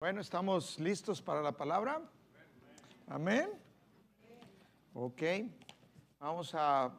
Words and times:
Bueno, 0.00 0.20
¿estamos 0.20 0.78
listos 0.78 1.20
para 1.20 1.42
la 1.42 1.50
palabra? 1.50 2.00
Amén. 3.08 3.50
Ok. 4.94 5.22
Vamos 6.20 6.54
a... 6.54 6.94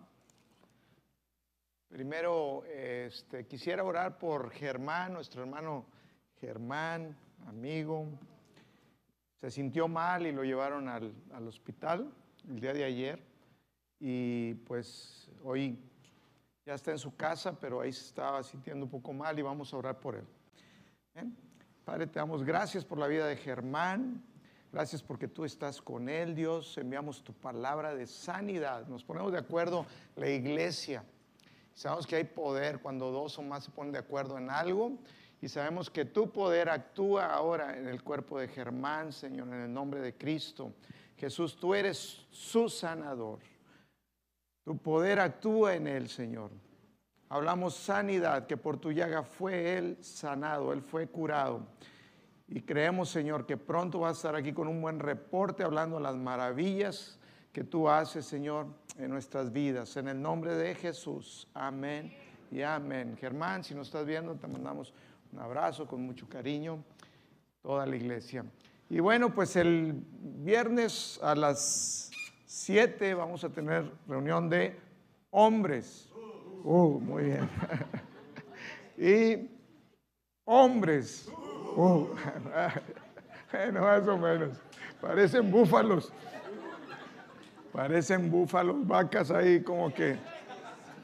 Primero, 1.88 2.66
este, 2.66 3.48
quisiera 3.48 3.86
orar 3.86 4.18
por 4.18 4.52
Germán, 4.52 5.14
nuestro 5.14 5.42
hermano 5.44 5.86
Germán, 6.42 7.16
amigo. 7.48 8.06
Se 9.38 9.50
sintió 9.50 9.88
mal 9.88 10.28
y 10.28 10.34
lo 10.34 10.44
llevaron 10.44 10.90
al, 10.90 11.16
al 11.32 11.48
hospital 11.48 12.14
el 12.50 12.60
día 12.60 12.74
de 12.74 12.84
ayer. 12.84 13.24
Y 13.98 14.56
pues 14.66 15.30
hoy 15.46 15.80
ya 16.66 16.74
está 16.74 16.92
en 16.92 17.00
su 17.00 17.16
casa, 17.16 17.58
pero 17.58 17.80
ahí 17.80 17.94
se 17.94 18.08
estaba 18.08 18.44
sintiendo 18.44 18.84
un 18.84 18.92
poco 18.92 19.14
mal 19.14 19.40
y 19.40 19.42
vamos 19.42 19.74
a 19.74 19.78
orar 19.78 20.02
por 20.02 20.16
él. 20.16 20.28
Padre, 21.90 22.06
te 22.06 22.20
damos 22.20 22.44
gracias 22.44 22.86
por 22.86 23.00
la 23.00 23.08
vida 23.08 23.26
de 23.26 23.36
Germán. 23.36 24.24
Gracias 24.72 25.02
porque 25.02 25.28
tú 25.28 25.44
estás 25.44 25.82
con 25.82 26.08
él, 26.08 26.36
Dios. 26.36 26.78
Enviamos 26.78 27.24
tu 27.24 27.34
palabra 27.34 27.96
de 27.96 28.06
sanidad. 28.06 28.86
Nos 28.86 29.04
ponemos 29.04 29.32
de 29.32 29.40
acuerdo 29.40 29.88
la 30.16 30.30
iglesia. 30.30 31.04
Sabemos 31.74 32.06
que 32.06 32.18
hay 32.18 32.26
poder 32.26 32.78
cuando 32.78 33.10
dos 33.10 33.40
o 33.40 33.42
más 33.42 33.64
se 33.64 33.72
ponen 33.72 33.92
de 33.92 33.98
acuerdo 33.98 34.38
en 34.38 34.52
algo. 34.52 35.00
Y 35.42 35.48
sabemos 35.48 35.90
que 35.90 36.06
tu 36.06 36.30
poder 36.30 36.70
actúa 36.70 37.26
ahora 37.34 37.76
en 37.76 37.88
el 37.88 38.04
cuerpo 38.04 38.38
de 38.38 38.50
Germán, 38.50 39.12
Señor, 39.12 39.48
en 39.48 39.62
el 39.62 39.74
nombre 39.74 40.00
de 40.00 40.14
Cristo. 40.14 40.72
Jesús, 41.18 41.58
tú 41.60 41.74
eres 41.74 42.24
su 42.30 42.70
sanador. 42.70 43.40
Tu 44.64 44.78
poder 44.78 45.20
actúa 45.20 45.74
en 45.74 45.88
él, 45.88 46.08
Señor. 46.08 46.52
Hablamos 47.30 47.76
sanidad, 47.76 48.48
que 48.48 48.58
por 48.58 48.78
tu 48.78 48.92
llaga 48.92 49.22
fue 49.22 49.78
él 49.78 49.98
sanado, 50.02 50.74
él 50.74 50.82
fue 50.82 51.08
curado. 51.08 51.62
Y 52.48 52.62
creemos, 52.62 53.10
Señor, 53.10 53.46
que 53.46 53.56
pronto 53.56 54.00
va 54.00 54.10
a 54.10 54.14
estar 54.14 54.36
aquí 54.36 54.52
con 54.52 54.68
un 54.68 54.82
buen 54.82 55.00
reporte 55.00 55.64
hablando 55.64 56.00
las 56.00 56.16
maravillas 56.16 57.20
que 57.54 57.64
tú 57.64 57.88
haces, 57.88 58.26
Señor, 58.26 58.66
en 58.98 59.12
nuestras 59.12 59.52
vidas. 59.52 59.96
En 59.98 60.08
el 60.08 60.20
nombre 60.20 60.56
de 60.56 60.74
Jesús. 60.74 61.48
Amén 61.54 62.12
y 62.52 62.64
amén. 62.64 63.16
Germán, 63.20 63.64
si 63.64 63.76
nos 63.76 63.88
estás 63.88 64.08
viendo, 64.08 64.34
te 64.34 64.48
mandamos 64.48 64.92
un 65.32 65.40
abrazo 65.40 65.86
con 65.86 66.02
mucho 66.02 66.28
cariño, 66.28 66.84
toda 67.62 67.86
la 67.86 67.96
iglesia. 67.96 68.44
Y 68.90 69.00
bueno, 69.00 69.32
pues 69.32 69.56
el 69.56 70.04
viernes 70.20 71.20
a 71.22 71.36
las 71.36 72.10
7 72.46 73.14
vamos 73.14 73.44
a 73.44 73.50
tener 73.50 73.92
reunión 74.08 74.50
de 74.50 74.76
hombres. 75.30 76.09
Uh, 76.64 77.00
muy 77.00 77.24
bien. 77.24 77.50
y 78.98 79.50
hombres. 80.46 81.32
Uh, 81.76 82.08
bueno, 83.52 83.82
más 83.82 84.08
o 84.08 84.18
menos. 84.18 84.58
Parecen 85.00 85.50
búfalos. 85.50 86.12
Parecen 87.72 88.30
búfalos, 88.30 88.86
vacas 88.86 89.32
ahí 89.32 89.64
como 89.64 89.94
que. 89.94 90.18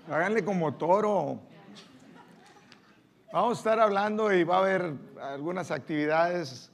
Háganle 0.09 0.43
como 0.43 0.73
toro. 0.73 1.39
Vamos 3.31 3.57
a 3.57 3.59
estar 3.59 3.79
hablando 3.79 4.31
y 4.33 4.43
va 4.43 4.57
a 4.57 4.59
haber 4.59 4.93
algunas 5.21 5.69
actividades, 5.71 6.71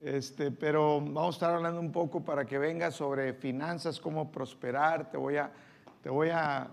este, 0.00 0.50
pero 0.50 1.00
vamos 1.00 1.34
a 1.34 1.36
estar 1.36 1.54
hablando 1.54 1.80
un 1.80 1.92
poco 1.92 2.22
para 2.22 2.44
que 2.44 2.58
vengas 2.58 2.94
sobre 2.94 3.32
finanzas, 3.32 4.00
cómo 4.00 4.30
prosperar. 4.30 5.10
Te 5.10 5.16
voy 5.16 5.36
a, 5.36 5.50
te 6.02 6.10
voy 6.10 6.28
a 6.30 6.68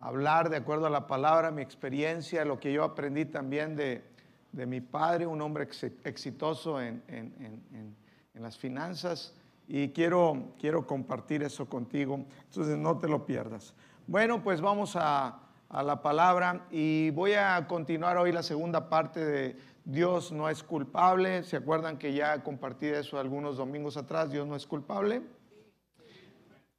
hablar 0.00 0.50
de 0.50 0.56
acuerdo 0.56 0.86
a 0.86 0.90
la 0.90 1.06
palabra, 1.06 1.50
mi 1.50 1.62
experiencia, 1.62 2.44
lo 2.44 2.60
que 2.60 2.72
yo 2.72 2.84
aprendí 2.84 3.24
también 3.24 3.76
de, 3.76 4.04
de 4.52 4.66
mi 4.66 4.80
padre, 4.80 5.26
un 5.26 5.40
hombre 5.40 5.68
exitoso 6.04 6.80
en, 6.80 7.02
en, 7.08 7.34
en, 7.40 7.96
en, 8.34 8.42
las 8.42 8.56
finanzas, 8.56 9.34
y 9.66 9.88
quiero, 9.88 10.54
quiero 10.60 10.86
compartir 10.86 11.42
eso 11.42 11.68
contigo, 11.68 12.24
entonces 12.44 12.78
no 12.78 12.96
te 12.98 13.08
lo 13.08 13.26
pierdas. 13.26 13.74
Bueno, 14.06 14.42
pues 14.42 14.60
vamos 14.60 14.94
a, 14.94 15.40
a 15.68 15.82
la 15.82 16.00
palabra 16.00 16.66
y 16.70 17.10
voy 17.10 17.34
a 17.34 17.66
continuar 17.66 18.16
hoy 18.16 18.32
la 18.32 18.42
segunda 18.42 18.88
parte 18.88 19.24
de 19.24 19.56
Dios 19.84 20.32
no 20.32 20.48
es 20.48 20.62
culpable. 20.62 21.42
¿Se 21.42 21.56
acuerdan 21.56 21.98
que 21.98 22.12
ya 22.12 22.42
compartí 22.42 22.86
eso 22.86 23.18
algunos 23.18 23.56
domingos 23.56 23.96
atrás? 23.96 24.30
Dios 24.30 24.46
no 24.46 24.56
es 24.56 24.66
culpable. 24.66 25.22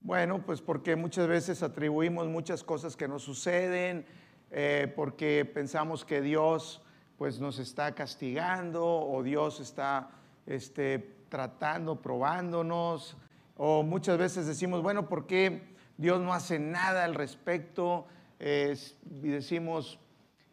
Bueno, 0.10 0.42
pues 0.44 0.60
porque 0.60 0.96
muchas 0.96 1.28
veces 1.28 1.62
atribuimos 1.62 2.28
muchas 2.28 2.64
cosas 2.64 2.96
que 2.96 3.08
nos 3.08 3.22
suceden, 3.22 4.08
eh, 4.50 4.92
porque 4.96 5.46
pensamos 5.46 6.04
que 6.04 6.20
Dios 6.20 6.82
pues 7.16 7.40
nos 7.40 7.60
está 7.60 7.94
castigando 7.94 8.84
o 8.84 9.22
Dios 9.22 9.60
está 9.60 10.10
este, 10.48 10.98
tratando, 11.30 12.02
probándonos, 12.02 13.18
o 13.56 13.84
muchas 13.84 14.18
veces 14.18 14.48
decimos, 14.48 14.82
bueno, 14.82 15.08
¿por 15.08 15.28
qué 15.28 15.76
Dios 15.96 16.20
no 16.20 16.34
hace 16.34 16.58
nada 16.58 17.04
al 17.04 17.14
respecto? 17.14 18.08
Eh, 18.40 18.76
y 19.12 19.28
decimos, 19.28 20.00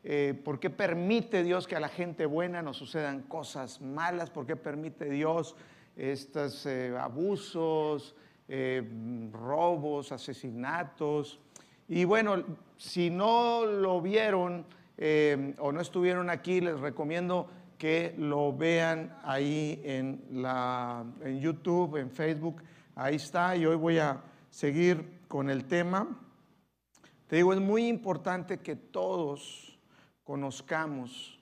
eh, 0.05 0.39
¿por 0.45 0.61
qué 0.61 0.69
permite 0.69 1.43
Dios 1.43 1.67
que 1.67 1.77
a 1.77 1.81
la 1.81 1.89
gente 1.89 2.27
buena 2.27 2.61
nos 2.61 2.77
sucedan 2.77 3.23
cosas 3.23 3.81
malas? 3.81 4.29
¿Por 4.29 4.45
qué 4.45 4.55
permite 4.55 5.07
Dios 5.07 5.57
estos 5.97 6.67
abusos? 7.01 8.15
Eh, 8.49 8.83
robos, 9.33 10.13
asesinatos. 10.13 11.41
Y 11.89 12.05
bueno, 12.05 12.45
si 12.77 13.11
no 13.11 13.65
lo 13.67 14.01
vieron 14.01 14.65
eh, 14.97 15.55
o 15.59 15.73
no 15.73 15.81
estuvieron 15.81 16.31
aquí, 16.31 16.61
les 16.61 16.79
recomiendo 16.79 17.49
que 17.77 18.15
lo 18.19 18.57
vean 18.57 19.19
ahí 19.25 19.81
en, 19.85 20.25
la, 20.31 21.05
en 21.23 21.41
YouTube, 21.41 21.97
en 21.97 22.11
Facebook. 22.11 22.63
Ahí 22.95 23.17
está 23.17 23.57
y 23.57 23.67
hoy 23.67 23.77
voy 23.77 23.99
a 23.99 24.23
seguir 24.49 25.21
con 25.29 25.51
el 25.51 25.65
tema. 25.65 26.07
Te 27.27 27.37
digo, 27.37 27.53
es 27.53 27.61
muy 27.61 27.89
importante 27.89 28.59
que 28.59 28.77
todos 28.77 29.79
conozcamos 30.23 31.41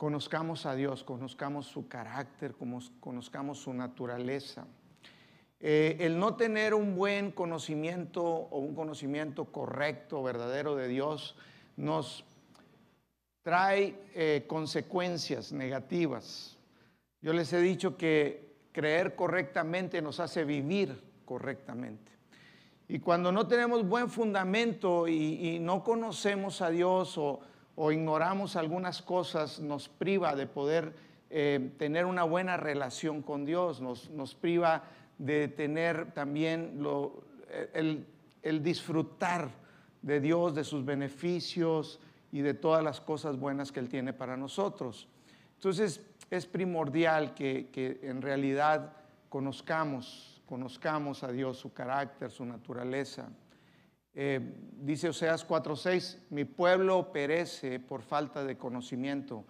conozcamos 0.00 0.64
a 0.64 0.74
Dios, 0.74 1.04
conozcamos 1.04 1.66
su 1.66 1.86
carácter, 1.86 2.54
conozcamos 3.00 3.58
su 3.58 3.74
naturaleza. 3.74 4.66
Eh, 5.60 5.98
el 6.00 6.18
no 6.18 6.36
tener 6.36 6.72
un 6.72 6.96
buen 6.96 7.32
conocimiento 7.32 8.24
o 8.24 8.60
un 8.60 8.74
conocimiento 8.74 9.52
correcto, 9.52 10.22
verdadero 10.22 10.74
de 10.74 10.88
Dios, 10.88 11.36
nos 11.76 12.24
trae 13.42 13.94
eh, 14.14 14.44
consecuencias 14.46 15.52
negativas. 15.52 16.56
Yo 17.20 17.34
les 17.34 17.52
he 17.52 17.60
dicho 17.60 17.98
que 17.98 18.54
creer 18.72 19.14
correctamente 19.14 20.00
nos 20.00 20.18
hace 20.18 20.44
vivir 20.44 20.98
correctamente. 21.26 22.10
Y 22.88 23.00
cuando 23.00 23.32
no 23.32 23.46
tenemos 23.46 23.86
buen 23.86 24.08
fundamento 24.08 25.06
y, 25.06 25.56
y 25.56 25.58
no 25.58 25.84
conocemos 25.84 26.62
a 26.62 26.70
Dios 26.70 27.18
o, 27.18 27.40
o 27.76 27.92
ignoramos 27.92 28.56
algunas 28.56 29.02
cosas 29.02 29.60
nos 29.60 29.88
priva 29.88 30.34
de 30.34 30.46
poder 30.46 30.94
eh, 31.30 31.72
tener 31.78 32.06
una 32.06 32.24
buena 32.24 32.56
relación 32.56 33.22
con 33.22 33.44
Dios, 33.44 33.80
nos, 33.80 34.10
nos 34.10 34.34
priva 34.34 34.84
de 35.18 35.48
tener 35.48 36.12
también 36.12 36.82
el, 37.74 38.06
el 38.42 38.62
disfrutar 38.62 39.50
de 40.02 40.20
Dios, 40.20 40.54
de 40.54 40.64
sus 40.64 40.84
beneficios 40.84 42.00
y 42.32 42.40
de 42.40 42.54
todas 42.54 42.82
las 42.82 43.00
cosas 43.00 43.38
buenas 43.38 43.72
que 43.72 43.80
Él 43.80 43.88
tiene 43.88 44.12
para 44.12 44.36
nosotros. 44.36 45.08
Entonces 45.56 46.00
es 46.30 46.46
primordial 46.46 47.34
que, 47.34 47.68
que 47.70 48.00
en 48.02 48.22
realidad 48.22 48.92
conozcamos, 49.28 50.42
conozcamos 50.46 51.22
a 51.22 51.32
Dios, 51.32 51.58
su 51.58 51.72
carácter, 51.72 52.30
su 52.30 52.44
naturaleza. 52.44 53.28
Eh, 54.14 54.40
dice 54.76 55.08
Oseas 55.08 55.46
4:6, 55.46 56.18
mi 56.30 56.44
pueblo 56.44 57.12
perece 57.12 57.78
por 57.78 58.02
falta 58.02 58.44
de 58.44 58.58
conocimiento, 58.58 59.44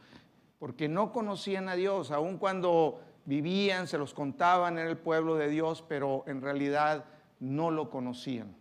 porque 0.58 0.88
no 0.88 1.12
conocían 1.12 1.68
a 1.68 1.76
Dios, 1.76 2.10
aun 2.10 2.36
cuando 2.36 3.00
vivían, 3.24 3.86
se 3.86 3.98
los 3.98 4.12
contaban 4.12 4.78
en 4.78 4.86
el 4.86 4.98
pueblo 4.98 5.36
de 5.36 5.48
Dios, 5.48 5.82
pero 5.86 6.24
en 6.26 6.42
realidad 6.42 7.04
no 7.38 7.70
lo 7.70 7.88
conocían. 7.90 8.54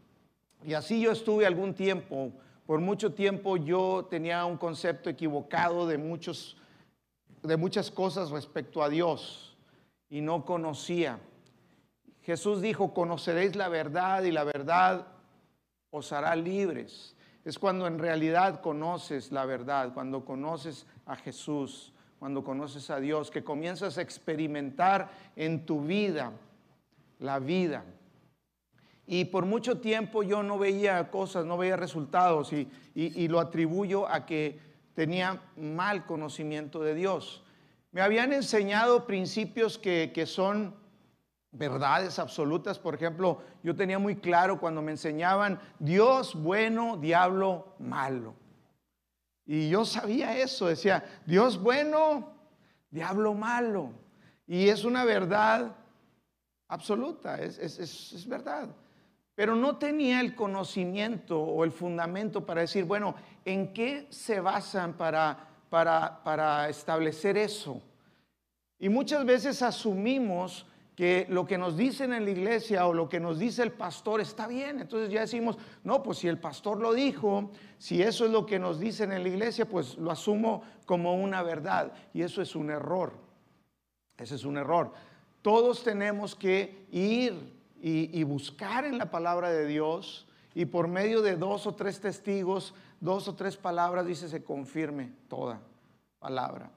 Y 0.63 0.73
así 0.73 1.01
yo 1.01 1.11
estuve 1.11 1.45
algún 1.45 1.73
tiempo, 1.73 2.31
por 2.65 2.79
mucho 2.79 3.13
tiempo 3.13 3.57
yo 3.57 4.07
tenía 4.09 4.45
un 4.45 4.57
concepto 4.57 5.09
equivocado 5.09 5.87
de, 5.87 5.97
muchos, 5.97 6.57
de 7.41 7.57
muchas 7.57 7.89
cosas 7.89 8.29
respecto 8.29 8.83
a 8.83 8.89
Dios 8.89 9.57
y 10.09 10.21
no 10.21 10.45
conocía. 10.45 11.19
Jesús 12.21 12.61
dijo, 12.61 12.93
conoceréis 12.93 13.55
la 13.55 13.69
verdad 13.69 14.23
y 14.23 14.31
la 14.31 14.43
verdad 14.43 15.07
os 15.91 16.11
hará 16.11 16.35
libres. 16.35 17.15
Es 17.45 17.57
cuando 17.57 17.87
en 17.87 17.99
realidad 17.99 18.61
conoces 18.61 19.31
la 19.31 19.45
verdad, 19.45 19.93
cuando 19.93 20.25
conoces 20.25 20.85
a 21.05 21.15
Jesús, 21.15 21.93
cuando 22.19 22.43
conoces 22.43 22.89
a 22.89 22.99
Dios, 22.99 23.31
que 23.31 23.43
comienzas 23.43 23.97
a 23.97 24.01
experimentar 24.01 25.09
en 25.35 25.65
tu 25.65 25.81
vida 25.81 26.33
la 27.19 27.39
vida. 27.39 27.85
Y 29.07 29.25
por 29.25 29.45
mucho 29.45 29.79
tiempo 29.79 30.21
yo 30.21 30.43
no 30.43 30.59
veía 30.59 31.09
cosas, 31.09 31.45
no 31.45 31.57
veía 31.57 31.75
resultados 31.75 32.53
y, 32.53 32.69
y, 32.93 33.27
lo 33.27 33.39
atribuyo 33.39 34.07
a 34.07 34.25
que 34.25 34.59
tenía 34.93 35.41
mal 35.57 36.05
conocimiento 36.05 36.83
de 36.83 36.93
Dios. 36.93 37.43
Me 37.91 38.01
habían 38.01 38.33
enseñado 38.33 39.07
principios 39.07 39.79
que, 39.79 40.11
que 40.13 40.27
son 40.27 40.75
verdades 41.51 42.19
absolutas. 42.19 42.79
Por 42.79 42.95
ejemplo, 42.95 43.41
yo 43.63 43.75
tenía 43.75 43.99
muy 43.99 44.15
claro 44.15 44.59
cuando 44.59 44.81
me 44.81 44.91
enseñaban 44.91 45.59
Dios 45.79 46.35
bueno, 46.35 46.97
diablo 46.97 47.75
malo. 47.79 48.35
Y 49.45 49.69
yo 49.69 49.83
sabía 49.83 50.37
eso, 50.37 50.67
decía 50.67 51.03
Dios 51.25 51.61
bueno, 51.61 52.33
diablo 52.91 53.33
malo. 53.33 53.91
Y 54.45 54.69
es 54.69 54.83
una 54.83 55.05
verdad 55.05 55.75
absoluta, 56.67 57.39
es, 57.39 57.57
es, 57.57 58.27
verdad. 58.27 58.69
Pero 59.35 59.55
no 59.55 59.77
tenía 59.77 60.21
el 60.21 60.35
conocimiento 60.35 61.39
o 61.39 61.63
el 61.63 61.71
fundamento 61.71 62.45
para 62.45 62.61
decir, 62.61 62.83
bueno, 62.83 63.15
¿en 63.45 63.73
qué 63.73 64.07
se 64.09 64.39
basan 64.39 64.93
para, 64.93 65.47
para, 65.69 66.23
para 66.23 66.69
establecer 66.69 67.37
eso? 67.37 67.81
Y 68.77 68.89
muchas 68.89 69.25
veces 69.25 69.61
asumimos 69.61 70.65
que 70.99 71.25
lo 71.29 71.45
que 71.45 71.57
nos 71.57 71.77
dicen 71.77 72.11
en 72.11 72.25
la 72.25 72.31
iglesia 72.31 72.85
o 72.85 72.93
lo 72.93 73.07
que 73.07 73.21
nos 73.21 73.39
dice 73.39 73.63
el 73.63 73.71
pastor 73.71 74.19
está 74.19 74.47
bien. 74.47 74.81
Entonces 74.81 75.09
ya 75.09 75.21
decimos, 75.21 75.57
no, 75.81 76.03
pues 76.03 76.17
si 76.17 76.27
el 76.27 76.37
pastor 76.37 76.77
lo 76.77 76.91
dijo, 76.91 77.51
si 77.77 78.01
eso 78.01 78.25
es 78.25 78.31
lo 78.31 78.45
que 78.45 78.59
nos 78.59 78.81
dicen 78.81 79.13
en 79.13 79.23
la 79.23 79.29
iglesia, 79.29 79.65
pues 79.65 79.97
lo 79.97 80.11
asumo 80.11 80.61
como 80.85 81.15
una 81.15 81.41
verdad. 81.41 81.93
Y 82.13 82.21
eso 82.21 82.41
es 82.41 82.53
un 82.53 82.69
error. 82.69 83.13
Ese 84.17 84.35
es 84.35 84.43
un 84.43 84.57
error. 84.57 84.91
Todos 85.41 85.85
tenemos 85.85 86.35
que 86.35 86.85
ir 86.91 87.33
y, 87.81 88.21
buscar 88.25 88.83
en 88.83 88.97
la 88.97 89.09
palabra 89.09 89.51
de 89.51 89.67
Dios 89.67 90.27
y 90.53 90.65
por 90.65 90.89
medio 90.89 91.21
de 91.21 91.37
dos 91.37 91.65
o 91.65 91.75
tres 91.75 92.01
testigos, 92.01 92.73
dos 92.99 93.25
o 93.29 93.35
tres 93.35 93.55
palabras, 93.55 94.05
dice, 94.05 94.27
se 94.27 94.43
confirme 94.43 95.13
toda 95.29 95.61
palabra. 96.19 96.69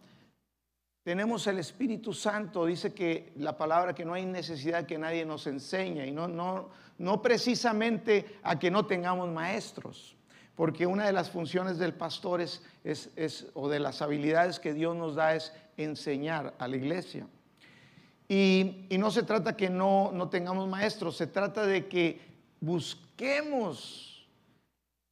Tenemos 1.03 1.49
el 1.49 1.59
Espíritu 1.59 2.13
Santo, 2.13 2.65
dice 2.65 2.95
que 2.95 3.33
la 3.37 3.57
palabra 3.57 3.93
que 3.93 4.05
no 4.05 4.15
hay 4.15 4.25
necesidad 4.25 4.87
que 4.87 4.99
nadie 4.99 5.25
nos 5.25 5.49
enseñe 5.49 6.07
y 6.07 6.13
no, 6.13 6.29
no, 6.29 6.69
no 6.99 7.21
precisamente 7.21 8.39
a 8.45 8.57
que 8.57 8.71
no 8.71 8.87
tengamos 8.87 9.29
maestros, 9.29 10.15
porque 10.55 10.87
una 10.87 11.07
de 11.07 11.13
las 11.13 11.29
funciones 11.29 11.79
del 11.79 11.95
pastor 11.95 12.41
es, 12.41 12.63
es, 12.85 13.49
o 13.55 13.69
de 13.69 13.81
las 13.81 14.01
habilidades 14.01 14.61
que 14.61 14.73
Dios 14.73 14.95
nos 14.95 15.17
da 15.17 15.35
es 15.35 15.53
enseñar 15.77 16.55
a 16.61 16.69
la 16.69 16.77
iglesia. 16.77 17.27
Y, 18.29 18.87
y 18.89 18.97
no 18.97 19.11
se 19.11 19.25
trata 19.25 19.57
que 19.57 19.69
no, 19.69 20.13
no 20.13 20.29
tengamos 20.29 20.69
maestros, 20.69 21.17
se 21.17 21.27
trata 21.27 21.67
de 21.67 21.89
que 21.89 22.21
busquemos 22.61 24.29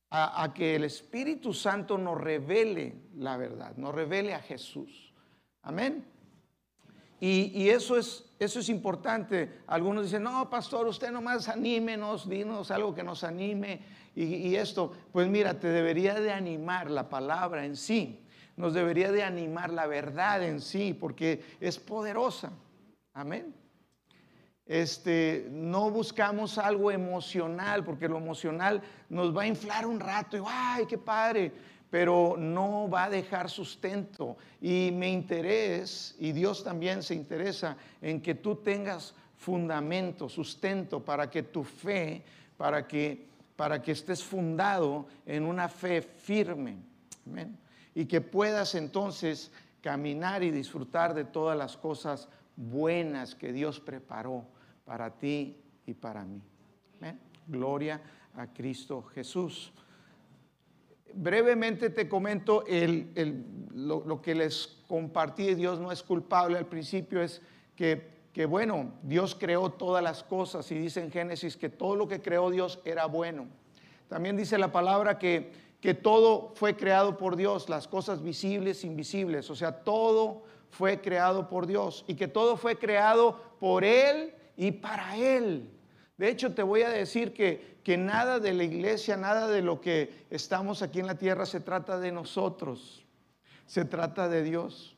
a, 0.09 0.45
a 0.45 0.55
que 0.55 0.77
el 0.77 0.85
Espíritu 0.85 1.53
Santo 1.53 1.99
nos 1.99 2.17
revele 2.17 2.95
la 3.17 3.37
verdad, 3.37 3.75
nos 3.77 3.93
revele 3.93 4.35
a 4.35 4.41
Jesús. 4.41 5.10
Amén. 5.63 6.05
Y, 7.23 7.69
eso, 7.69 7.99
es, 7.99 8.25
eso 8.39 8.61
es 8.61 8.69
importante. 8.71 9.61
Algunos 9.67 10.05
dicen, 10.05 10.23
no, 10.23 10.49
pastor, 10.49 10.87
usted 10.87 11.11
nomás 11.11 11.49
anímenos, 11.49 12.27
dinos 12.27 12.71
algo 12.71 12.95
que 12.95 13.03
nos 13.03 13.25
anime. 13.25 13.83
Y, 14.15 14.25
y, 14.25 14.57
esto, 14.57 14.93
pues 15.13 15.29
mira, 15.29 15.61
te 15.61 15.69
debería 15.69 16.15
de 16.15 16.33
animar 16.33 16.91
la 16.91 17.11
palabra 17.11 17.67
en 17.67 17.77
sí. 17.77 18.25
Nos 18.57 18.73
debería 18.73 19.13
de 19.13 19.23
animar 19.23 19.71
la 19.71 19.87
verdad 19.87 20.43
en 20.43 20.61
sí, 20.61 20.97
porque 20.99 21.43
es 21.61 21.79
poderosa. 21.79 22.53
Amén. 23.13 23.55
Este, 24.65 25.49
no 25.51 25.91
buscamos 25.91 26.57
algo 26.57 26.91
emocional, 26.91 27.85
porque 27.85 28.09
lo 28.09 28.17
emocional 28.17 28.81
nos 29.09 29.37
va 29.37 29.43
a 29.43 29.47
inflar 29.47 29.85
un 29.85 30.01
rato 30.01 30.37
y, 30.37 30.43
ay, 30.47 30.87
qué 30.87 30.97
padre 30.97 31.53
pero 31.91 32.37
no 32.39 32.89
va 32.89 33.05
a 33.05 33.11
dejar 33.11 33.51
sustento. 33.51 34.37
Y 34.61 34.91
me 34.93 35.11
interesa, 35.11 36.15
y 36.19 36.33
Dios 36.33 36.63
también 36.63 37.03
se 37.03 37.15
interesa 37.15 37.77
en 38.01 38.23
que 38.23 38.37
tú 38.37 38.57
tengas 38.57 39.15
fundamento, 39.37 40.29
sustento, 40.29 41.05
para 41.05 41.29
que 41.29 41.43
tu 41.43 41.65
fe, 41.65 42.23
para 42.57 42.87
que, 42.87 43.27
para 43.57 43.83
que 43.83 43.93
estés 43.93 44.23
fundado 44.23 45.07
en 45.27 45.45
una 45.45 45.69
fe 45.69 46.01
firme. 46.01 46.77
Y 47.95 48.07
que 48.07 48.21
puedas 48.21 48.75
entonces 48.77 49.51
caminar 49.81 50.43
y 50.43 50.51
disfrutar 50.51 51.13
de 51.15 51.25
todas 51.25 51.59
las 51.59 51.77
cosas 51.77 52.29
buenas 52.57 53.35
que 53.35 53.53
Dios 53.53 53.81
preparó 53.81 54.45
para 54.85 55.11
ti 55.11 55.57
y 55.87 55.95
para 55.95 56.25
mí. 56.25 56.41
Gloria 57.49 58.01
a 58.37 58.47
Cristo 58.47 59.03
Jesús 59.13 59.73
brevemente 61.15 61.91
te 61.91 62.09
comento 62.09 62.65
lo, 63.75 64.23
que 64.23 64.35
les 64.35 64.79
compartí, 64.87 65.55
Dios 65.55 65.79
no 65.79 65.93
es 65.93 66.03
culpable 66.03 66.59
al 66.59 66.67
principio, 66.67 67.23
es 67.23 67.41
que, 67.77 68.09
que, 68.33 68.47
bueno, 68.47 68.93
Dios 69.03 69.37
creó 69.39 69.71
todas 69.71 70.03
las 70.03 70.23
cosas 70.23 70.71
y 70.71 70.79
dice 70.79 71.01
en 71.03 71.11
Génesis 71.11 71.57
que 71.57 71.69
todo 71.69 71.97
lo 71.97 72.09
que 72.09 72.21
creó 72.21 72.51
Dios 72.51 72.81
era 72.85 73.07
bueno. 73.07 73.47
También 74.09 74.37
dice 74.37 74.59
la 74.59 74.73
palabra 74.73 75.19
que, 75.19 75.53
que 75.81 75.95
todo 75.95 76.53
fue 76.55 76.77
creado 76.77 77.17
por 77.17 77.37
Dios, 77.37 77.69
las 77.69 77.89
cosas 77.89 78.23
visibles, 78.23 78.85
invisibles, 78.85 79.51
o 79.51 79.55
sea, 79.55 79.83
todo 79.83 80.43
fue 80.71 81.01
creado 81.01 81.49
por 81.49 81.67
Dios 81.67 82.05
y 82.07 82.15
que 82.15 82.29
todo 82.29 82.57
fue 82.57 82.77
creado 82.79 83.41
por 83.59 83.85
Él 83.85 84.35
y 84.57 84.73
para 84.73 85.17
Él. 85.17 85.71
De 86.21 86.29
hecho, 86.29 86.53
te 86.53 86.63
voy 86.63 86.83
a 86.83 86.91
decir 86.91 87.33
que, 87.33 87.79
que 87.83 87.97
nada 87.97 88.41
de 88.41 88.53
la 88.53 88.65
iglesia, 88.65 89.17
nada 89.17 89.49
de 89.49 89.63
lo 89.63 89.81
que 89.81 90.27
estamos 90.29 90.83
aquí 90.83 91.01
en 91.01 91.07
la 91.07 91.15
tierra 91.15 91.47
se 91.47 91.61
trata 91.61 91.99
de 91.99 92.13
nosotros, 92.13 93.07
se 93.65 93.87
trata 93.87 94.29
de 94.29 94.43
Dios. 94.43 94.95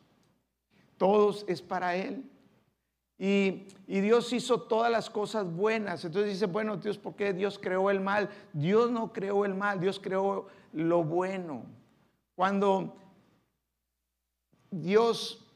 Todos 0.97 1.45
es 1.47 1.63
para 1.63 1.95
Él. 1.95 2.29
Y, 3.21 3.69
y, 3.87 4.01
Dios 4.01 4.33
hizo 4.33 4.63
todas 4.63 4.91
las 4.91 5.11
cosas 5.11 5.47
buenas. 5.47 6.05
Entonces 6.05 6.33
dice, 6.33 6.47
bueno, 6.47 6.77
Dios, 6.79 6.99
¿por 6.99 7.15
qué 7.15 7.33
Dios 7.33 7.57
creó 7.57 7.89
el 7.89 8.01
mal? 8.01 8.29
Dios 8.53 8.91
no 8.91 9.13
creó 9.13 9.45
el 9.45 9.55
mal, 9.55 9.79
Dios 9.79 10.01
creó 10.01 10.49
lo 10.73 11.05
bueno. 11.05 11.67
Cuando 12.35 12.97
Dios 14.73 15.47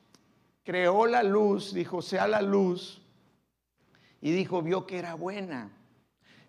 creó 0.63 1.07
la 1.07 1.25
luz, 1.25 1.75
dijo, 1.75 2.03
sea 2.03 2.29
la 2.29 2.41
luz, 2.41 3.03
y 4.21 4.33
dijo, 4.33 4.63
vio 4.63 4.87
que 4.87 4.99
era 4.99 5.15
buena. 5.15 5.71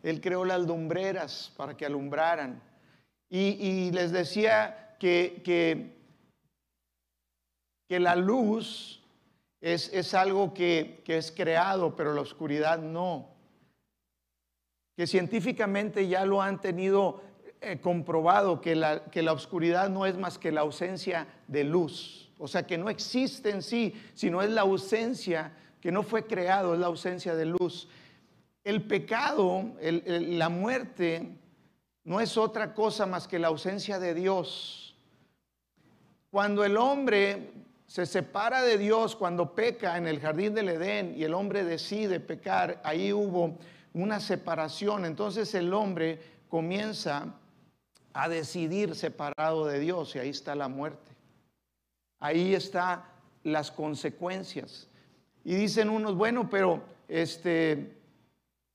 Él 0.04 0.22
creó 0.22 0.46
las 0.46 0.62
lumbreras 0.62 1.54
para 1.58 1.76
que 1.76 1.86
alumbraran. 1.86 2.62
Y, 3.30 3.92
les 3.92 4.12
decía 4.12 4.96
que, 5.00 5.42
que, 7.90 8.00
la 8.00 8.16
luz 8.16 9.02
es, 9.60 9.92
es 9.94 10.14
algo 10.14 10.54
que, 10.54 11.02
que, 11.04 11.18
es 11.18 11.32
creado, 11.32 11.96
pero 11.96 12.14
la 12.14 12.22
oscuridad 12.22 12.80
no. 12.80 13.28
Que 14.96 15.08
científicamente 15.08 16.08
ya 16.08 16.26
lo 16.26 16.42
han 16.42 16.62
tenido 16.62 17.22
eh, 17.60 17.80
comprobado, 17.82 18.62
que 18.62 18.76
la, 18.76 19.06
que 19.06 19.24
la 19.24 19.34
oscuridad 19.34 19.90
no 19.90 20.06
es 20.06 20.16
más 20.16 20.38
que 20.38 20.52
la 20.52 20.62
ausencia 20.62 21.28
de 21.48 21.64
luz. 21.64 22.32
O 22.38 22.48
sea, 22.48 22.68
que 22.68 22.78
no 22.78 22.90
existe 22.90 23.50
en 23.50 23.64
sí, 23.64 23.94
sino 24.14 24.44
es 24.44 24.52
la 24.52 24.62
ausencia 24.62 25.52
que 25.82 25.92
no 25.92 26.04
fue 26.04 26.26
creado, 26.26 26.74
es 26.74 26.80
la 26.80 26.88
ausencia 26.88 27.36
de 27.36 27.46
luz. 27.46 27.88
El 28.64 28.84
pecado, 28.84 29.64
la 29.82 30.50
muerte, 30.50 31.30
no 32.04 32.20
es 32.20 32.38
otra 32.38 32.74
cosa 32.74 33.06
más 33.06 33.28
que 33.28 33.40
la 33.40 33.48
ausencia 33.48 34.00
de 34.00 34.14
Dios. 34.14 34.96
Cuando 36.32 36.64
el 36.66 36.78
hombre 36.78 37.52
se 37.86 38.06
separa 38.06 38.62
de 38.62 38.78
Dios, 38.78 39.16
cuando 39.16 39.56
peca 39.56 39.98
en 39.98 40.08
el 40.08 40.20
jardín 40.20 40.54
del 40.54 40.70
Edén 40.70 41.14
y 41.18 41.24
el 41.24 41.34
hombre 41.34 41.64
decide 41.64 42.20
pecar, 42.20 42.82
ahí 42.84 43.14
hubo 43.14 43.58
una 43.94 44.20
separación. 44.20 45.06
Entonces 45.06 45.54
el 45.56 45.74
hombre 45.74 46.20
comienza 46.50 47.34
a 48.14 48.30
decidir 48.30 48.96
separado 48.96 49.66
de 49.66 49.80
Dios 49.80 50.16
y 50.16 50.20
ahí 50.20 50.30
está 50.30 50.56
la 50.56 50.68
muerte. 50.68 51.12
Ahí 52.20 52.56
están 52.56 53.04
las 53.44 53.72
consecuencias. 53.72 54.88
Y 55.48 55.56
dicen 55.56 55.90
unos, 55.90 56.14
bueno, 56.16 56.50
pero 56.50 56.82
este, 57.08 57.96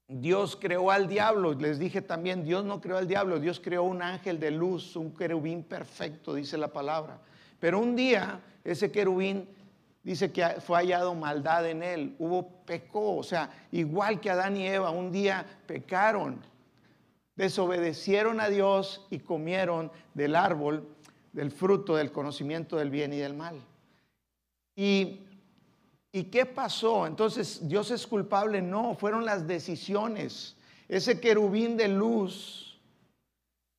Dios 0.09 0.57
creó 0.59 0.91
al 0.91 1.07
diablo. 1.07 1.53
Les 1.53 1.79
dije 1.79 2.01
también, 2.01 2.45
Dios 2.45 2.65
no 2.65 2.81
creó 2.81 2.97
al 2.97 3.07
diablo, 3.07 3.39
Dios 3.39 3.61
creó 3.63 3.83
un 3.83 4.01
ángel 4.01 4.41
de 4.41 4.53
luz, 4.53 4.97
un 4.97 5.15
querubín 5.15 5.65
perfecto, 5.65 6.33
dice 6.33 6.57
la 6.57 6.69
palabra. 6.69 7.19
Pero 7.61 7.79
un 7.79 7.95
día 7.95 8.41
ese 8.65 8.91
querubín 8.91 9.47
dice 10.03 10.33
que 10.33 10.47
fue 10.63 10.79
hallado 10.79 11.15
maldad 11.15 11.69
en 11.69 11.83
él, 11.83 12.17
hubo 12.19 12.49
pecó, 12.65 13.19
o 13.19 13.23
sea, 13.23 13.51
igual 13.71 14.19
que 14.19 14.31
Adán 14.31 14.57
y 14.57 14.67
Eva, 14.67 14.89
un 14.89 15.13
día 15.13 15.45
pecaron, 15.67 16.41
desobedecieron 17.37 18.41
a 18.41 18.49
Dios 18.49 19.07
y 19.11 19.19
comieron 19.19 19.93
del 20.15 20.35
árbol, 20.35 20.89
del 21.35 21.51
fruto 21.51 21.97
del 21.97 22.13
conocimiento 22.13 22.79
del 22.79 22.89
bien 22.89 23.13
y 23.13 23.19
del 23.19 23.35
mal. 23.35 23.61
Y 24.75 25.21
¿Y 26.13 26.25
qué 26.25 26.45
pasó? 26.45 27.07
Entonces, 27.07 27.67
¿Dios 27.67 27.91
es 27.91 28.07
culpable? 28.07 28.61
No, 28.61 28.95
fueron 28.95 29.25
las 29.25 29.47
decisiones. 29.47 30.55
Ese 30.87 31.19
querubín 31.19 31.79
de 31.79 31.89
luz 31.89 32.79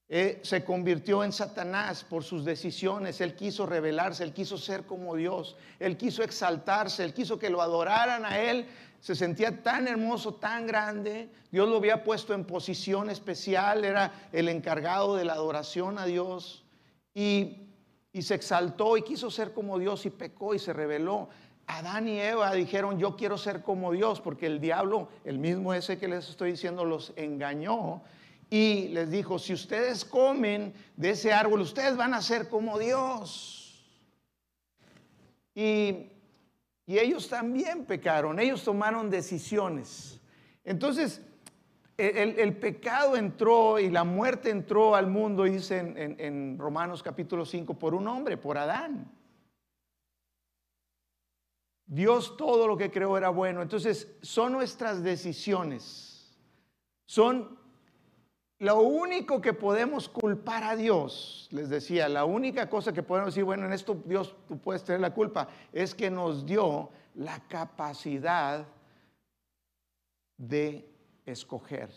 eh, 0.09 0.39
se 0.41 0.63
convirtió 0.63 1.23
en 1.23 1.31
Satanás 1.31 2.03
por 2.03 2.23
sus 2.23 2.43
decisiones. 2.43 3.21
Él 3.21 3.35
quiso 3.35 3.67
rebelarse, 3.67 4.23
él 4.23 4.33
quiso 4.33 4.57
ser 4.57 4.87
como 4.87 5.15
Dios, 5.15 5.55
él 5.79 5.95
quiso 5.95 6.23
exaltarse, 6.23 7.03
él 7.03 7.13
quiso 7.13 7.37
que 7.37 7.51
lo 7.51 7.61
adoraran 7.61 8.25
a 8.25 8.39
él. 8.39 8.65
Se 8.99 9.13
sentía 9.13 9.61
tan 9.61 9.87
hermoso, 9.87 10.33
tan 10.33 10.65
grande. 10.65 11.29
Dios 11.51 11.69
lo 11.69 11.77
había 11.77 12.03
puesto 12.03 12.33
en 12.33 12.45
posición 12.45 13.11
especial, 13.11 13.85
era 13.85 14.29
el 14.31 14.49
encargado 14.49 15.15
de 15.15 15.25
la 15.25 15.33
adoración 15.33 15.99
a 15.99 16.05
Dios. 16.05 16.63
Y, 17.13 17.57
y 18.11 18.21
se 18.23 18.33
exaltó 18.33 18.97
y 18.97 19.03
quiso 19.03 19.29
ser 19.29 19.53
como 19.53 19.77
Dios 19.77 20.05
y 20.07 20.09
pecó 20.09 20.55
y 20.55 20.59
se 20.59 20.73
rebeló. 20.73 21.29
Adán 21.67 22.07
y 22.07 22.19
Eva 22.19 22.53
dijeron, 22.53 22.99
yo 22.99 23.15
quiero 23.15 23.37
ser 23.37 23.61
como 23.61 23.91
Dios, 23.91 24.19
porque 24.19 24.45
el 24.45 24.59
diablo, 24.59 25.07
el 25.23 25.39
mismo 25.39 25.73
ese 25.73 25.97
que 25.97 26.07
les 26.07 26.29
estoy 26.29 26.51
diciendo, 26.51 26.83
los 26.85 27.13
engañó 27.15 28.01
y 28.49 28.89
les 28.89 29.09
dijo, 29.09 29.39
si 29.39 29.53
ustedes 29.53 30.05
comen 30.05 30.73
de 30.95 31.11
ese 31.11 31.33
árbol, 31.33 31.61
ustedes 31.61 31.97
van 31.97 32.13
a 32.13 32.21
ser 32.21 32.49
como 32.49 32.77
Dios. 32.77 33.83
Y, 35.55 36.09
ellos 36.85 37.29
también 37.29 37.85
pecaron, 37.85 38.39
ellos 38.39 38.63
tomaron 38.63 39.09
decisiones. 39.09 40.19
Entonces, 40.65 41.21
el, 41.97 42.57
pecado 42.57 43.15
entró 43.15 43.79
y 43.79 43.89
la 43.89 44.03
muerte 44.03 44.49
entró 44.49 44.93
al 44.93 45.07
mundo, 45.07 45.45
dice 45.45 45.79
en, 45.79 46.15
en 46.19 46.59
Romanos 46.59 47.01
capítulo 47.01 47.45
5, 47.45 47.73
por 47.79 47.95
un 47.95 48.07
hombre, 48.07 48.37
por 48.37 48.57
Adán. 48.57 49.09
Dios 51.93 52.35
todo 52.37 52.67
lo 52.67 52.75
que 52.75 52.89
creó 52.89 53.15
era 53.19 53.29
bueno. 53.29 53.61
Entonces, 53.61 54.07
son 54.23 54.51
nuestras 54.51 55.03
decisiones. 55.03 56.35
Son 57.05 57.55
lo 58.57 58.81
único 58.81 59.39
que 59.39 59.53
podemos 59.53 60.09
culpar 60.09 60.63
a 60.63 60.75
Dios, 60.75 61.47
les 61.51 61.69
decía, 61.69 62.09
la 62.09 62.25
única 62.25 62.67
cosa 62.67 62.93
que 62.93 63.03
podemos 63.03 63.35
decir, 63.35 63.43
bueno, 63.43 63.67
en 63.67 63.73
esto 63.73 64.01
Dios 64.05 64.35
tú 64.47 64.57
puedes 64.57 64.83
tener 64.83 65.01
la 65.01 65.13
culpa, 65.13 65.49
es 65.71 65.93
que 65.93 66.09
nos 66.09 66.47
dio 66.47 66.89
la 67.13 67.39
capacidad 67.47 68.65
de 70.37 70.89
escoger. 71.27 71.91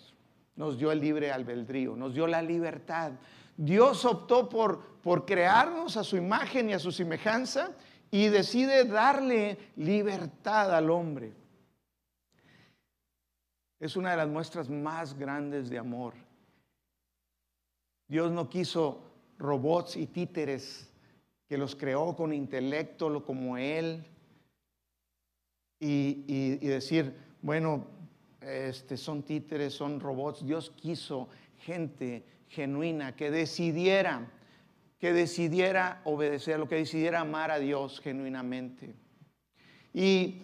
Nos 0.56 0.76
dio 0.76 0.92
el 0.92 1.00
libre 1.00 1.32
albedrío, 1.32 1.96
nos 1.96 2.12
dio 2.12 2.26
la 2.26 2.42
libertad. 2.42 3.12
Dios 3.56 4.04
optó 4.04 4.48
por, 4.50 4.98
por 5.02 5.24
crearnos 5.24 5.96
a 5.96 6.04
su 6.04 6.18
imagen 6.18 6.68
y 6.68 6.74
a 6.74 6.78
su 6.78 6.92
semejanza 6.92 7.70
y 8.10 8.28
decide 8.28 8.84
darle 8.84 9.58
libertad 9.76 10.74
al 10.74 10.90
hombre. 10.90 11.32
Es 13.78 13.96
una 13.96 14.12
de 14.12 14.16
las 14.16 14.28
muestras 14.28 14.70
más 14.70 15.18
grandes 15.18 15.68
de 15.68 15.78
amor. 15.78 16.14
Dios 18.08 18.30
no 18.30 18.48
quiso 18.48 19.02
robots 19.38 19.96
y 19.96 20.06
títeres 20.06 20.90
que 21.48 21.58
los 21.58 21.76
creó 21.76 22.16
con 22.16 22.32
intelecto 22.32 23.24
como 23.24 23.56
Él 23.56 24.04
y, 25.78 26.56
decir, 26.66 27.14
bueno, 27.42 27.86
este, 28.40 28.96
son 28.96 29.22
títeres, 29.22 29.74
son 29.74 30.00
robots. 30.00 30.44
Dios 30.44 30.70
quiso 30.70 31.28
gente 31.58 32.24
genuina 32.48 33.14
que 33.14 33.30
decidiera 33.30 34.30
que 34.98 35.12
decidiera 35.12 36.00
obedecer, 36.04 36.58
lo 36.58 36.68
que 36.68 36.76
decidiera 36.76 37.20
amar 37.20 37.50
a 37.50 37.58
Dios 37.58 38.00
genuinamente. 38.00 38.94
Y, 39.92 40.42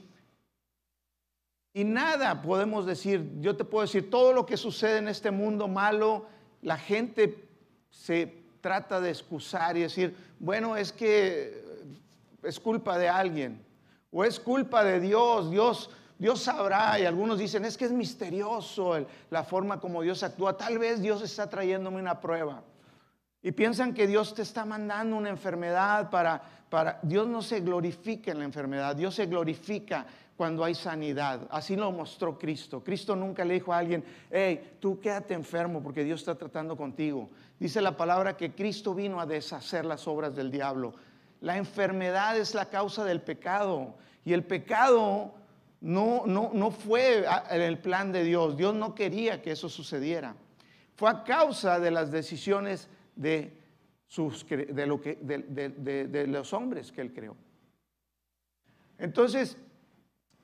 y 1.73 1.85
nada 1.85 2.43
podemos 2.43 2.85
decir, 2.85 3.41
yo 3.41 3.57
te 3.57 3.65
puedo 3.65 3.83
decir, 3.83 4.11
todo 4.11 4.33
lo 4.33 4.45
que 4.45 4.57
sucede 4.57 4.99
en 4.99 5.09
este 5.09 5.31
mundo 5.31 5.69
malo, 5.69 6.27
la 6.61 6.77
gente 6.77 7.49
se 7.91 8.43
trata 8.61 9.01
de 9.01 9.11
excusar 9.11 9.77
y 9.77 9.83
decir, 9.83 10.15
bueno, 10.39 10.77
es 10.77 10.93
que 10.93 11.63
es 12.43 12.61
culpa 12.61 12.99
de 12.99 13.09
alguien, 13.09 13.65
o 14.11 14.25
es 14.25 14.39
culpa 14.39 14.85
de 14.85 15.01
Dios, 15.01 15.51
Dios, 15.51 15.91
Dios 16.19 16.43
sabrá, 16.43 16.99
y 17.01 17.07
algunos 17.07 17.39
dicen, 17.39 17.65
es 17.65 17.77
que 17.79 17.87
es 17.87 17.93
misterioso 17.93 19.07
la 19.31 19.45
forma 19.45 19.81
como 19.81 20.03
Dios 20.03 20.23
actúa, 20.23 20.57
tal 20.57 20.79
vez 20.79 21.01
Dios 21.01 21.23
está 21.23 21.49
trayéndome 21.49 22.01
una 22.01 22.21
prueba. 22.21 22.63
Y 23.43 23.53
piensan 23.53 23.93
que 23.93 24.07
Dios 24.07 24.35
te 24.35 24.43
está 24.43 24.65
mandando 24.65 25.17
una 25.17 25.29
enfermedad 25.29 26.11
para, 26.11 26.41
para... 26.69 27.01
Dios 27.03 27.27
no 27.27 27.43
se 27.43 27.61
glorifica 27.61 28.31
en 28.31 28.39
la 28.39 28.45
enfermedad, 28.45 28.95
Dios 28.95 29.17
se 29.17 29.27
glorifica 29.27 30.07
cuando 30.37 30.65
hay 30.65 30.75
sanidad. 30.75 31.47
Así 31.51 31.77
lo 31.77 31.91
mostró 31.91 32.39
Cristo. 32.39 32.83
Cristo 32.83 33.17
nunca 33.17 33.45
le 33.45 33.55
dijo 33.55 33.73
a 33.73 33.79
alguien, 33.79 34.05
hey, 34.31 34.77
tú 34.81 35.01
quédate 35.01 35.35
enfermo 35.35 35.83
porque 35.83 36.05
Dios 36.05 36.21
está 36.21 36.37
tratando 36.37 36.77
contigo. 36.77 37.31
Dice 37.59 37.81
la 37.81 37.97
palabra 37.97 38.37
que 38.37 38.53
Cristo 38.53 38.95
vino 38.95 39.21
a 39.21 39.27
deshacer 39.27 39.85
las 39.85 40.07
obras 40.07 40.35
del 40.35 40.51
diablo. 40.51 40.95
La 41.41 41.57
enfermedad 41.57 42.39
es 42.39 42.55
la 42.55 42.67
causa 42.67 43.05
del 43.05 43.21
pecado. 43.21 43.95
Y 44.25 44.33
el 44.33 44.45
pecado 44.45 45.33
no, 45.81 46.23
no, 46.27 46.51
no 46.55 46.71
fue 46.71 47.25
en 47.51 47.61
el 47.61 47.79
plan 47.79 48.13
de 48.13 48.23
Dios. 48.25 48.57
Dios 48.57 48.75
no 48.75 48.95
quería 48.95 49.43
que 49.43 49.51
eso 49.51 49.69
sucediera. 49.69 50.35
Fue 50.95 51.11
a 51.11 51.25
causa 51.25 51.81
de 51.81 51.91
las 51.91 52.11
decisiones 52.11 52.89
de, 53.17 53.53
sus, 54.07 54.47
de, 54.49 54.87
lo 54.87 55.01
que, 55.01 55.17
de, 55.17 56.27
los 56.27 56.53
hombres 56.53 56.93
que 56.93 57.01
él 57.01 57.13
creó. 57.13 57.37
Entonces, 58.99 59.57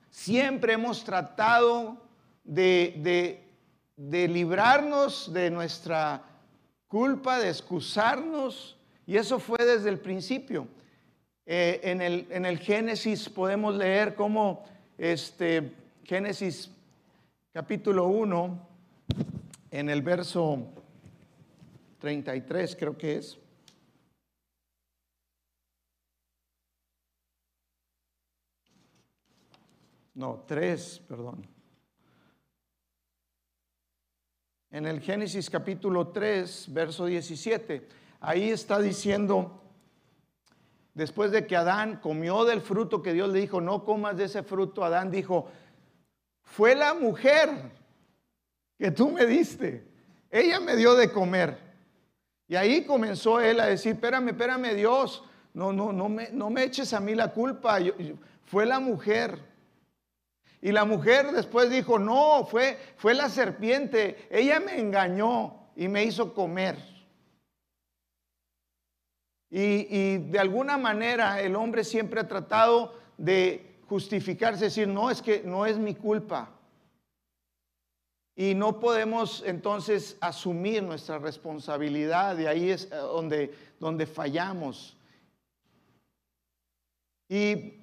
siempre 0.09 0.73
hemos 0.73 1.03
tratado 1.03 1.97
de, 2.43 3.43
librarnos 3.97 5.31
de 5.33 5.51
nuestra 5.51 6.23
culpa, 6.87 7.39
de 7.39 7.49
excusarnos, 7.49 8.77
y 9.05 9.17
eso 9.17 9.39
fue 9.39 9.59
desde 9.59 9.89
el 9.89 9.99
principio. 9.99 10.67
Eh, 11.45 11.79
en, 11.83 12.01
el, 12.01 12.27
en, 12.29 12.45
el, 12.45 12.59
Génesis 12.59 13.27
podemos 13.27 13.75
leer 13.75 14.13
cómo 14.13 14.63
este, 14.97 15.71
Génesis 16.03 16.69
capítulo 17.53 18.07
1, 18.07 18.67
en 19.71 19.89
el 19.89 20.01
verso 20.01 20.67
33 21.99 22.75
creo 22.75 22.97
que 22.97 23.17
es. 23.17 23.37
No, 30.15 30.43
3, 30.45 31.01
perdón. 31.07 31.47
En 34.71 34.85
el 34.85 34.99
Génesis 34.99 35.49
capítulo 35.49 36.09
3, 36.09 36.73
verso 36.73 37.05
17, 37.05 37.87
ahí 38.19 38.49
está 38.49 38.79
diciendo, 38.79 39.63
después 40.93 41.31
de 41.31 41.47
que 41.47 41.55
Adán 41.55 42.01
comió 42.01 42.43
del 42.45 42.61
fruto 42.61 43.01
que 43.01 43.13
Dios 43.13 43.29
le 43.29 43.39
dijo, 43.39 43.61
no 43.61 43.85
comas 43.85 44.17
de 44.17 44.25
ese 44.25 44.43
fruto, 44.43 44.83
Adán 44.83 45.09
dijo, 45.09 45.49
fue 46.43 46.75
la 46.75 46.93
mujer 46.93 47.49
que 48.77 48.91
tú 48.91 49.09
me 49.09 49.25
diste, 49.25 49.87
ella 50.29 50.59
me 50.59 50.75
dio 50.75 50.95
de 50.95 51.11
comer. 51.11 51.68
Y 52.49 52.55
ahí 52.55 52.83
comenzó 52.83 53.39
él 53.39 53.59
a 53.59 53.67
decir, 53.67 53.93
espérame, 53.93 54.29
espérame 54.29 54.73
Dios, 54.73 55.23
no, 55.53 55.71
no, 55.71 55.93
no 55.93 56.09
me, 56.09 56.29
no 56.31 56.49
me 56.49 56.63
eches 56.63 56.93
a 56.93 56.99
mí 56.99 57.13
la 57.13 57.31
culpa, 57.31 57.77
fue 58.45 58.65
la 58.65 58.79
mujer. 58.79 59.37
Y 60.59 60.71
la 60.71 60.83
mujer 60.83 61.31
después 61.31 61.69
dijo, 61.69 61.99
no, 61.99 62.47
fue, 62.49 62.77
fue 62.97 63.13
la 63.13 63.29
serpiente, 63.29 64.27
ella 64.31 64.59
me 64.59 64.79
engañó 64.79 65.69
y 65.75 65.87
me 65.87 66.03
hizo 66.03 66.33
comer. 66.33 66.75
Y, 69.51 69.87
y, 69.95 70.17
de 70.17 70.39
alguna 70.39 70.77
manera 70.77 71.39
el 71.41 71.55
hombre 71.55 71.83
siempre 71.83 72.19
ha 72.19 72.27
tratado 72.27 72.95
de 73.15 73.77
justificarse, 73.87 74.65
decir, 74.65 74.87
no, 74.87 75.11
es 75.11 75.21
que 75.21 75.43
no 75.45 75.67
es 75.67 75.77
mi 75.77 75.93
culpa. 75.93 76.49
Y 78.39 78.55
no 78.55 78.79
podemos 78.79 79.43
entonces 79.45 80.15
asumir 80.21 80.81
nuestra 80.81 81.19
responsabilidad, 81.19 82.37
y 82.39 82.45
ahí 82.45 82.69
es 82.69 82.85
eh, 82.85 82.95
donde, 82.95 83.53
donde 83.81 84.05
fallamos. 84.05 84.95
Y 87.27 87.73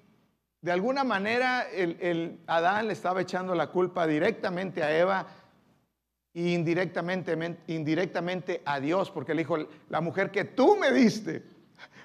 de 0.63 0.73
alguna 0.73 1.05
manera 1.05 1.69
el, 1.71 2.41
Adán 2.47 2.87
le 2.87 2.95
estaba 2.95 3.21
echando 3.21 3.55
la 3.55 3.67
culpa 3.67 4.07
directamente 4.07 4.83
a 4.83 4.97
Eva 4.97 5.27
e 6.33 6.53
indirectamente, 6.53 7.59
indirectamente 7.67 8.63
a 8.65 8.81
Dios, 8.81 9.11
porque 9.11 9.35
le 9.35 9.43
dijo, 9.43 9.59
la 9.91 10.01
mujer 10.01 10.31
que 10.31 10.45
tú 10.45 10.75
me 10.77 10.91
diste, 10.91 11.45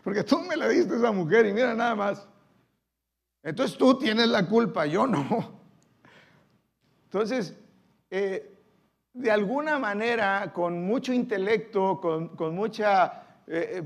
porque 0.03 0.25
tú 0.25 0.41
me 0.41 0.57
la 0.57 0.67
diste 0.67 0.97
esa 0.97 1.13
mujer 1.13 1.45
y 1.45 1.53
mira 1.53 1.73
nada 1.73 1.95
más. 1.95 2.27
Entonces 3.43 3.77
tú 3.77 3.97
tienes 3.97 4.27
la 4.27 4.45
culpa, 4.45 4.85
yo 4.87 5.07
no. 5.07 5.61
Entonces, 7.05 7.55
eh, 8.11 8.57
de 9.13 9.31
alguna 9.31 9.79
manera, 9.79 10.51
con 10.53 10.85
mucho 10.85 11.11
intelecto, 11.11 11.99
con, 11.99 12.55
mucha 12.55 13.41
eh, 13.47 13.79
eh, 13.79 13.83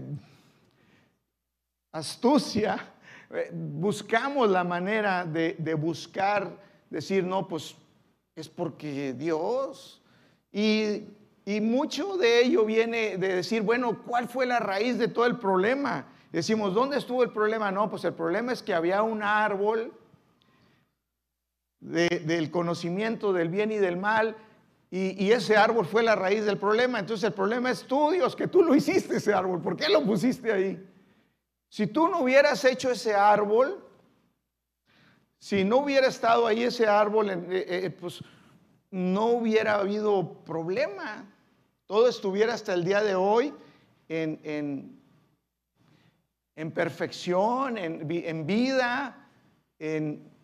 astucia, 1.93 2.93
buscamos 3.53 4.49
la 4.49 4.63
manera 4.63 5.25
de, 5.25 5.55
de, 5.57 5.73
buscar, 5.73 6.51
decir, 6.89 7.23
no, 7.23 7.47
pues 7.47 7.75
es 8.35 8.49
porque 8.49 9.13
Dios. 9.13 10.01
Y 10.51 11.05
Y 11.47 11.61
mucho 11.61 12.17
de 12.17 12.43
ello 12.43 12.65
viene 12.65 13.17
de 13.17 13.35
decir, 13.35 13.61
bueno, 13.61 14.01
¿cuál 14.03 14.27
fue 14.27 14.47
la 14.47 14.59
raíz 14.59 14.97
de 14.97 15.07
todo 15.07 15.27
el 15.27 15.37
problema? 15.37 16.07
Decimos, 16.31 16.73
¿dónde 16.73 16.97
estuvo 16.97 17.21
el 17.21 17.29
problema? 17.29 17.71
No, 17.71 17.87
pues 17.87 18.03
el 18.03 18.13
problema 18.13 18.51
es 18.51 18.63
que 18.63 18.73
había 18.73 19.03
un 19.03 19.21
árbol 19.21 19.93
del 21.85 22.49
conocimiento 22.51 23.31
del 23.31 23.49
bien 23.49 23.71
y 23.71 23.77
del 23.77 23.97
mal 23.97 24.35
y, 24.97 25.31
ese 25.31 25.57
árbol 25.57 25.85
fue 25.85 26.03
la 26.03 26.15
raíz 26.15 26.45
del 26.45 26.57
problema. 26.57 26.99
Entonces 26.99 27.25
el 27.25 27.33
problema 27.33 27.69
es 27.69 27.83
tú, 27.83 28.11
Dios, 28.11 28.33
que 28.33 28.47
tú 28.47 28.63
lo 28.63 28.73
hiciste 28.73 29.17
ese 29.17 29.33
árbol. 29.33 29.61
¿Por 29.61 29.75
qué 29.75 29.89
lo 29.89 30.03
pusiste 30.05 30.53
ahí? 30.53 30.81
Si 31.67 31.87
tú 31.87 32.07
no 32.07 32.21
hubieras 32.21 32.63
hecho 32.63 32.89
ese 32.91 33.13
árbol, 33.13 33.83
si 35.37 35.65
no 35.65 35.79
hubiera 35.79 36.07
estado 36.07 36.47
ahí 36.47 36.63
ese 36.63 36.87
árbol, 36.87 37.29
eh, 37.29 37.45
eh, 37.49 37.89
pues 37.89 38.23
no 38.89 39.25
hubiera 39.25 39.75
habido 39.75 40.43
problema. 40.45 41.25
Todo 41.87 42.07
estuviera 42.07 42.53
hasta 42.53 42.73
el 42.73 42.85
día 42.85 43.03
de 43.03 43.15
hoy 43.15 43.53
en, 44.07 44.39
en, 46.55 46.71
perfección, 46.71 47.77
en, 47.77 48.09
en 48.09 48.47
vida, 48.47 49.27
en, 49.77 50.34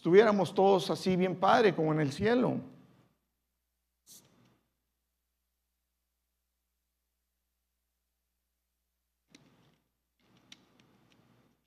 estuviéramos 0.00 0.54
todos 0.54 0.88
así 0.88 1.14
bien 1.14 1.36
padre 1.36 1.74
como 1.74 1.92
en 1.92 2.00
el 2.00 2.10
cielo. 2.10 2.58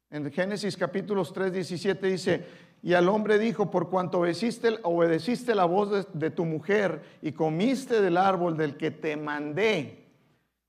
En 0.09 0.31
Génesis 0.31 0.75
capítulo 0.75 1.23
3, 1.23 1.53
17 1.53 2.07
dice, 2.07 2.45
y 2.81 2.95
al 2.95 3.07
hombre 3.07 3.37
dijo, 3.37 3.69
por 3.69 3.91
cuanto 3.91 4.17
obedeciste, 4.19 5.53
la 5.53 5.65
voz 5.65 6.11
de, 6.11 6.31
tu 6.31 6.43
mujer 6.43 7.03
y 7.21 7.33
comiste 7.33 8.01
del 8.01 8.17
árbol 8.17 8.57
del 8.57 8.77
que 8.77 8.89
te 8.89 9.15
mandé, 9.15 10.07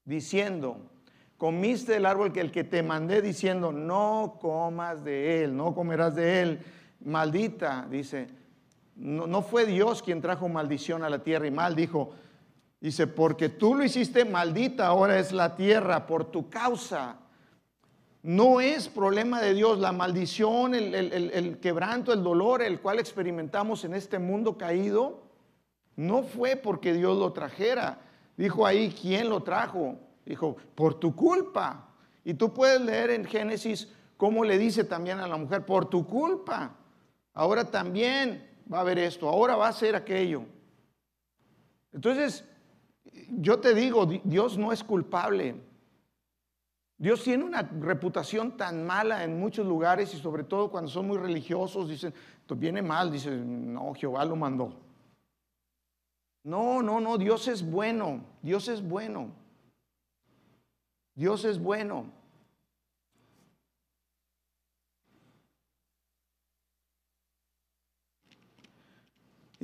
diciendo, 0.05 0.91
comiste 1.39 1.93
del 1.93 2.05
árbol 2.05 2.31
que 2.31 2.43
el 2.43 2.53
que 2.53 2.65
te 2.65 2.83
mandé 2.83 3.23
diciendo, 3.23 3.73
no 3.73 4.37
comas 4.39 5.03
de 5.03 5.45
él, 5.45 5.57
no 5.57 5.75
comerás 5.75 6.15
de 6.15 6.43
él, 6.43 6.61
maldita, 7.05 7.87
dice, 7.91 8.29
no, 8.97 9.43
fue 9.43 9.67
Dios 9.67 10.03
quien 10.03 10.21
trajo 10.21 10.49
maldición 10.49 11.05
a 11.05 11.11
la 11.11 11.23
tierra 11.23 11.47
y 11.47 11.51
mal, 11.51 11.75
dijo, 11.75 12.13
dice, 12.81 13.07
porque 13.07 13.49
tú 13.49 13.75
lo 13.75 13.85
hiciste 13.85 14.25
maldita, 14.25 14.87
ahora 14.87 15.19
es 15.19 15.33
la 15.33 15.57
tierra 15.57 16.07
por 16.07 16.25
tu 16.25 16.49
causa 16.51 17.19
no 18.25 18.63
es 18.63 18.89
problema 18.89 19.43
de 19.43 19.53
Dios 19.53 19.79
la 19.79 19.93
maldición, 19.93 20.75
el, 20.75 21.59
quebranto, 21.61 22.11
el 22.11 22.23
dolor, 22.23 22.63
el 22.63 22.81
cual 22.81 22.99
experimentamos 22.99 23.85
en 23.85 23.93
este 23.93 24.19
mundo 24.19 24.57
caído. 24.57 25.25
No 25.95 26.23
fue 26.23 26.57
porque 26.57 26.95
Dios 26.95 27.19
lo 27.19 27.35
trajera. 27.35 27.99
Dijo 28.39 28.65
ahí, 28.65 28.97
¿quién 28.99 29.29
lo 29.29 29.43
trajo? 29.43 29.99
Dijo, 30.25 30.57
por 30.75 30.95
tu 30.95 31.15
culpa. 31.15 31.91
Y 32.25 32.33
tú 32.33 32.55
puedes 32.55 32.81
leer 32.81 33.11
en 33.11 33.27
Génesis 33.27 33.93
cómo 34.17 34.43
le 34.43 34.57
dice 34.57 34.85
también 34.85 35.21
a 35.21 35.29
la 35.29 35.37
mujer, 35.37 35.67
por 35.67 35.91
tu 35.91 36.07
culpa. 36.07 36.75
Ahora 37.35 37.71
también 37.71 38.49
va 38.73 38.79
a 38.79 38.81
haber 38.83 38.99
esto, 38.99 39.29
ahora 39.29 39.57
va 39.57 39.69
a 39.69 39.73
ser 39.73 39.97
aquello. 39.97 40.45
Entonces, 41.93 42.45
yo 43.29 43.61
te 43.61 43.75
digo, 43.75 44.07
Dios 44.07 44.57
no 44.57 44.73
es 44.73 44.83
culpable. 44.83 45.57
Dios 46.97 47.23
tiene 47.25 47.45
una 47.45 47.63
reputación 47.63 48.57
tan 48.57 48.87
mala 48.87 49.25
en 49.25 49.39
muchos 49.39 49.67
lugares 49.67 50.15
y 50.15 50.19
sobre 50.19 50.45
todo 50.45 50.71
cuando 50.71 50.91
son 50.91 51.09
muy 51.09 51.19
religiosos, 51.19 51.89
dicen, 51.89 52.15
viene 52.57 52.83
mal, 52.83 53.11
dicen, 53.11 53.75
no, 53.75 53.93
Jehová 53.95 54.25
lo 54.25 54.37
mandó. 54.37 54.81
No, 56.45 56.83
no, 56.83 57.01
no, 57.01 57.19
Dios 57.19 57.49
es 57.49 57.69
bueno, 57.69 58.25
Dios 58.43 58.69
es 58.69 58.87
bueno. 58.87 59.33
Dios 61.15 61.45
es 61.45 61.59
bueno. 61.59 62.07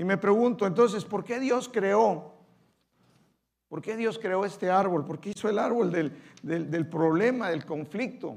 Y 0.00 0.04
me 0.04 0.16
pregunto 0.16 0.67
entonces, 0.67 1.04
¿por 1.04 1.23
qué 1.23 1.39
Dios 1.39 1.69
creó 1.69 2.32
¿Por 3.69 3.82
qué 3.82 3.97
Dios 3.97 4.19
creó 4.19 4.47
este 4.47 4.69
árbol? 4.69 5.04
¿Por 5.04 5.21
qué 5.21 5.30
hizo 5.30 5.49
el 5.49 5.56
árbol 5.56 5.93
del, 5.93 6.89
problema, 6.89 7.50
del 7.50 7.65
conflicto? 7.65 8.36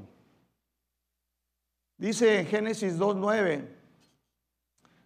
Dice 1.96 2.38
en 2.38 2.46
Génesis 2.46 2.96
2.9, 2.96 3.66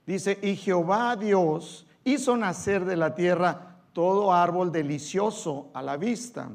dice, 0.05 0.39
y 0.43 0.55
Jehová 0.57 1.17
Dios 1.17 1.87
hizo 2.05 2.37
nacer 2.37 2.85
de 2.85 2.97
la 2.97 3.15
tierra 3.15 3.79
todo 3.95 4.35
árbol 4.35 4.71
delicioso 4.71 5.71
a 5.73 5.81
la 5.81 5.97
vista 5.97 6.51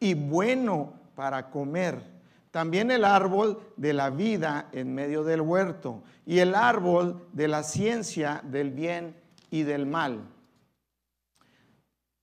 y 0.00 0.12
bueno 0.12 0.92
para 1.14 1.48
comer. 1.48 2.02
También 2.50 2.90
el 2.90 3.06
árbol 3.06 3.58
de 3.78 3.94
la 3.94 4.10
vida 4.10 4.68
en 4.72 4.94
medio 4.94 5.24
del 5.24 5.40
huerto 5.40 6.02
y 6.26 6.40
el 6.40 6.54
árbol 6.54 7.26
de 7.32 7.48
la 7.48 7.62
ciencia 7.62 8.42
del 8.44 8.70
bien 8.70 9.23
y 9.54 9.62
del 9.62 9.86
mal. 9.86 10.20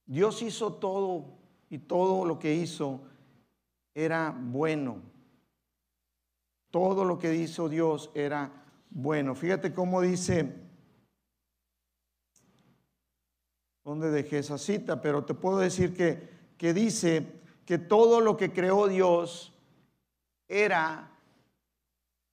Dios 0.06 0.42
hizo 0.42 0.74
todo 0.74 1.28
y 1.70 1.78
todo 1.78 2.26
lo 2.26 2.38
que 2.38 2.54
hizo 2.54 3.00
era 3.96 4.36
bueno. 4.38 5.02
Todo 6.72 7.06
lo 7.06 7.18
que 7.18 7.34
hizo 7.34 7.70
Dios 7.70 8.12
era 8.16 8.52
bueno. 8.90 9.34
Fíjate 9.34 9.74
cómo 9.74 10.02
dice, 10.02 10.54
¿dónde 13.86 14.12
dejé 14.12 14.40
esa 14.40 14.58
cita? 14.58 15.02
Pero 15.02 15.24
te 15.24 15.34
puedo 15.34 15.60
decir 15.60 15.96
que, 15.96 16.30
que 16.58 16.74
dice 16.74 17.26
que 17.66 17.78
todo 17.78 18.20
lo 18.20 18.36
que 18.36 18.52
creó 18.52 18.90
Dios 18.90 19.54
era 20.50 21.10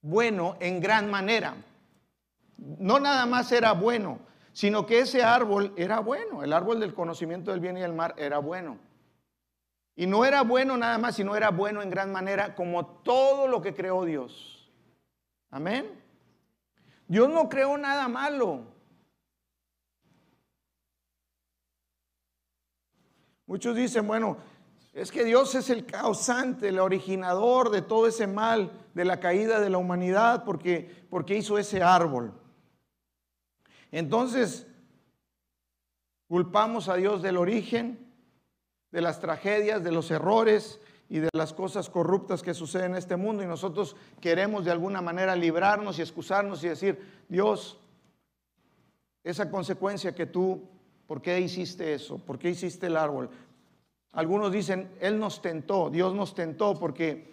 bueno 0.01 0.57
en 0.59 0.81
gran 0.81 1.09
manera. 1.09 1.55
No 2.57 2.99
nada 2.99 3.27
más 3.27 3.53
era 3.53 3.71
bueno, 3.71 4.27
sino 4.59 4.87
que 4.87 4.99
ese 4.99 5.23
árbol 5.23 5.73
era 5.77 6.01
bueno, 6.01 6.43
el 6.43 6.53
árbol 6.53 6.81
del 6.81 6.93
conocimiento 6.93 7.53
del 7.53 7.61
bien 7.61 7.77
y 7.77 7.81
del 7.81 7.93
mal 7.93 8.13
era 8.17 8.39
bueno. 8.39 8.77
Y 9.95 10.05
no 10.09 10.25
era 10.25 10.43
bueno 10.43 10.77
nada 10.77 10.99
más, 10.99 11.15
sino 11.15 11.37
era 11.37 11.53
bueno 11.53 11.81
en 11.81 11.91
gran 11.91 12.11
manera 12.11 12.57
como 12.57 12.85
todo 12.85 13.47
lo 13.47 13.63
que 13.63 13.73
creó 13.73 14.05
Dios. 14.05 14.69
Amén. 15.53 16.03
Dios 17.07 17.29
no 17.29 17.49
creó 17.49 17.79
nada 17.79 18.09
malo. 18.09 18.65
Muchos 23.47 23.77
dicen, 23.77 24.09
bueno, 24.09 24.39
es 24.93 25.13
que 25.13 25.23
Dios 25.23 25.55
es 25.55 25.71
el 25.71 25.87
causante, 25.87 26.71
el 26.71 26.81
originador 26.81 27.71
de 27.71 27.83
todo 27.83 28.09
ese 28.09 28.27
mal, 28.27 28.73
de 28.93 29.05
la 29.05 29.21
caída 29.21 29.61
de 29.61 29.71
la 29.71 29.79
humanidad, 29.79 30.43
porque, 30.43 31.07
porque 31.11 31.37
hizo 31.37 31.59
ese 31.59 31.81
árbol. 31.81 32.35
Entonces, 33.91 34.67
culpamos 36.29 36.89
a 36.89 36.97
Dios 36.97 37.23
del 37.23 37.37
origen, 37.37 38.07
de 38.91 39.01
las 39.01 39.21
tragedias, 39.21 39.83
de 39.83 39.93
los 39.93 40.11
errores 40.11 40.81
y 41.09 41.19
de 41.21 41.29
las 41.33 41.53
cosas 41.53 41.89
corruptas 41.89 42.43
que 42.43 42.55
suceden 42.55 42.93
en 42.93 42.99
este 42.99 43.17
mundo 43.17 43.43
y 43.43 43.47
nosotros 43.47 43.97
queremos 44.21 44.65
de 44.65 44.71
alguna 44.71 45.01
manera 45.01 45.35
librarnos 45.35 45.99
y 45.99 46.03
excusarnos 46.03 46.63
y 46.65 46.69
decir, 46.69 47.23
Dios, 47.29 47.79
esa 49.25 49.51
consecuencia 49.51 50.15
que 50.15 50.27
tú, 50.27 50.63
¿por 51.07 51.23
qué 51.23 51.41
hiciste 51.41 51.95
eso? 51.95 52.19
¿Por 52.19 52.39
qué 52.39 52.51
hiciste 52.51 52.87
el 52.87 52.97
árbol? 52.97 53.31
Algunos 54.13 54.53
dicen, 54.53 54.91
Él 55.01 55.19
nos 55.19 55.41
tentó, 55.41 55.91
Dios 55.91 56.15
nos 56.15 56.35
tentó 56.35 56.79
porque 56.79 57.33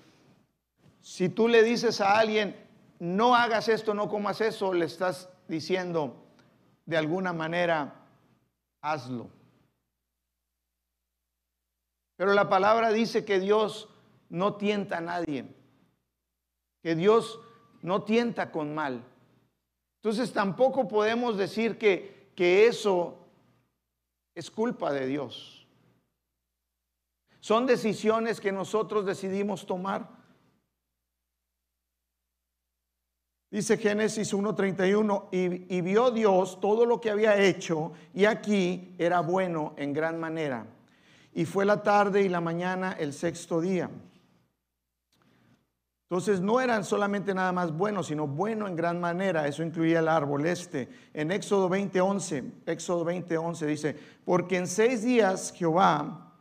si 1.01 1.29
tú 1.29 1.47
le 1.47 1.63
dices 1.63 2.01
a 2.01 2.17
alguien, 2.17 2.55
no 2.99 3.35
hagas 3.35 3.69
esto, 3.69 3.93
no 3.93 4.09
comas 4.09 4.41
eso, 4.41 4.73
le 4.73 4.85
estás 4.85 5.29
diciendo, 5.47 6.24
de 6.85 6.97
alguna 6.97 7.33
manera, 7.33 7.93
hazlo. 8.81 9.29
Pero 12.15 12.33
la 12.33 12.47
palabra 12.47 12.91
dice 12.91 13.25
que 13.25 13.39
Dios 13.39 13.89
no 14.29 14.55
tienta 14.55 14.97
a 14.97 15.01
nadie, 15.01 15.45
que 16.81 16.95
Dios 16.95 17.39
no 17.81 18.03
tienta 18.03 18.51
con 18.51 18.73
mal. 18.73 19.03
Entonces 20.01 20.31
tampoco 20.31 20.87
podemos 20.87 21.37
decir 21.37 21.77
que, 21.77 22.31
que 22.35 22.67
eso 22.67 23.17
es 24.35 24.51
culpa 24.51 24.91
de 24.91 25.07
Dios. 25.07 25.67
Son 27.39 27.65
decisiones 27.65 28.39
que 28.39 28.51
nosotros 28.51 29.05
decidimos 29.05 29.65
tomar. 29.65 30.09
Dice 33.51 33.77
Génesis 33.77 34.33
1.31, 34.33 35.29
y, 35.31 35.77
y 35.77 35.81
vio 35.81 36.11
Dios 36.11 36.59
todo 36.59 36.85
lo 36.85 36.99
que 36.99 37.11
había 37.11 37.37
hecho, 37.37 37.93
y 38.13 38.25
aquí 38.25 38.95
era 38.97 39.21
bueno 39.21 39.73
en 39.77 39.93
gran 39.93 40.19
manera. 40.19 40.65
Y 41.33 41.45
fue 41.45 41.65
la 41.65 41.83
tarde 41.83 42.21
y 42.21 42.29
la 42.29 42.41
mañana 42.41 42.95
el 42.99 43.13
sexto 43.13 43.61
día. 43.61 43.89
Entonces 46.09 46.39
no 46.39 46.61
eran 46.61 46.83
solamente 46.83 47.33
nada 47.33 47.51
más 47.51 47.75
buenos, 47.75 48.07
sino 48.07 48.27
bueno 48.27 48.67
en 48.67 48.75
gran 48.75 48.99
manera. 48.99 49.47
Eso 49.47 49.63
incluía 49.63 49.99
el 49.99 50.07
árbol 50.07 50.45
este. 50.45 50.87
En 51.13 51.31
Éxodo 51.31 51.67
20:11, 51.67 52.43
Éxodo 52.67 53.03
20:11 53.03 53.65
dice, 53.65 53.99
porque 54.23 54.57
en 54.57 54.67
seis 54.67 55.03
días 55.03 55.51
Jehová, 55.51 56.31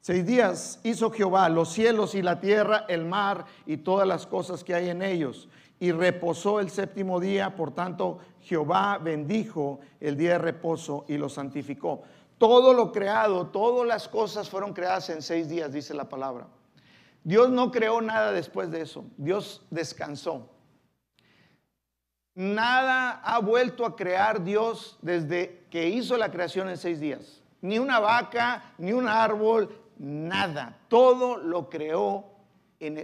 seis 0.00 0.26
días 0.26 0.80
hizo 0.82 1.12
Jehová 1.12 1.48
los 1.48 1.72
cielos 1.72 2.16
y 2.16 2.22
la 2.22 2.40
tierra, 2.40 2.84
el 2.88 3.04
mar 3.04 3.44
y 3.64 3.76
todas 3.76 4.08
las 4.08 4.26
cosas 4.26 4.64
que 4.64 4.74
hay 4.74 4.90
en 4.90 5.02
ellos. 5.02 5.48
Y 5.80 5.92
reposó 5.92 6.60
el 6.60 6.70
séptimo 6.70 7.20
día, 7.20 7.56
por 7.56 7.72
tanto 7.74 8.18
Jehová 8.40 8.98
bendijo 8.98 9.80
el 10.00 10.16
día 10.16 10.32
de 10.32 10.38
reposo 10.38 11.04
y 11.08 11.16
lo 11.16 11.28
santificó. 11.28 12.02
Todo 12.38 12.72
lo 12.72 12.92
creado, 12.92 13.48
todas 13.48 13.86
las 13.86 14.08
cosas 14.08 14.48
fueron 14.48 14.72
creadas 14.72 15.10
en 15.10 15.22
seis 15.22 15.48
días, 15.48 15.72
dice 15.72 15.94
la 15.94 16.08
palabra. 16.08 16.46
Dios 17.22 17.48
no 17.48 17.70
creó 17.70 18.00
nada 18.02 18.32
después 18.32 18.70
de 18.70 18.82
eso. 18.82 19.04
Dios 19.16 19.62
descansó. 19.70 20.50
Nada 22.34 23.20
ha 23.24 23.38
vuelto 23.38 23.86
a 23.86 23.96
crear 23.96 24.42
Dios 24.42 24.98
desde 25.00 25.64
que 25.70 25.88
hizo 25.88 26.16
la 26.16 26.30
creación 26.30 26.68
en 26.68 26.76
seis 26.76 27.00
días. 27.00 27.42
Ni 27.62 27.78
una 27.78 28.00
vaca, 28.00 28.74
ni 28.76 28.92
un 28.92 29.08
árbol, 29.08 29.74
nada. 29.96 30.76
Todo 30.88 31.36
lo 31.36 31.70
creó. 31.70 32.33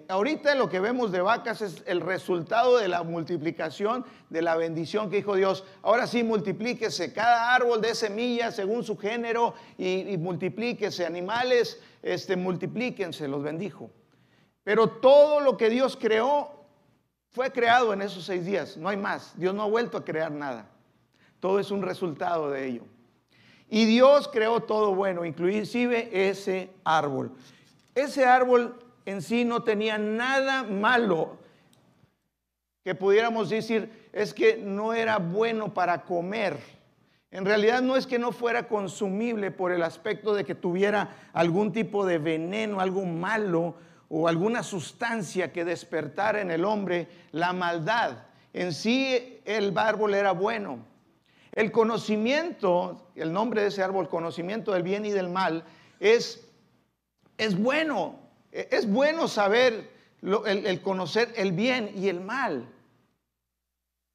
Ahorita 0.09 0.55
lo 0.55 0.69
que 0.69 0.81
vemos 0.81 1.13
de 1.13 1.21
vacas 1.21 1.63
es 1.63 1.83
el 1.87 2.01
resultado 2.01 2.79
de 2.79 2.89
la 2.89 3.03
multiplicación, 3.03 4.05
de 4.29 4.43
la 4.43 4.57
bendición 4.57 5.11
que 5.11 5.17
dijo 5.17 5.37
Dios. 5.37 5.65
Ahora 5.83 6.07
sí, 6.07 6.23
multiplíquese 6.23 7.13
cada 7.13 7.55
árbol 7.55 7.81
de 7.81 7.95
semilla 7.95 8.53
según 8.53 8.85
su 8.85 8.97
género 8.97 9.55
y, 9.79 10.11
y 10.11 10.19
multiplíquese. 10.19 11.07
Animales, 11.07 11.81
este, 12.03 12.37
multiplíquense, 12.37 13.29
los 13.29 13.43
bendijo. 13.43 13.91
Pero 14.65 14.89
todo 14.89 15.41
lo 15.41 15.57
que 15.57 15.71
Dios 15.71 15.97
creó 15.97 16.61
fue 17.31 17.53
creado 17.53 17.93
en 17.93 18.03
esos 18.03 18.25
seis 18.25 18.45
días, 18.45 18.77
no 18.77 18.89
hay 18.89 18.97
más. 18.97 19.33
Dios 19.37 19.55
no 19.55 19.63
ha 19.63 19.67
vuelto 19.69 19.97
a 19.97 20.05
crear 20.05 20.33
nada. 20.33 20.69
Todo 21.39 21.59
es 21.59 21.71
un 21.71 21.83
resultado 21.83 22.51
de 22.51 22.67
ello. 22.67 22.83
Y 23.69 23.85
Dios 23.85 24.29
creó 24.29 24.61
todo 24.61 24.95
bueno, 24.95 25.25
inclusive 25.25 26.29
ese 26.29 26.71
árbol. 26.85 27.33
Ese 27.95 28.27
árbol 28.27 28.77
en 29.07 29.23
sí 29.23 29.45
no 29.45 29.63
tenía 29.63 29.99
nada 29.99 30.63
malo 30.63 31.39
que 32.85 32.95
pudiéramos 32.95 33.51
decir 33.51 34.09
es 34.13 34.33
que 34.35 34.57
no 34.57 34.93
era 34.93 35.19
bueno 35.19 35.75
para 35.75 36.03
comer. 36.03 36.59
En 37.31 37.45
realidad 37.45 37.83
no 37.83 37.97
es 37.97 38.07
que 38.07 38.19
no 38.19 38.33
fuera 38.33 38.67
consumible 38.67 39.51
por 39.51 39.71
el 39.71 39.83
aspecto 39.83 40.35
de 40.35 40.45
que 40.45 40.55
tuviera 40.55 41.17
algún 41.33 41.73
tipo 41.73 42.05
de 42.05 42.19
veneno, 42.19 42.81
algo 42.81 43.05
malo, 43.05 43.77
o 44.09 44.27
alguna 44.27 44.65
sustancia 44.65 45.53
que 45.53 45.65
despertara 45.65 46.41
en 46.41 46.51
el 46.51 46.65
hombre 46.65 47.07
la 47.31 47.53
maldad. 47.53 48.25
En 48.53 48.73
sí 48.73 49.41
el 49.45 49.77
árbol 49.79 50.15
era 50.15 50.33
bueno. 50.33 50.85
El 51.53 51.71
conocimiento, 51.71 53.09
el 53.15 53.33
nombre 53.33 53.63
de 53.63 53.69
ese 53.69 53.85
árbol, 53.85 54.09
conocimiento 54.09 54.73
del 54.73 54.83
bien 54.83 55.05
y 55.05 55.11
del 55.11 55.29
mal, 55.29 55.65
es, 56.01 56.45
es 57.39 57.57
bueno. 57.57 58.19
Es 58.53 58.91
bueno 58.91 59.29
saber, 59.29 59.91
el, 60.23 60.67
el 60.67 60.83
conocer 60.83 61.33
el 61.37 61.53
bien 61.53 61.93
y 61.95 62.09
el 62.09 62.21
mal. 62.21 62.69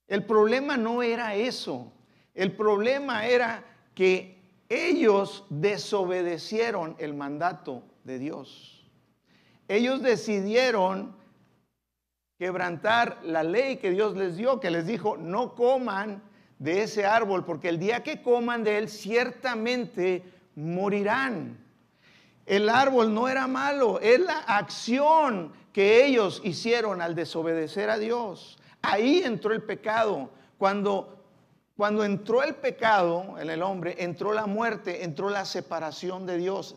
El 0.08 0.26
problema 0.26 0.78
no 0.78 1.02
era 1.02 1.36
eso. 1.36 1.91
El 2.34 2.56
problema 2.56 3.26
era 3.26 3.63
que 3.93 4.38
ellos 4.69 5.45
desobedecieron 5.50 6.95
el 7.00 7.13
mandato 7.13 7.84
de 8.04 8.19
Dios 8.19 8.76
ellos 9.67 10.02
decidieron 10.02 11.15
quebrantar 12.38 13.19
la 13.24 13.43
ley 13.43 13.78
que 13.78 13.91
Dios 13.91 14.15
les 14.15 14.38
dio, 14.38 14.60
que 14.60 14.69
les 14.69 14.86
dijo, 14.86 15.17
no 15.17 15.56
coman 15.56 16.21
de 16.60 16.84
ese 16.84 17.06
árbol, 17.06 17.45
porque 17.45 17.69
el 17.69 17.80
día 17.80 18.04
que 18.04 18.21
coman 18.21 18.63
de 18.63 18.78
él 18.78 18.89
ciertamente 18.89 20.24
morirán. 20.56 21.58
El 22.45 22.69
árbol 22.69 23.13
no 23.13 23.27
era 23.27 23.47
malo, 23.47 23.99
es 23.99 24.19
la 24.19 24.38
acción 24.39 25.51
que 25.73 26.05
ellos 26.05 26.41
hicieron 26.43 27.01
al 27.01 27.15
desobedecer 27.15 27.89
a 27.89 27.97
Dios. 27.97 28.60
Ahí 28.81 29.23
entró 29.23 29.51
el 29.53 29.63
pecado. 29.63 30.29
Cuando, 30.58 31.25
cuando 31.75 32.03
entró 32.03 32.43
el 32.43 32.55
pecado 32.55 33.38
en 33.39 33.49
el 33.49 33.62
hombre, 33.62 33.95
entró 33.99 34.31
la 34.31 34.45
muerte, 34.45 35.03
entró 35.03 35.29
la 35.29 35.43
separación 35.43 36.25
de 36.25 36.38
Dios. 36.38 36.75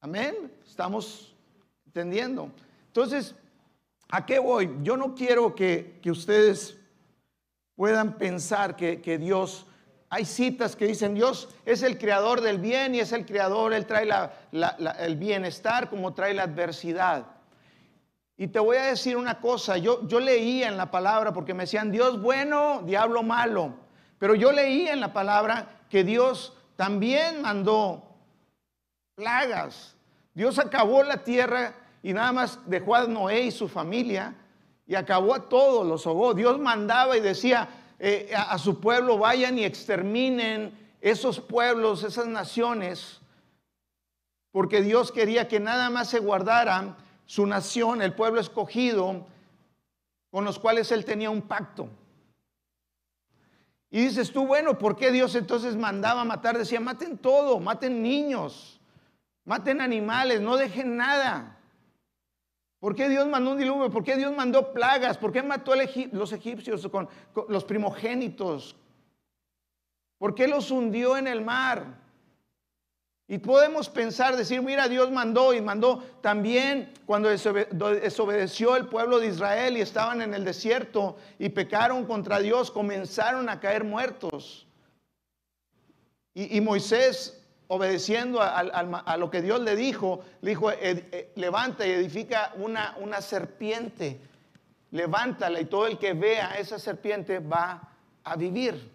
Amén. 0.00 0.52
Estamos 0.66 1.34
entendiendo. 1.86 2.50
Entonces, 2.88 3.34
¿a 4.08 4.26
qué 4.26 4.38
voy? 4.38 4.70
Yo 4.82 4.96
no 4.96 5.14
quiero 5.14 5.54
que, 5.54 6.00
ustedes 6.06 6.76
puedan 7.74 8.18
pensar 8.18 8.76
que, 8.76 9.18
Dios, 9.18 9.66
hay 10.08 10.24
citas 10.24 10.76
que 10.76 10.86
dicen 10.86 11.14
Dios 11.14 11.48
es 11.64 11.82
el 11.82 11.98
creador 11.98 12.40
del 12.40 12.58
bien 12.58 12.94
y 12.94 13.00
es 13.00 13.12
el 13.12 13.26
creador, 13.26 13.72
Él 13.72 13.86
trae 13.86 14.08
el 15.00 15.16
bienestar 15.16 15.90
como 15.90 16.14
trae 16.14 16.34
la 16.34 16.44
adversidad. 16.44 17.26
Y 18.36 18.48
te 18.48 18.58
voy 18.58 18.76
a 18.76 18.84
decir 18.84 19.16
una 19.16 19.40
cosa, 19.40 19.78
yo, 19.78 20.06
yo 20.06 20.20
leía 20.20 20.68
en 20.68 20.76
la 20.76 20.90
palabra 20.90 21.32
porque 21.32 21.54
me 21.54 21.64
decían 21.64 21.90
Dios 21.90 22.20
bueno, 22.20 22.82
diablo 22.82 23.22
malo, 23.22 23.74
pero 24.18 24.34
yo 24.34 24.52
leía 24.52 24.92
en 24.92 25.00
la 25.00 25.12
palabra 25.12 25.80
que 25.88 26.04
Dios 26.04 26.52
también 26.76 27.40
mandó 27.40 28.02
plagas 29.14 29.96
Dios 30.36 30.58
acabó 30.58 31.02
la 31.02 31.24
tierra 31.24 31.72
y 32.02 32.12
nada 32.12 32.30
más 32.30 32.58
dejó 32.66 32.94
a 32.94 33.06
Noé 33.06 33.44
y 33.44 33.50
su 33.50 33.68
familia 33.68 34.34
y 34.86 34.94
acabó 34.94 35.34
a 35.34 35.48
todos, 35.48 35.86
los 35.86 36.06
ahogó. 36.06 36.34
Dios 36.34 36.58
mandaba 36.58 37.16
y 37.16 37.20
decía 37.20 37.66
eh, 37.98 38.32
a, 38.36 38.58
su 38.58 38.80
pueblo, 38.80 39.18
vayan 39.18 39.58
y 39.58 39.64
exterminen 39.64 40.72
esos 41.00 41.40
pueblos, 41.40 42.02
esas 42.02 42.26
naciones, 42.26 43.20
porque 44.50 44.82
Dios 44.82 45.12
quería 45.12 45.48
que 45.48 45.60
nada 45.60 45.90
más 45.90 46.10
se 46.10 46.18
guardara 46.18 46.96
su 47.26 47.46
nación, 47.46 48.02
el 48.02 48.14
pueblo 48.14 48.40
escogido, 48.40 49.26
con 50.30 50.44
los 50.44 50.58
cuales 50.58 50.92
él 50.92 51.04
tenía 51.04 51.30
un 51.30 51.42
pacto. 51.42 51.88
Y 53.90 54.00
dices 54.00 54.32
tú, 54.32 54.46
bueno, 54.46 54.78
¿por 54.78 54.96
qué 54.96 55.10
Dios 55.10 55.34
entonces 55.34 55.76
mandaba 55.76 56.24
matar? 56.24 56.58
Decía, 56.58 56.80
maten 56.80 57.16
todo, 57.16 57.60
maten 57.60 58.02
niños, 58.02 58.76
Maten 59.46 59.80
animales, 59.80 60.40
no 60.40 60.56
dejen 60.56 60.96
nada. 60.96 61.55
¿Por 62.78 62.94
qué 62.94 63.08
Dios 63.08 63.26
mandó 63.26 63.52
un 63.52 63.58
diluvio? 63.58 63.90
¿Por 63.90 64.04
qué 64.04 64.16
Dios 64.16 64.34
mandó 64.34 64.72
plagas? 64.72 65.16
¿Por 65.16 65.32
qué 65.32 65.42
mató 65.42 65.72
a 65.72 65.76
los 66.12 66.32
egipcios 66.32 66.86
con, 66.88 67.08
los 67.48 67.64
primogénitos? 67.64 68.76
¿Por 70.18 70.34
qué 70.34 70.46
los 70.46 70.70
hundió 70.70 71.16
en 71.16 71.26
el 71.26 71.42
mar? 71.42 72.04
Y 73.28 73.38
podemos 73.38 73.88
pensar, 73.88 74.36
decir, 74.36 74.62
mira, 74.62 74.88
Dios 74.88 75.10
mandó 75.10 75.52
y 75.52 75.60
mandó 75.60 75.98
también 76.20 76.92
cuando 77.06 77.28
desobedeció 77.28 78.76
el 78.76 78.86
pueblo 78.86 79.18
de 79.18 79.28
Israel 79.28 79.76
y 79.76 79.80
estaban 79.80 80.22
en 80.22 80.32
el 80.32 80.44
desierto 80.44 81.16
y 81.38 81.48
pecaron 81.48 82.04
contra 82.04 82.38
Dios, 82.38 82.70
comenzaron 82.70 83.48
a 83.48 83.58
caer 83.58 83.82
muertos. 83.82 84.68
Y, 86.34 86.56
y 86.56 86.60
Moisés 86.60 87.35
obedeciendo 87.68 88.40
a, 88.40 89.16
lo 89.16 89.30
que 89.30 89.42
Dios 89.42 89.60
le 89.60 89.74
dijo, 89.74 90.20
le 90.40 90.50
dijo, 90.50 90.70
levanta 91.34 91.86
y 91.86 91.90
edifica 91.90 92.52
una, 92.56 92.96
una 93.00 93.20
serpiente, 93.20 94.20
levántala 94.92 95.60
y 95.60 95.64
todo 95.64 95.86
el 95.86 95.98
que 95.98 96.12
vea 96.12 96.56
esa 96.58 96.78
serpiente 96.78 97.40
va 97.40 97.88
a 98.22 98.36
vivir. 98.36 98.92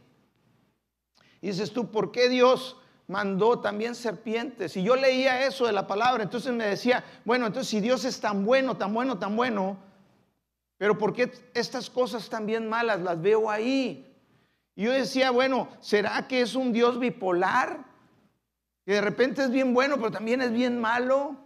Y 1.42 1.48
dices 1.48 1.72
tú, 1.74 1.92
¿por 1.92 2.12
qué 2.12 2.30
Dios 2.30 2.78
mandó 3.08 3.60
también 3.60 3.96
serpientes? 3.96 4.78
Y 4.78 4.84
yo 4.84 4.96
leía 4.96 5.46
eso 5.46 5.66
de 5.66 5.74
la 5.74 5.88
palabra, 5.88 6.24
entonces 6.24 6.54
me 6.54 6.66
decía, 6.66 7.04
bueno, 7.26 7.48
entonces 7.48 7.70
si 7.70 7.82
Dios 7.82 8.06
es 8.06 8.22
tan 8.22 8.46
bueno, 8.46 8.78
tan 8.78 8.94
bueno, 8.94 9.18
tan 9.20 9.36
bueno, 9.36 9.78
pero 10.78 10.98
¿por 10.98 11.14
qué 11.14 11.32
estas 11.54 11.90
cosas 11.90 12.30
también 12.30 12.70
malas 12.70 13.02
las 13.02 13.22
veo 13.22 13.52
ahí? 13.52 14.08
Y 14.76 14.84
yo 14.84 14.92
decía, 14.92 15.30
bueno, 15.32 15.68
¿será 15.82 16.28
que 16.28 16.42
es 16.42 16.56
un 16.56 16.72
Dios 16.72 17.00
bipolar? 17.00 17.91
Que 18.92 18.96
de 18.96 19.02
repente 19.02 19.42
es 19.42 19.50
bien 19.50 19.74
bueno, 19.74 19.96
pero 19.96 20.12
también 20.12 20.42
es 20.42 20.52
bien 20.52 20.78
malo. 20.78 21.38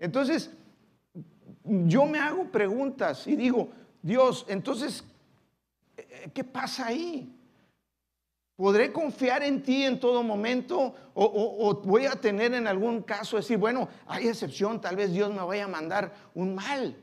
Entonces, 0.00 0.50
yo 1.62 2.04
me 2.04 2.18
hago 2.18 2.50
preguntas 2.50 3.28
y 3.28 3.36
digo, 3.36 3.68
Dios, 4.02 4.44
entonces, 4.48 5.04
¿qué 6.34 6.42
pasa 6.42 6.88
ahí? 6.88 7.32
¿Podré 8.56 8.92
confiar 8.92 9.44
en 9.44 9.62
ti 9.62 9.84
en 9.84 10.00
todo 10.00 10.24
momento? 10.24 10.92
O, 11.14 11.80
voy 11.84 12.06
a 12.06 12.16
tener 12.16 12.54
en 12.54 12.66
algún 12.66 13.02
caso 13.02 13.36
decir, 13.36 13.58
bueno, 13.58 13.88
hay 14.08 14.26
excepción, 14.26 14.80
tal 14.80 14.96
vez 14.96 15.12
Dios 15.12 15.32
me 15.32 15.44
vaya 15.44 15.66
a 15.66 15.68
mandar 15.68 16.12
un 16.34 16.56
mal? 16.56 16.96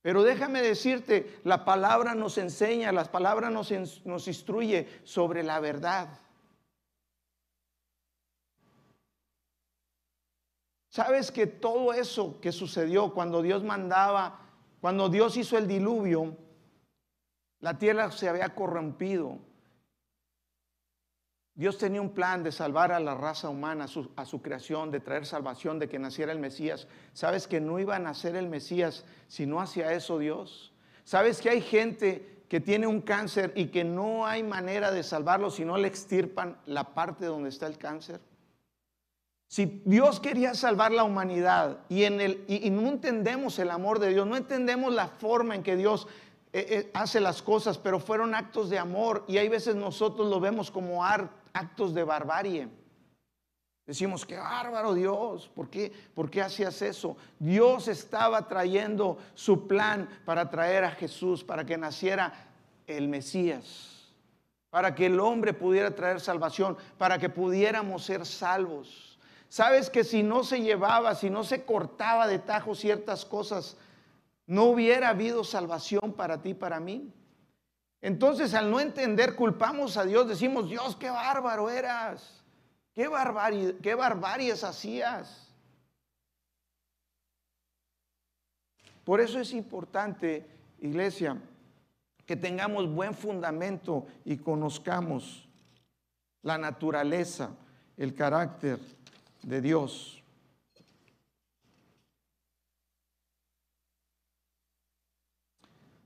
Pero 0.00 0.22
déjame 0.22 0.62
decirte, 0.62 1.38
la 1.44 1.66
palabra 1.66 2.14
nos 2.14 2.38
enseña, 2.38 2.92
la 2.92 3.04
palabra 3.04 3.50
nos, 3.50 3.70
nos 4.06 4.26
instruye 4.26 4.88
sobre 5.04 5.42
la 5.42 5.60
verdad. 5.60 6.23
¿Sabes 10.94 11.32
que 11.32 11.48
todo 11.48 11.92
eso 11.92 12.38
que 12.40 12.52
sucedió 12.52 13.12
cuando 13.12 13.42
Dios 13.42 13.64
mandaba, 13.64 14.38
cuando 14.80 15.08
Dios 15.08 15.36
hizo 15.36 15.58
el 15.58 15.66
diluvio, 15.66 16.36
la 17.58 17.76
tierra 17.76 18.12
se 18.12 18.28
había 18.28 18.54
corrompido? 18.54 19.40
Dios 21.52 21.78
tenía 21.78 22.00
un 22.00 22.10
plan 22.10 22.44
de 22.44 22.52
salvar 22.52 22.92
a 22.92 23.00
la 23.00 23.16
raza 23.16 23.48
humana, 23.48 23.86
a 24.14 24.24
su, 24.24 24.40
creación, 24.40 24.92
de 24.92 25.00
traer 25.00 25.26
salvación, 25.26 25.80
de 25.80 25.88
que 25.88 25.98
naciera 25.98 26.30
el 26.30 26.38
Mesías. 26.38 26.86
¿Sabes 27.12 27.48
que 27.48 27.60
no 27.60 27.80
iba 27.80 27.96
a 27.96 27.98
nacer 27.98 28.36
el 28.36 28.48
Mesías 28.48 29.04
si 29.26 29.46
no 29.46 29.60
hacía 29.60 29.92
eso 29.94 30.20
Dios? 30.20 30.72
¿Sabes 31.02 31.40
que 31.40 31.50
hay 31.50 31.60
gente 31.60 32.44
que 32.48 32.60
tiene 32.60 32.86
un 32.86 33.00
cáncer 33.00 33.52
y 33.56 33.66
que 33.66 33.82
no 33.82 34.28
hay 34.28 34.44
manera 34.44 34.92
de 34.92 35.02
salvarlo 35.02 35.50
si 35.50 35.64
no 35.64 35.76
le 35.76 35.88
extirpan 35.88 36.56
la 36.66 36.94
parte 36.94 37.26
donde 37.26 37.48
está 37.48 37.66
el 37.66 37.78
cáncer? 37.78 38.20
Si 39.54 39.80
Dios 39.84 40.18
quería 40.18 40.52
salvar 40.54 40.90
la 40.90 41.04
humanidad 41.04 41.78
y, 41.88 42.02
en 42.02 42.20
el, 42.20 42.44
y, 42.48 42.68
no 42.70 42.88
entendemos 42.88 43.56
el 43.60 43.70
amor 43.70 44.00
de 44.00 44.08
Dios, 44.08 44.26
no 44.26 44.36
entendemos 44.36 44.92
la 44.92 45.06
forma 45.06 45.54
en 45.54 45.62
que 45.62 45.76
Dios 45.76 46.08
eh, 46.52 46.66
eh, 46.68 46.90
hace 46.92 47.20
las 47.20 47.40
cosas, 47.40 47.78
pero 47.78 48.00
fueron 48.00 48.34
actos 48.34 48.68
de 48.68 48.80
amor 48.80 49.24
y 49.28 49.38
hay 49.38 49.48
veces 49.48 49.76
nosotros 49.76 50.28
lo 50.28 50.40
vemos 50.40 50.72
como 50.72 51.04
actos 51.04 51.94
de 51.94 52.02
barbarie. 52.02 52.68
Decimos, 53.86 54.26
qué 54.26 54.38
bárbaro 54.38 54.92
Dios, 54.92 55.48
¿por 55.54 55.70
qué, 55.70 55.92
¿por 56.14 56.28
qué 56.28 56.42
hacías 56.42 56.82
eso? 56.82 57.16
Dios 57.38 57.86
estaba 57.86 58.48
trayendo 58.48 59.18
su 59.34 59.68
plan 59.68 60.08
para 60.24 60.50
traer 60.50 60.82
a 60.82 60.90
Jesús, 60.90 61.44
para 61.44 61.64
que 61.64 61.78
naciera 61.78 62.48
el 62.88 63.06
Mesías, 63.06 64.12
para 64.70 64.96
que 64.96 65.06
el 65.06 65.20
hombre 65.20 65.54
pudiera 65.54 65.94
traer 65.94 66.20
salvación, 66.20 66.76
para 66.98 67.18
que 67.20 67.28
pudiéramos 67.28 68.04
ser 68.04 68.26
salvos. 68.26 69.13
Sabes 69.54 69.88
que 69.88 70.02
si 70.02 70.24
no 70.24 70.42
se 70.42 70.62
llevaba, 70.62 71.14
si 71.14 71.30
no 71.30 71.44
se 71.44 71.64
cortaba 71.64 72.26
de 72.26 72.40
tajo 72.40 72.74
ciertas 72.74 73.24
cosas, 73.24 73.76
no 74.48 74.64
hubiera 74.64 75.10
habido 75.10 75.44
salvación 75.44 76.12
para 76.12 76.42
ti, 76.42 76.54
para 76.54 76.80
mí. 76.80 77.12
Entonces, 78.00 78.52
al 78.54 78.68
no 78.68 78.80
entender, 78.80 79.36
culpamos 79.36 79.96
a 79.96 80.04
Dios, 80.04 80.26
decimos, 80.26 80.68
Dios, 80.68 80.96
qué 80.96 81.08
bárbaro 81.08 81.70
eras, 81.70 82.42
qué, 82.94 83.06
barbarie, 83.06 83.76
qué 83.80 83.94
hacías. 84.64 85.46
Por 89.04 89.20
eso 89.20 89.38
es 89.38 89.52
importante, 89.52 90.44
iglesia, 90.80 91.40
que 92.26 92.34
tengamos 92.34 92.92
buen 92.92 93.14
fundamento 93.14 94.04
y 94.24 94.36
conozcamos 94.36 95.48
la 96.42 96.58
naturaleza, 96.58 97.50
el 97.96 98.16
carácter 98.16 98.80
de 99.44 99.60
Dios. 99.60 100.22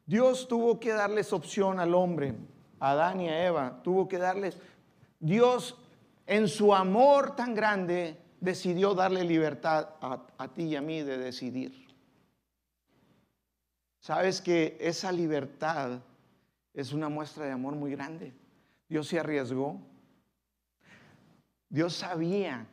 Dios 0.06 0.48
tuvo 0.48 0.80
que 0.80 0.92
darles 0.92 1.32
opción 1.32 1.80
al 1.80 1.94
hombre, 1.94 2.34
a 2.80 2.92
Adán 2.92 3.20
y 3.20 3.28
a 3.28 3.46
Eva, 3.46 3.80
tuvo 3.82 4.08
que 4.08 4.18
darles, 4.18 4.58
Dios 5.20 5.76
en 6.26 6.48
su 6.48 6.74
amor 6.74 7.36
tan 7.36 7.54
grande 7.54 8.16
decidió 8.40 8.94
darle 8.94 9.24
libertad 9.24 9.90
a, 10.00 10.26
a 10.38 10.48
ti 10.48 10.64
y 10.64 10.76
a 10.76 10.80
mí 10.80 11.02
de 11.02 11.18
decidir. 11.18 11.88
Sabes 14.00 14.40
que 14.40 14.78
esa 14.80 15.12
libertad 15.12 16.00
es 16.72 16.92
una 16.92 17.08
muestra 17.08 17.44
de 17.44 17.52
amor 17.52 17.74
muy 17.74 17.90
grande. 17.90 18.32
Dios 18.88 19.08
se 19.08 19.18
arriesgó. 19.18 19.78
Dios 21.68 21.92
sabía 21.92 22.66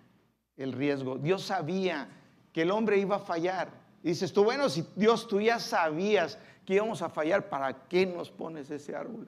el 0.58 0.74
riesgo. 0.74 1.18
Dios 1.18 1.44
sabía 1.44 2.10
que 2.54 2.62
el 2.62 2.72
hombre 2.72 2.98
iba 2.98 3.18
a 3.18 3.20
fallar. 3.20 3.70
Y 4.04 4.10
dices 4.10 4.32
tú, 4.32 4.44
bueno, 4.44 4.70
si 4.70 4.86
Dios 4.96 5.28
tú 5.28 5.42
ya 5.42 5.60
sabías 5.60 6.38
que 6.66 6.76
íbamos 6.76 7.02
a 7.02 7.10
fallar, 7.10 7.50
¿para 7.50 7.88
qué 7.88 8.06
nos 8.06 8.30
pones 8.32 8.70
ese 8.70 8.96
árbol? 8.96 9.28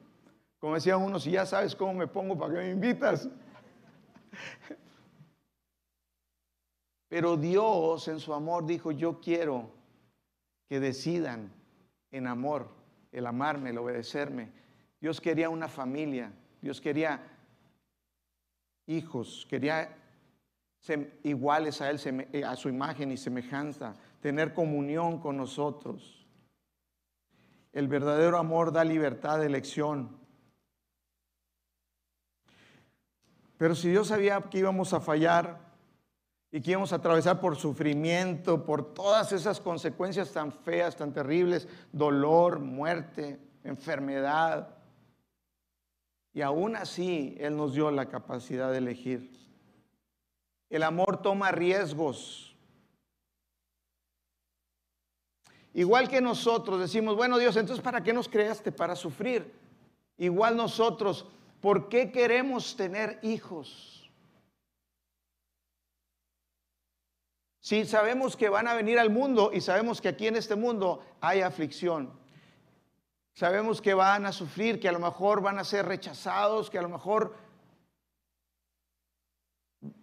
Como 0.59 0.75
decían 0.75 1.01
unos, 1.01 1.23
si 1.23 1.31
ya 1.31 1.45
sabes 1.45 1.75
cómo 1.75 1.93
me 1.93 2.07
pongo, 2.07 2.37
¿para 2.37 2.53
qué 2.53 2.59
me 2.59 2.71
invitas? 2.71 3.29
Pero 7.09 7.37
Dios 7.37 8.07
en 8.07 8.19
su 8.19 8.33
amor 8.33 8.65
dijo, 8.65 8.91
yo 8.91 9.19
quiero 9.21 9.69
que 10.67 10.79
decidan 10.79 11.51
en 12.11 12.27
amor 12.27 12.69
el 13.11 13.25
amarme, 13.25 13.69
el 13.69 13.77
obedecerme. 13.77 14.51
Dios 14.99 15.21
quería 15.21 15.49
una 15.49 15.67
familia, 15.67 16.31
Dios 16.61 16.81
quería 16.81 17.21
hijos, 18.87 19.45
quería 19.49 19.95
iguales 21.23 21.81
a 21.81 21.89
Él, 21.89 21.99
a 22.45 22.55
su 22.55 22.69
imagen 22.69 23.11
y 23.11 23.17
semejanza, 23.17 23.95
tener 24.21 24.53
comunión 24.53 25.19
con 25.19 25.37
nosotros. 25.37 26.25
El 27.73 27.87
verdadero 27.87 28.37
amor 28.37 28.71
da 28.71 28.83
libertad 28.83 29.39
de 29.39 29.45
elección. 29.45 30.17
Pero 33.57 33.75
si 33.75 33.89
Dios 33.89 34.07
sabía 34.07 34.39
que 34.41 34.59
íbamos 34.59 34.93
a 34.93 34.99
fallar 34.99 35.59
y 36.51 36.61
que 36.61 36.71
íbamos 36.71 36.93
a 36.93 36.97
atravesar 36.97 37.39
por 37.39 37.55
sufrimiento, 37.55 38.63
por 38.65 38.93
todas 38.93 39.31
esas 39.31 39.59
consecuencias 39.59 40.31
tan 40.31 40.51
feas, 40.51 40.95
tan 40.95 41.11
terribles, 41.11 41.67
dolor, 41.91 42.59
muerte, 42.59 43.39
enfermedad, 43.63 44.77
y 46.33 46.41
aún 46.41 46.75
así 46.75 47.35
Él 47.39 47.57
nos 47.57 47.73
dio 47.73 47.89
la 47.89 48.09
capacidad 48.09 48.71
de 48.71 48.77
elegir. 48.77 49.46
El 50.69 50.83
amor 50.83 51.21
toma 51.21 51.51
riesgos. 51.51 52.55
Igual 55.73 56.09
que 56.09 56.21
nosotros 56.21 56.79
decimos, 56.79 57.15
bueno 57.15 57.37
Dios, 57.37 57.55
entonces 57.55 57.83
¿para 57.83 58.01
qué 58.01 58.11
nos 58.11 58.27
creaste? 58.27 58.71
Para 58.71 58.95
sufrir. 58.95 59.53
Igual 60.17 60.57
nosotros, 60.57 61.27
¿por 61.61 61.87
qué 61.87 62.11
queremos 62.11 62.75
tener 62.75 63.19
hijos? 63.21 64.09
Si 67.59 67.85
sabemos 67.85 68.35
que 68.35 68.49
van 68.49 68.67
a 68.67 68.73
venir 68.73 68.97
al 68.97 69.09
mundo 69.09 69.51
y 69.53 69.61
sabemos 69.61 70.01
que 70.01 70.07
aquí 70.07 70.25
en 70.25 70.37
este 70.37 70.55
mundo 70.55 71.03
hay 71.21 71.41
aflicción. 71.41 72.11
Sabemos 73.33 73.81
que 73.81 73.93
van 73.93 74.25
a 74.25 74.31
sufrir, 74.31 74.79
que 74.79 74.89
a 74.89 74.91
lo 74.91 74.99
mejor 74.99 75.41
van 75.41 75.59
a 75.59 75.63
ser 75.63 75.85
rechazados, 75.85 76.71
que 76.71 76.79
a 76.79 76.81
lo 76.81 76.89
mejor 76.89 77.35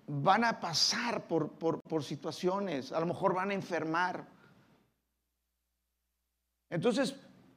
van 0.07 0.45
a 0.45 0.61
pasar 0.61 1.27
por, 1.27 1.51
por, 1.51 2.05
situaciones, 2.05 2.93
a 2.93 3.01
lo 3.01 3.07
mejor 3.07 3.35
van 3.35 3.51
a 3.51 3.55
enfermar. 3.55 4.27
Entonces, 6.71 7.15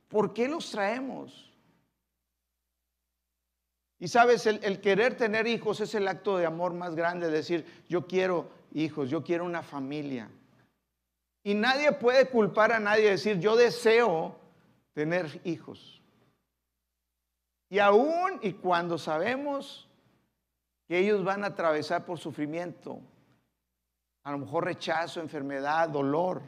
¿por 0.07 0.33
qué 0.33 0.47
los 0.47 0.69
traemos? 0.71 1.51
Y 3.99 4.07
sabes, 4.07 4.45
el, 4.45 4.79
querer 4.79 5.17
tener 5.17 5.47
hijos 5.47 5.81
es 5.81 5.95
el 5.95 6.07
acto 6.07 6.38
de 6.38 6.45
amor 6.45 6.73
más 6.73 6.95
grande, 6.95 7.29
decir, 7.29 7.65
yo 7.89 8.05
quiero 8.05 8.49
hijos, 8.73 9.10
yo 9.10 9.23
quiero 9.23 9.43
una 9.43 9.63
familia. 9.63 10.29
Y 11.43 11.55
nadie 11.55 11.91
puede 11.93 12.29
culpar 12.29 12.71
a 12.71 12.79
nadie, 12.79 13.10
decir, 13.10 13.39
yo 13.39 13.55
deseo 13.55 14.36
tener 14.93 15.41
hijos. 15.43 16.01
Y 17.69 17.79
aún 17.79 18.39
y 18.41 18.53
cuando 18.53 18.97
sabemos 18.97 19.87
que 20.88 21.00
ellos 21.00 21.23
van 21.23 21.43
a 21.43 21.47
atravesar 21.47 22.06
por 22.06 22.17
sufrimiento, 22.17 23.00
a 24.23 24.32
lo 24.32 24.39
mejor 24.39 24.65
rechazo, 24.65 25.19
enfermedad, 25.19 25.89
dolor, 25.89 26.41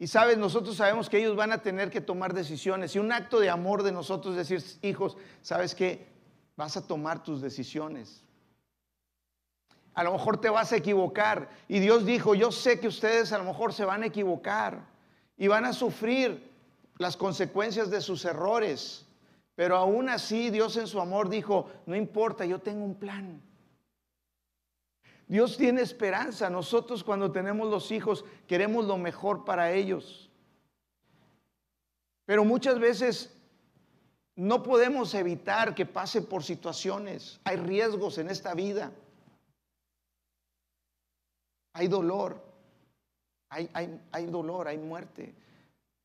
y 0.00 0.06
sabes, 0.06 0.38
nosotros 0.38 0.76
sabemos 0.76 1.10
que 1.10 1.18
ellos 1.18 1.36
van 1.36 1.52
a 1.52 1.60
tener 1.60 1.90
que 1.90 2.00
tomar 2.00 2.32
decisiones. 2.32 2.96
Y 2.96 2.98
un 2.98 3.12
acto 3.12 3.38
de 3.38 3.50
amor 3.50 3.82
de 3.82 3.92
nosotros 3.92 4.34
es 4.34 4.48
decir, 4.48 4.78
hijos, 4.80 5.18
sabes 5.42 5.74
que 5.74 6.06
vas 6.56 6.74
a 6.78 6.86
tomar 6.86 7.22
tus 7.22 7.42
decisiones. 7.42 8.24
A 9.92 10.02
lo 10.02 10.12
mejor 10.12 10.40
te 10.40 10.48
vas 10.48 10.72
a 10.72 10.76
equivocar. 10.76 11.50
Y 11.68 11.80
Dios 11.80 12.06
dijo, 12.06 12.34
yo 12.34 12.50
sé 12.50 12.80
que 12.80 12.88
ustedes 12.88 13.30
a 13.34 13.38
lo 13.38 13.44
mejor 13.44 13.74
se 13.74 13.84
van 13.84 14.02
a 14.02 14.06
equivocar 14.06 14.86
y 15.36 15.48
van 15.48 15.66
a 15.66 15.74
sufrir 15.74 16.50
las 16.96 17.14
consecuencias 17.18 17.90
de 17.90 18.00
sus 18.00 18.24
errores. 18.24 19.04
Pero 19.54 19.76
aún 19.76 20.08
así 20.08 20.50
Dios 20.50 20.76
en 20.76 20.86
su 20.86 21.00
amor 21.00 21.28
dijo, 21.28 21.70
no 21.86 21.94
importa, 21.96 22.44
yo 22.44 22.60
tengo 22.60 22.84
un 22.84 22.94
plan. 22.94 23.42
Dios 25.26 25.56
tiene 25.56 25.82
esperanza. 25.82 26.50
Nosotros 26.50 27.04
cuando 27.04 27.30
tenemos 27.30 27.70
los 27.70 27.92
hijos 27.92 28.24
queremos 28.46 28.84
lo 28.86 28.98
mejor 28.98 29.44
para 29.44 29.70
ellos. 29.72 30.30
Pero 32.26 32.44
muchas 32.44 32.78
veces 32.78 33.36
no 34.34 34.62
podemos 34.62 35.14
evitar 35.14 35.74
que 35.74 35.84
pase 35.84 36.22
por 36.22 36.42
situaciones. 36.42 37.40
Hay 37.44 37.56
riesgos 37.56 38.18
en 38.18 38.30
esta 38.30 38.54
vida. 38.54 38.92
Hay 41.74 41.88
dolor. 41.88 42.42
Hay, 43.50 43.68
hay, 44.12 44.26
dolor, 44.26 44.68
hay 44.68 44.78
muerte. 44.78 45.34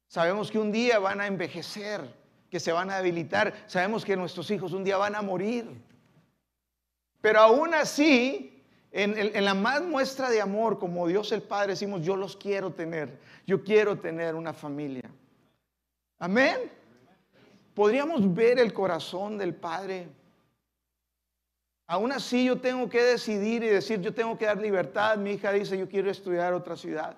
Sabemos 0.08 0.50
que 0.50 0.58
un 0.58 0.72
día 0.72 0.98
van 1.00 1.22
a 1.22 1.28
envejecer, 1.28 2.02
que 2.50 2.60
se 2.60 2.72
van 2.72 2.90
a 2.90 2.98
debilitar. 2.98 3.54
Sabemos 3.68 4.06
que 4.06 4.16
nuestros 4.16 4.50
hijos 4.52 4.74
un 4.74 4.84
día 4.84 4.98
van 4.98 5.16
a 5.16 5.22
morir. 5.22 5.66
Pero 7.22 7.40
aún 7.40 7.74
así, 7.74 8.52
En, 8.98 9.18
en, 9.18 9.44
la 9.44 9.54
más 9.54 9.82
muestra 9.82 10.30
de 10.30 10.40
amor, 10.40 10.80
como 10.80 11.06
Dios 11.06 11.34
el 11.34 11.42
Padre, 11.42 11.74
decimos, 11.74 12.02
yo 12.02 12.16
los 12.16 12.38
quiero 12.38 12.72
tener, 12.72 13.20
yo 13.46 13.62
quiero 13.62 13.98
tener 14.00 14.36
una 14.36 14.54
familia. 14.54 15.04
Amén. 16.18 16.72
Podríamos 17.74 18.34
ver 18.34 18.58
el 18.58 18.72
corazón 18.72 19.38
del 19.38 19.54
Padre. 19.54 20.08
Aún 21.88 22.14
así 22.14 22.46
yo 22.46 22.56
tengo 22.62 22.88
que 22.88 23.04
decidir 23.04 23.64
y 23.64 23.68
decir, 23.68 24.00
yo 24.00 24.14
tengo 24.14 24.38
que 24.38 24.46
dar 24.46 24.60
libertad. 24.62 25.18
Mi 25.18 25.32
hija 25.32 25.52
dice, 25.52 25.78
yo 25.78 25.90
quiero 25.90 26.10
estudiar 26.10 26.54
otra 26.54 26.78
ciudad. 26.78 27.18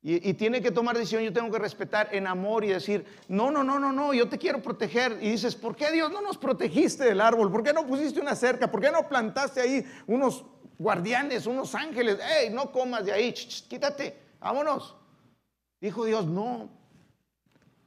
Y, 0.00 0.32
tiene 0.34 0.62
que 0.62 0.70
tomar 0.70 0.96
decisión, 0.96 1.24
yo 1.24 1.32
tengo 1.32 1.50
que 1.50 1.58
respetar 1.58 2.14
en 2.14 2.28
amor 2.28 2.64
y 2.64 2.68
decir, 2.68 3.04
no, 3.26 3.50
no, 3.50 3.64
no, 3.64 3.80
no, 3.80 3.90
no, 3.90 4.14
yo 4.14 4.28
te 4.28 4.38
quiero 4.38 4.62
proteger. 4.62 5.18
Y 5.20 5.32
dices, 5.32 5.56
¿por 5.56 5.74
qué 5.74 5.90
Dios 5.90 6.12
no 6.12 6.20
nos 6.20 6.38
protegiste 6.38 7.04
del 7.04 7.20
árbol? 7.20 7.50
¿Por 7.50 7.64
qué 7.64 7.72
no 7.72 7.84
pusiste 7.84 8.20
una 8.20 8.36
cerca? 8.36 8.70
¿Por 8.70 8.80
qué 8.80 8.92
no 8.92 9.08
plantaste 9.08 9.60
ahí 9.60 9.84
unos 10.06 10.44
guardianes, 10.78 11.46
unos 11.46 11.74
ángeles? 11.74 12.18
¡Ey, 12.38 12.50
no 12.50 12.70
comas 12.70 13.04
de 13.04 13.12
ahí! 13.12 13.32
quítate, 13.32 14.16
vámonos. 14.38 14.94
Dijo 15.80 16.04
Dios, 16.04 16.26
no, 16.26 16.70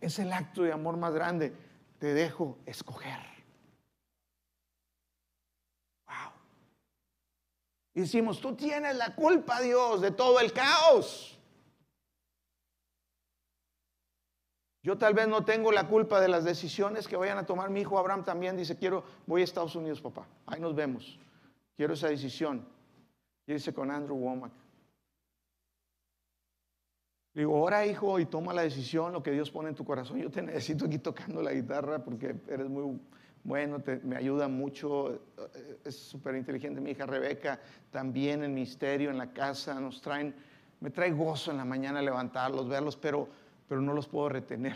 es 0.01 0.19
el 0.19 0.33
acto 0.33 0.63
de 0.63 0.73
amor 0.73 0.97
más 0.97 1.13
grande. 1.13 1.53
Te 1.97 2.13
dejo 2.13 2.57
escoger. 2.65 3.19
Wow. 6.07 6.33
Y 7.93 8.01
decimos, 8.01 8.41
tú 8.41 8.53
tienes 8.53 8.97
la 8.97 9.15
culpa, 9.15 9.61
Dios, 9.61 10.01
de 10.01 10.11
todo 10.11 10.41
el 10.41 10.51
caos. 10.51 11.37
Yo 14.83 14.97
tal 14.97 15.13
vez 15.13 15.27
no 15.27 15.45
tengo 15.45 15.71
la 15.71 15.87
culpa 15.87 16.19
de 16.19 16.27
las 16.27 16.43
decisiones 16.43 17.07
que 17.07 17.15
vayan 17.15 17.37
a 17.37 17.45
tomar. 17.45 17.69
Mi 17.69 17.81
hijo 17.81 17.99
Abraham 17.99 18.23
también 18.23 18.57
dice, 18.57 18.77
quiero, 18.77 19.03
voy 19.27 19.41
a 19.41 19.43
Estados 19.43 19.75
Unidos, 19.75 20.01
papá. 20.01 20.25
Ahí 20.47 20.59
nos 20.59 20.73
vemos. 20.73 21.19
Quiero 21.75 21.93
esa 21.93 22.07
decisión. 22.07 22.65
Y 23.45 23.53
dice 23.53 23.73
con 23.73 23.91
Andrew 23.91 24.17
Womack. 24.17 24.51
Digo, 27.33 27.61
ora 27.61 27.85
hijo 27.85 28.19
y 28.19 28.25
toma 28.25 28.53
la 28.53 28.63
decisión, 28.63 29.13
lo 29.13 29.23
que 29.23 29.31
Dios 29.31 29.51
pone 29.51 29.69
en 29.69 29.75
tu 29.75 29.85
corazón. 29.85 30.17
Yo 30.17 30.29
te 30.29 30.41
necesito 30.41 30.85
aquí 30.85 30.97
tocando 30.99 31.41
la 31.41 31.53
guitarra 31.53 32.03
porque 32.03 32.35
eres 32.47 32.67
muy 32.67 32.99
bueno, 33.43 33.81
me 34.03 34.17
ayuda 34.17 34.47
mucho, 34.47 35.13
eh, 35.13 35.79
es 35.85 35.95
súper 35.95 36.35
inteligente. 36.35 36.81
Mi 36.81 36.91
hija 36.91 37.05
Rebeca 37.05 37.59
también 37.89 38.43
en 38.43 38.53
misterio, 38.53 39.09
en 39.09 39.17
la 39.17 39.31
casa, 39.31 39.79
nos 39.79 40.01
traen, 40.01 40.35
me 40.79 40.91
trae 40.91 41.11
gozo 41.11 41.51
en 41.51 41.57
la 41.57 41.65
mañana 41.65 42.01
levantarlos, 42.01 42.67
verlos, 42.67 42.95
pero, 42.97 43.27
pero 43.71 43.81
no 43.81 43.93
los 43.93 44.05
puedo 44.05 44.27
retener. 44.27 44.75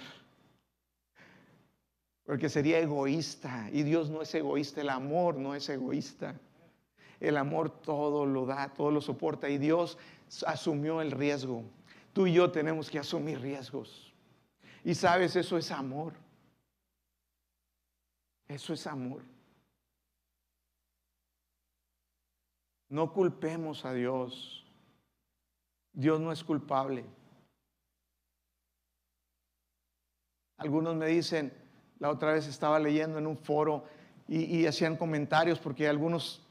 Porque 2.23 2.47
sería 2.47 2.79
egoísta 2.79 3.69
y 3.73 3.83
Dios 3.83 4.09
no 4.09 4.21
es 4.21 4.33
egoísta, 4.33 4.79
el 4.79 4.87
amor 4.87 5.35
no 5.35 5.53
es 5.53 5.67
egoísta. 5.67 6.39
El 7.19 7.35
amor 7.35 7.69
todo 7.81 8.25
lo 8.25 8.45
da, 8.45 8.73
todo 8.73 8.91
lo 8.91 9.01
soporta 9.01 9.49
y 9.49 9.57
Dios 9.57 9.97
asumió 10.47 11.01
el 11.01 11.11
riesgo. 11.11 11.65
Tú 12.13 12.25
y 12.25 12.31
yo 12.35 12.49
tenemos 12.51 12.89
que 12.89 12.97
asumir 12.97 13.41
riesgos. 13.41 14.13
Y 14.85 14.95
sabes, 14.95 15.35
eso 15.35 15.57
es 15.57 15.71
amor. 15.71 16.13
Eso 18.47 18.71
es 18.71 18.87
amor. 18.87 19.23
No 22.87 23.11
culpemos 23.11 23.83
a 23.83 23.91
Dios. 23.91 24.65
Dios 25.91 26.21
no 26.21 26.31
es 26.31 26.41
culpable. 26.41 27.03
Algunos 30.57 30.95
me 30.95 31.07
dicen, 31.07 31.53
la 31.99 32.09
otra 32.09 32.33
vez 32.33 32.47
estaba 32.47 32.79
leyendo 32.79 33.17
en 33.17 33.27
un 33.27 33.37
foro 33.37 33.85
y, 34.27 34.43
y 34.57 34.67
hacían 34.67 34.95
comentarios 34.97 35.59
porque 35.59 35.87
algunos 35.87 36.41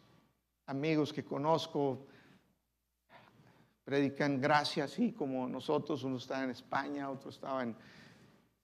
amigos 0.66 1.12
que 1.12 1.24
conozco 1.24 2.06
predican 3.84 4.40
gracia 4.40 4.84
así 4.84 5.12
como 5.12 5.46
nosotros, 5.46 6.02
uno 6.04 6.16
estaba 6.16 6.44
en 6.44 6.50
España, 6.50 7.10
otro 7.10 7.30
estaba 7.30 7.62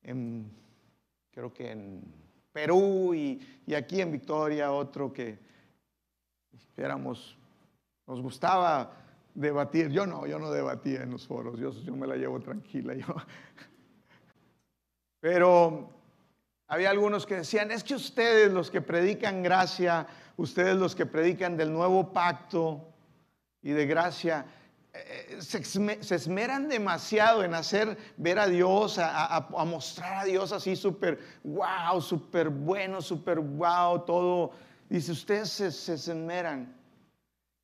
en, 0.03 0.51
creo 1.31 1.53
que 1.53 1.71
en 1.71 2.03
Perú 2.53 3.15
y, 3.15 3.41
aquí 3.75 4.01
en 4.01 4.11
Victoria, 4.11 4.73
otro 4.73 5.13
que 5.13 5.39
éramos, 6.77 7.37
nos 8.07 8.21
gustaba 8.21 8.93
debatir, 9.35 9.91
yo 9.91 10.07
no, 10.07 10.27
yo 10.27 10.39
no 10.39 10.51
debatía 10.51 11.03
en 11.03 11.11
los 11.11 11.27
foros, 11.27 11.59
yo, 11.61 11.71
yo 11.73 11.95
me 11.95 12.07
la 12.07 12.17
llevo 12.17 12.41
tranquila, 12.41 12.95
yo. 12.95 13.07
Pero 15.21 15.91
había 16.67 16.91
algunos 16.91 17.27
que 17.27 17.37
decían, 17.37 17.71
es 17.71 17.85
que 17.85 17.95
ustedes 17.95 18.51
los 18.51 18.71
que 18.71 18.81
predican 18.81 19.43
gracia, 19.43 20.07
ustedes 20.37 20.77
los 20.77 20.95
que 20.95 21.07
predican 21.07 21.57
del 21.57 21.73
nuevo 21.73 22.13
pacto 22.13 22.89
y 23.63 23.73
de 23.73 23.87
gracia, 23.87 24.47
eh, 24.93 25.39
se, 25.41 26.15
esmeran 26.15 26.69
demasiado 26.69 27.45
en 27.45 27.55
hacer 27.55 27.97
ver 28.17 28.39
a 28.39 28.47
Dios, 28.47 28.99
a, 28.99 29.47
mostrar 29.67 30.19
a 30.19 30.25
Dios 30.25 30.53
así 30.53 30.75
súper 30.75 31.21
wow, 31.45 32.01
súper 32.01 32.49
bueno, 32.49 33.01
súper 33.03 33.39
wow, 33.39 34.05
todo. 34.05 34.53
Dice, 34.89 35.13
ustedes 35.13 35.51
se, 35.51 35.71
se 35.71 35.95
esmeran. 35.95 36.75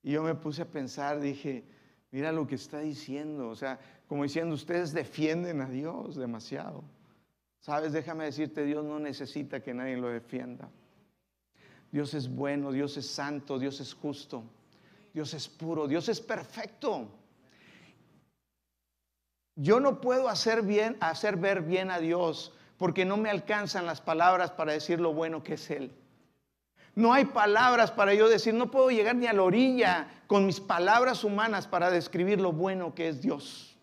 Y 0.02 0.12
yo 0.12 0.22
me 0.22 0.34
puse 0.34 0.62
a 0.62 0.66
pensar, 0.66 1.18
dije, 1.18 1.64
mira 2.12 2.30
lo 2.30 2.46
que 2.46 2.54
está 2.54 2.78
diciendo, 2.78 3.48
o 3.48 3.56
sea, 3.56 3.80
como 4.06 4.22
diciendo, 4.22 4.54
ustedes 4.54 4.92
defienden 4.92 5.60
a 5.60 5.68
Dios 5.68 6.14
demasiado. 6.14 6.84
Sabes, 7.66 7.92
déjame 7.92 8.26
decirte, 8.26 8.64
Dios 8.64 8.85
no 8.85 9.00
necesita 9.00 9.59
que 9.59 9.74
nadie 9.74 9.96
lo 9.96 10.09
defienda. 10.09 10.68
Dios 11.90 12.14
es 12.14 12.29
bueno, 12.29 12.70
Dios 12.70 12.96
es 12.96 13.11
santo, 13.11 13.59
Dios 13.59 13.81
es 13.81 13.92
justo. 13.92 14.44
Dios 15.12 15.35
es 15.35 15.48
puro, 15.48 15.88
Dios 15.88 16.09
es 16.09 16.20
perfecto. 16.20 17.09
Yo 19.57 19.81
no 19.81 20.00
puedo 20.00 20.29
hacer 20.29 20.62
bien, 20.62 20.96
hacer 21.00 21.38
ver 21.38 21.62
bien 21.62 21.90
a 21.90 21.98
Dios 21.98 22.52
porque 22.79 23.05
no 23.05 23.16
me 23.16 23.31
alcanzan 23.31 23.85
las 23.85 24.00
palabras 24.00 24.52
para 24.52 24.72
decir 24.72 25.00
lo 25.00 25.12
bueno 25.12 25.42
que 25.42 25.55
es 25.55 25.68
Él. 25.68 25.90
No 26.94 27.12
hay 27.12 27.24
palabras 27.24 27.90
para 27.90 28.14
yo 28.14 28.29
decir, 28.29 28.55
no 28.55 28.70
puedo 28.70 28.92
llegar 28.92 29.16
ni 29.16 29.26
a 29.26 29.33
la 29.33 29.42
orilla 29.42 30.22
con 30.29 30.46
mis 30.46 30.61
palabras 30.61 31.24
humanas 31.24 31.66
para 31.66 31.90
describir 31.90 32.40
lo 32.40 32.52
bueno 32.52 32.94
que 32.94 33.09
es 33.09 33.20
Dios. 33.20 33.75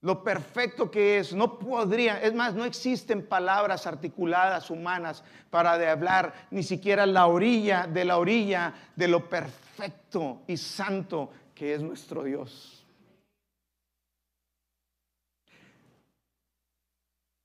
Lo 0.00 0.22
perfecto 0.22 0.90
que 0.90 1.18
es. 1.18 1.32
No 1.32 1.58
podría, 1.58 2.20
es 2.22 2.34
más, 2.34 2.54
no 2.54 2.64
existen 2.64 3.26
palabras 3.26 3.86
articuladas 3.86 4.70
humanas 4.70 5.24
para 5.50 5.78
de 5.78 5.88
hablar 5.88 6.34
ni 6.50 6.62
siquiera 6.62 7.06
la 7.06 7.26
orilla 7.26 7.86
de 7.86 8.04
la 8.04 8.18
orilla 8.18 8.74
de 8.96 9.08
lo 9.08 9.28
perfecto 9.28 10.42
y 10.46 10.56
santo 10.56 11.30
que 11.54 11.74
es 11.74 11.82
nuestro 11.82 12.22
Dios. 12.22 12.77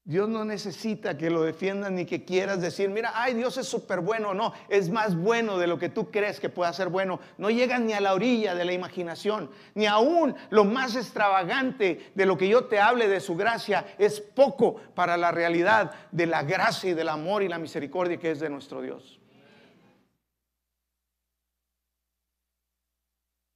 Dios 0.05 0.27
no 0.27 0.43
necesita 0.43 1.17
que 1.17 1.29
lo 1.29 1.43
defiendan 1.43 1.95
ni 1.95 2.05
que 2.05 2.25
quieras 2.25 2.59
decir, 2.59 2.89
mira, 2.89 3.13
ay, 3.15 3.35
Dios 3.35 3.55
es 3.57 3.67
súper 3.67 4.01
bueno. 4.01 4.33
No, 4.33 4.51
es 4.67 4.89
más 4.89 5.15
bueno 5.15 5.57
de 5.57 5.65
lo 5.65 5.79
que 5.79 5.87
tú 5.87 6.11
crees 6.11 6.41
que 6.41 6.49
pueda 6.49 6.73
ser 6.73 6.89
bueno. 6.89 7.21
No 7.37 7.49
llegas 7.49 7.79
ni 7.79 7.93
a 7.93 8.01
la 8.01 8.13
orilla 8.13 8.53
de 8.53 8.65
la 8.65 8.73
imaginación, 8.73 9.49
ni 9.75 9.85
aún 9.85 10.35
lo 10.49 10.65
más 10.65 10.97
extravagante 10.97 12.11
de 12.15 12.25
lo 12.25 12.37
que 12.37 12.49
yo 12.49 12.65
te 12.65 12.81
hable 12.81 13.07
de 13.07 13.21
su 13.21 13.37
gracia 13.37 13.95
es 13.97 14.19
poco 14.19 14.75
para 14.93 15.15
la 15.15 15.31
realidad 15.31 15.93
de 16.11 16.25
la 16.25 16.43
gracia 16.43 16.89
y 16.89 16.93
del 16.93 17.07
amor 17.07 17.41
y 17.41 17.47
la 17.47 17.57
misericordia 17.57 18.17
que 18.17 18.31
es 18.31 18.41
de 18.41 18.49
nuestro 18.49 18.81
Dios. 18.81 19.21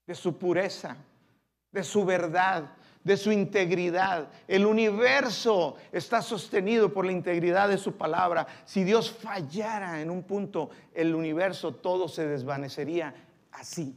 De 0.05 0.15
su 0.15 0.37
pureza, 0.37 0.95
de 1.73 1.83
su 1.83 2.05
verdad, 2.05 2.76
de 3.07 3.15
su 3.15 3.31
integridad. 3.31 4.29
El 4.49 4.65
universo 4.65 5.77
está 5.93 6.21
sostenido 6.21 6.91
por 6.91 7.05
la 7.05 7.13
integridad 7.13 7.69
de 7.69 7.77
su 7.77 7.95
palabra. 7.95 8.45
Si 8.65 8.83
Dios 8.83 9.09
fallara 9.09 10.01
en 10.01 10.11
un 10.11 10.23
punto, 10.23 10.69
el 10.93 11.15
universo 11.15 11.73
todo 11.73 12.09
se 12.09 12.27
desvanecería 12.27 13.15
así. 13.53 13.95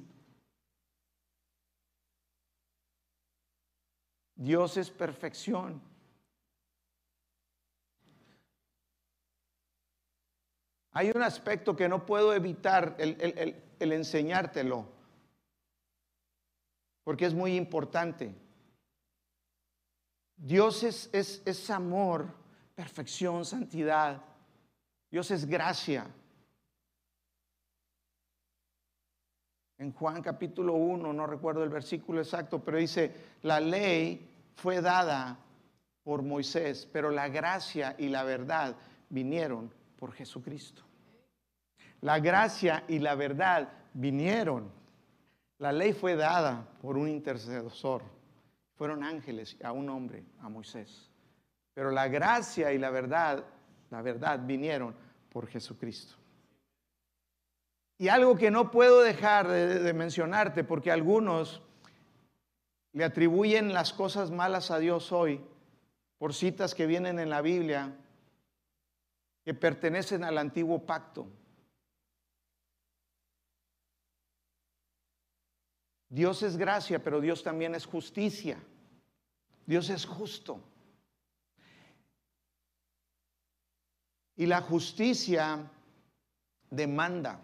Dios 4.36 4.76
es 4.76 4.90
perfección. 4.90 5.82
Hay 10.92 11.10
un 11.10 11.22
aspecto 11.22 11.74
que 11.74 11.88
no 11.88 12.06
puedo 12.06 12.32
evitar 12.32 12.94
el, 12.98 13.60
el 13.80 13.92
enseñártelo, 13.92 14.86
porque 17.02 17.26
es 17.26 17.34
muy 17.34 17.56
importante. 17.56 18.49
Dios 20.42 20.82
es, 20.84 21.10
es, 21.12 21.70
amor, 21.70 22.26
perfección, 22.74 23.44
santidad. 23.44 24.22
Dios 25.10 25.30
es 25.30 25.44
gracia. 25.44 26.06
En 29.76 29.92
Juan 29.92 30.22
capítulo 30.22 30.74
1, 30.74 31.12
no 31.12 31.26
recuerdo 31.26 31.62
el 31.62 31.68
versículo 31.68 32.20
exacto, 32.20 32.58
pero 32.64 32.78
dice, 32.78 33.14
la 33.42 33.60
ley 33.60 34.30
fue 34.54 34.80
dada 34.80 35.38
por 36.02 36.22
Moisés, 36.22 36.88
pero 36.90 37.10
la 37.10 37.28
gracia 37.28 37.94
y 37.98 38.08
la 38.08 38.24
verdad 38.24 38.76
vinieron 39.10 39.70
por 39.98 40.12
Jesucristo. 40.12 40.82
La 42.00 42.18
gracia 42.18 42.84
y 42.88 42.98
la 42.98 43.14
verdad 43.14 43.68
vinieron. 43.92 44.70
La 45.58 45.70
ley 45.70 45.92
fue 45.92 46.16
dada 46.16 46.66
por 46.80 46.96
un 46.96 47.08
intercesor. 47.08 48.19
Fueron 48.80 49.04
ángeles 49.04 49.58
a 49.62 49.72
un 49.72 49.90
hombre, 49.90 50.24
a 50.40 50.48
Moisés. 50.48 51.10
Pero 51.74 51.90
la 51.90 52.08
gracia 52.08 52.72
y 52.72 52.78
la 52.78 52.88
verdad, 52.88 53.44
la 53.90 54.00
verdad 54.00 54.40
vinieron 54.42 54.94
por 55.28 55.46
Jesucristo. 55.48 56.14
Y 57.98 58.08
algo 58.08 58.38
que 58.38 58.50
no 58.50 58.70
puedo 58.70 59.02
dejar 59.02 59.48
de, 59.48 59.92
mencionarte, 59.92 60.64
porque 60.64 60.90
algunos 60.90 61.60
le 62.94 63.04
atribuyen 63.04 63.74
las 63.74 63.92
cosas 63.92 64.30
malas 64.30 64.70
a 64.70 64.78
Dios 64.78 65.12
hoy 65.12 65.44
por 66.16 66.32
citas 66.32 66.74
que 66.74 66.86
vienen 66.86 67.18
en 67.18 67.28
la 67.28 67.42
Biblia 67.42 67.94
que 69.44 69.52
pertenecen 69.52 70.24
al 70.24 70.38
antiguo 70.38 70.86
pacto. 70.86 71.26
Dios 76.10 76.42
es 76.42 76.56
gracia, 76.56 77.02
pero 77.02 77.20
Dios 77.20 77.42
también 77.44 77.74
es 77.74 77.86
justicia. 77.86 78.58
Dios 79.64 79.88
es 79.90 80.04
justo. 80.04 80.60
Y 84.36 84.46
la 84.46 84.60
justicia 84.60 85.70
demanda 86.68 87.40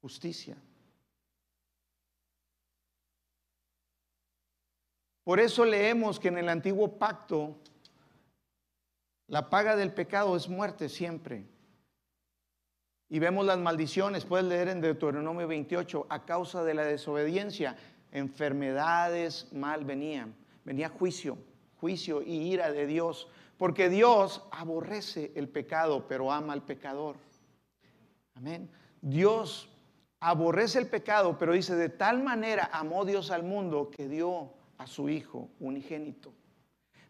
justicia. 0.00 0.56
Por 5.22 5.38
eso 5.38 5.64
leemos 5.64 6.18
que 6.18 6.28
en 6.28 6.38
el 6.38 6.48
antiguo 6.48 6.98
pacto 6.98 7.58
la 9.26 9.50
paga 9.50 9.76
del 9.76 9.92
pecado 9.92 10.36
es 10.36 10.48
muerte 10.48 10.88
siempre. 10.88 11.44
Y 13.08 13.18
vemos 13.18 13.46
las 13.46 13.58
maldiciones, 13.58 14.24
puedes 14.24 14.46
leer 14.46 14.68
en 14.68 14.80
Deuteronomio 14.80 15.46
28, 15.46 16.06
a 16.08 16.24
causa 16.24 16.64
de 16.64 16.74
la 16.74 16.84
desobediencia, 16.84 17.76
enfermedades 18.10 19.52
mal 19.52 19.84
venían, 19.84 20.34
venía 20.64 20.88
juicio, 20.88 21.38
juicio 21.80 22.22
y 22.22 22.52
ira 22.52 22.72
de 22.72 22.86
Dios, 22.86 23.28
porque 23.58 23.88
Dios 23.88 24.42
aborrece 24.50 25.32
el 25.36 25.48
pecado, 25.48 26.06
pero 26.08 26.32
ama 26.32 26.52
al 26.52 26.64
pecador. 26.64 27.16
Amén. 28.34 28.68
Dios 29.00 29.68
aborrece 30.20 30.78
el 30.78 30.88
pecado, 30.88 31.38
pero 31.38 31.52
dice, 31.52 31.76
de 31.76 31.88
tal 31.88 32.22
manera 32.22 32.68
amó 32.72 33.04
Dios 33.04 33.30
al 33.30 33.44
mundo 33.44 33.90
que 33.90 34.08
dio 34.08 34.52
a 34.78 34.86
su 34.86 35.08
Hijo 35.08 35.48
unigénito 35.60 36.32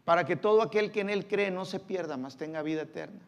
para 0.07 0.25
que 0.25 0.37
todo 0.37 0.61
aquel 0.61 0.93
que 0.93 1.01
en 1.01 1.09
Él 1.09 1.27
cree 1.27 1.51
no 1.51 1.65
se 1.65 1.81
pierda, 1.81 2.15
mas 2.15 2.37
tenga 2.37 2.61
vida 2.61 2.83
eterna. 2.83 3.19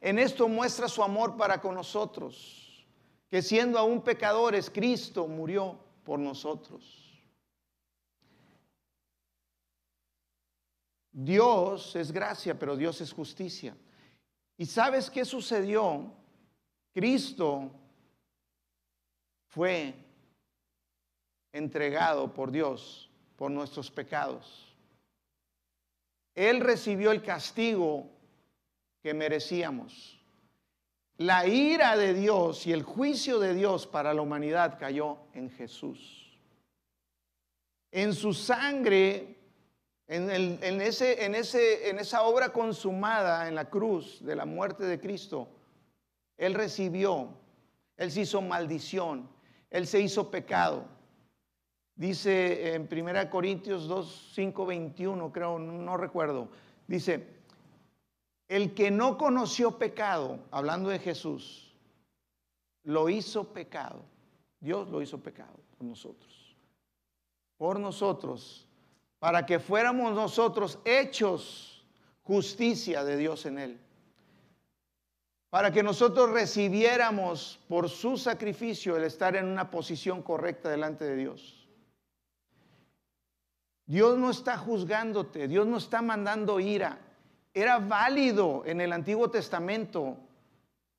En 0.00 0.18
esto 0.18 0.48
muestra 0.48 0.88
su 0.88 1.02
amor 1.02 1.36
para 1.36 1.60
con 1.60 1.74
nosotros, 1.74 2.86
que 3.28 3.42
siendo 3.42 3.78
aún 3.78 4.02
pecadores, 4.02 4.70
Cristo 4.70 5.26
murió 5.26 5.78
por 6.04 6.18
nosotros. 6.18 7.00
Dios 11.12 11.94
es 11.96 12.12
gracia, 12.12 12.58
pero 12.58 12.76
Dios 12.76 13.00
es 13.00 13.12
justicia. 13.12 13.76
¿Y 14.56 14.64
sabes 14.64 15.10
qué 15.10 15.24
sucedió? 15.24 16.12
Cristo 16.92 17.70
fue 19.48 19.94
entregado 21.52 22.32
por 22.32 22.50
Dios 22.50 23.10
por 23.36 23.50
nuestros 23.50 23.90
pecados. 23.90 24.74
Él 26.34 26.60
recibió 26.60 27.10
el 27.10 27.22
castigo 27.22 28.08
que 29.02 29.14
merecíamos. 29.14 30.20
La 31.16 31.46
ira 31.46 31.96
de 31.96 32.14
Dios 32.14 32.66
y 32.66 32.72
el 32.72 32.82
juicio 32.82 33.38
de 33.38 33.54
Dios 33.54 33.86
para 33.86 34.14
la 34.14 34.22
humanidad 34.22 34.78
cayó 34.78 35.18
en 35.34 35.50
Jesús. 35.50 36.38
En 37.92 38.14
su 38.14 38.32
sangre, 38.32 39.36
en, 40.06 40.30
ese, 40.80 41.24
en, 41.24 41.34
ese, 41.34 41.90
en 41.90 41.98
esa 41.98 42.22
obra 42.22 42.52
consumada 42.52 43.48
en 43.48 43.54
la 43.54 43.68
cruz 43.68 44.24
de 44.24 44.36
la 44.36 44.46
muerte 44.46 44.84
de 44.84 44.98
Cristo, 45.00 45.48
Él 46.38 46.54
recibió, 46.54 47.28
Él 47.96 48.10
se 48.10 48.22
hizo 48.22 48.40
maldición, 48.40 49.28
Él 49.70 49.86
se 49.86 50.00
hizo 50.00 50.30
pecado 50.30 51.00
Dice 52.00 52.72
en 52.72 52.88
1 52.90 53.28
Corintios 53.28 53.86
2, 53.86 54.32
5, 54.34 54.64
21, 54.64 55.32
creo, 55.32 55.58
no 55.58 55.98
recuerdo. 55.98 56.48
Dice, 56.86 57.39
el 58.50 58.74
que 58.74 58.90
no 58.90 59.16
conoció 59.16 59.78
pecado, 59.78 60.40
hablando 60.50 60.90
de 60.90 60.98
Jesús, 60.98 61.72
lo 62.82 63.08
hizo 63.08 63.44
pecado. 63.44 64.02
Dios 64.58 64.88
lo 64.90 65.00
hizo 65.00 65.18
pecado 65.18 65.54
por 65.78 65.86
nosotros. 65.86 66.56
Por 67.56 67.78
nosotros, 67.78 68.66
para 69.20 69.46
que 69.46 69.60
fuéramos 69.60 70.16
nosotros 70.16 70.80
hechos 70.84 71.86
justicia 72.24 73.04
de 73.04 73.16
Dios 73.18 73.46
en 73.46 73.58
él. 73.60 73.80
Para 75.48 75.70
que 75.70 75.84
nosotros 75.84 76.30
recibiéramos 76.30 77.60
por 77.68 77.88
su 77.88 78.18
sacrificio 78.18 78.96
el 78.96 79.04
estar 79.04 79.36
en 79.36 79.46
una 79.46 79.70
posición 79.70 80.22
correcta 80.22 80.68
delante 80.68 81.04
de 81.04 81.14
Dios. 81.14 81.68
Dios 83.86 84.18
no 84.18 84.28
está 84.28 84.58
juzgándote, 84.58 85.46
Dios 85.46 85.68
no 85.68 85.76
está 85.76 86.02
mandando 86.02 86.58
ira. 86.58 86.98
Era 87.52 87.78
válido 87.78 88.62
en 88.66 88.80
el 88.80 88.92
Antiguo 88.92 89.30
Testamento 89.30 90.16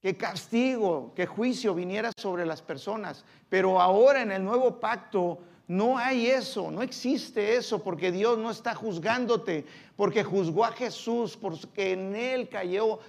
que 0.01 0.17
castigo, 0.17 1.13
que 1.15 1.27
juicio 1.27 1.75
viniera 1.75 2.11
sobre 2.17 2.45
las 2.45 2.61
personas, 2.61 3.23
pero 3.49 3.79
ahora 3.79 4.21
en 4.21 4.31
el 4.31 4.43
nuevo 4.43 4.79
pacto 4.79 5.39
no 5.67 5.97
hay 5.97 6.27
eso, 6.27 6.71
no 6.71 6.81
existe 6.81 7.55
eso, 7.55 7.81
porque 7.81 8.11
Dios 8.11 8.37
no 8.37 8.49
está 8.49 8.75
juzgándote, 8.75 9.65
porque 9.95 10.23
juzgó 10.23 10.65
a 10.65 10.71
Jesús, 10.71 11.37
porque 11.37 11.93
en 11.93 12.15
Él 12.15 12.49
cayó 12.49 12.99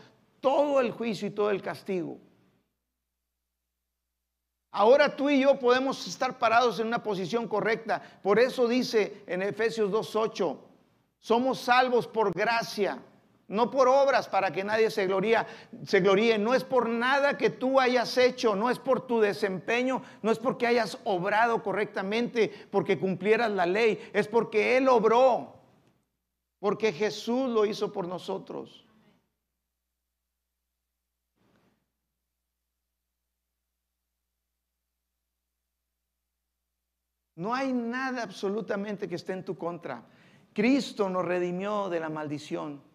todo 0.40 0.80
el 0.80 0.92
juicio 0.92 1.26
y 1.26 1.32
todo 1.32 1.50
el 1.50 1.62
castigo. 1.62 2.18
Ahora 4.70 5.16
tú 5.16 5.28
y 5.28 5.40
yo 5.40 5.58
podemos 5.58 6.06
estar 6.06 6.38
parados 6.38 6.78
en 6.78 6.86
una 6.86 7.02
posición 7.02 7.46
correcta. 7.46 8.00
Por 8.22 8.38
eso 8.38 8.66
dice 8.68 9.22
en 9.26 9.42
Efesios 9.42 9.90
2.8, 9.90 10.56
somos 11.20 11.60
salvos 11.60 12.06
por 12.06 12.32
gracia, 12.32 12.98
no 13.52 13.70
por 13.70 13.86
obras 13.86 14.28
para 14.28 14.50
que 14.50 14.64
nadie 14.64 14.90
se, 14.90 15.06
se 15.84 16.00
gloríe. 16.00 16.38
No 16.38 16.54
es 16.54 16.64
por 16.64 16.88
nada 16.88 17.36
que 17.36 17.50
tú 17.50 17.78
hayas 17.78 18.16
hecho, 18.16 18.56
no 18.56 18.70
es 18.70 18.78
por 18.78 19.06
tu 19.06 19.20
desempeño, 19.20 20.02
no 20.22 20.30
es 20.30 20.38
porque 20.38 20.66
hayas 20.66 20.98
obrado 21.04 21.62
correctamente, 21.62 22.50
porque 22.70 22.98
cumplieras 22.98 23.50
la 23.50 23.66
ley, 23.66 24.10
es 24.14 24.26
porque 24.26 24.78
Él 24.78 24.88
obró, 24.88 25.54
porque 26.60 26.92
Jesús 26.94 27.50
lo 27.50 27.66
hizo 27.66 27.92
por 27.92 28.08
nosotros. 28.08 28.86
No 37.36 37.54
hay 37.54 37.74
nada 37.74 38.22
absolutamente 38.22 39.08
que 39.08 39.16
esté 39.16 39.34
en 39.34 39.44
tu 39.44 39.58
contra. 39.58 40.02
Cristo 40.54 41.10
nos 41.10 41.24
redimió 41.24 41.90
de 41.90 42.00
la 42.00 42.08
maldición. 42.08 42.91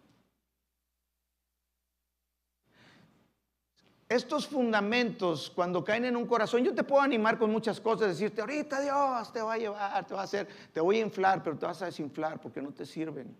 Estos 4.08 4.48
fundamentos, 4.48 5.50
cuando 5.50 5.84
caen 5.84 6.06
en 6.06 6.16
un 6.16 6.26
corazón, 6.26 6.64
yo 6.64 6.74
te 6.74 6.82
puedo 6.82 7.02
animar 7.02 7.38
con 7.38 7.52
muchas 7.52 7.78
cosas, 7.78 8.08
decirte, 8.08 8.40
ahorita 8.40 8.80
Dios 8.80 9.32
te 9.32 9.42
va 9.42 9.52
a 9.52 9.58
llevar, 9.58 10.06
te 10.06 10.14
va 10.14 10.22
a 10.22 10.24
hacer, 10.24 10.48
te 10.72 10.80
voy 10.80 10.96
a 10.96 11.02
inflar, 11.02 11.42
pero 11.42 11.58
te 11.58 11.66
vas 11.66 11.82
a 11.82 11.86
desinflar 11.86 12.40
porque 12.40 12.62
no 12.62 12.72
te 12.72 12.86
sirven. 12.86 13.36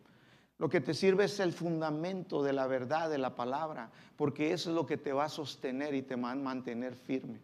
Lo 0.59 0.69
que 0.69 0.83
te 0.83 0.93
sirve 0.93 1.25
es 1.25 1.41
el 1.41 1.55
fundamento 1.55 2.43
de 2.43 2.53
la 2.53 2.67
verdad, 2.67 3.09
de 3.09 3.17
la 3.17 3.35
palabra, 3.35 3.91
porque 4.17 4.53
es 4.53 4.67
lo 4.67 4.85
que 4.85 4.99
te 4.99 5.13
va 5.13 5.25
a 5.25 5.29
sostener 5.31 5.95
y 5.95 6.03
te 6.03 6.17
va 6.17 6.33
a 6.33 6.35
mantener 6.35 6.95
firme. 6.95 7.41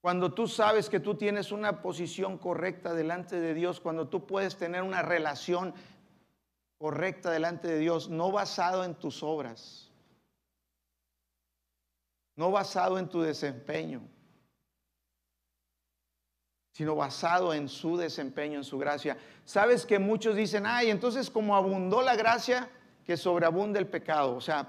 Cuando 0.00 0.32
tú 0.32 0.46
sabes 0.46 0.88
que 0.88 1.00
tú 1.00 1.16
tienes 1.16 1.50
una 1.50 1.82
posición 1.82 2.38
correcta 2.38 2.94
delante 2.94 3.40
de 3.40 3.54
Dios, 3.54 3.80
cuando 3.80 4.06
tú 4.06 4.24
puedes 4.24 4.56
tener 4.56 4.82
una 4.82 5.02
relación 5.02 5.74
correcta 6.78 7.30
delante 7.30 7.68
de 7.68 7.78
Dios, 7.78 8.08
no 8.08 8.30
basado 8.30 8.84
en 8.84 8.94
tus 8.94 9.22
obras, 9.22 9.90
no 12.36 12.50
basado 12.50 12.98
en 12.98 13.08
tu 13.08 13.22
desempeño, 13.22 14.02
sino 16.72 16.94
basado 16.94 17.54
en 17.54 17.68
su 17.68 17.96
desempeño, 17.96 18.58
en 18.58 18.64
su 18.64 18.78
gracia. 18.78 19.16
Sabes 19.46 19.86
que 19.86 19.98
muchos 19.98 20.36
dicen, 20.36 20.66
ay, 20.66 20.90
entonces 20.90 21.30
como 21.30 21.56
abundó 21.56 22.02
la 22.02 22.16
gracia, 22.16 22.68
que 23.06 23.16
sobreabunda 23.16 23.78
el 23.78 23.86
pecado. 23.86 24.36
O 24.36 24.40
sea, 24.40 24.68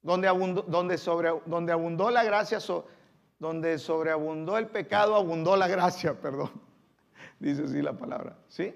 donde 0.00 0.28
abundó, 0.28 0.62
donde 0.62 0.96
sobre, 0.96 1.30
donde 1.44 1.72
abundó 1.72 2.10
la 2.10 2.24
gracia, 2.24 2.58
donde 3.38 3.78
sobreabundó 3.78 4.56
el 4.56 4.68
pecado, 4.68 5.14
abundó 5.14 5.56
la 5.56 5.68
gracia, 5.68 6.14
perdón. 6.22 6.52
Dice 7.38 7.64
así 7.64 7.82
la 7.82 7.92
palabra, 7.92 8.38
¿sí? 8.48 8.74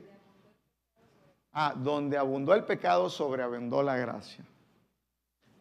Ah, 1.53 1.75
donde 1.77 2.17
abundó 2.17 2.55
el 2.55 2.65
pecado, 2.65 3.11
sobreabundó 3.11 3.83
la 3.83 3.97
gracia. 3.97 4.45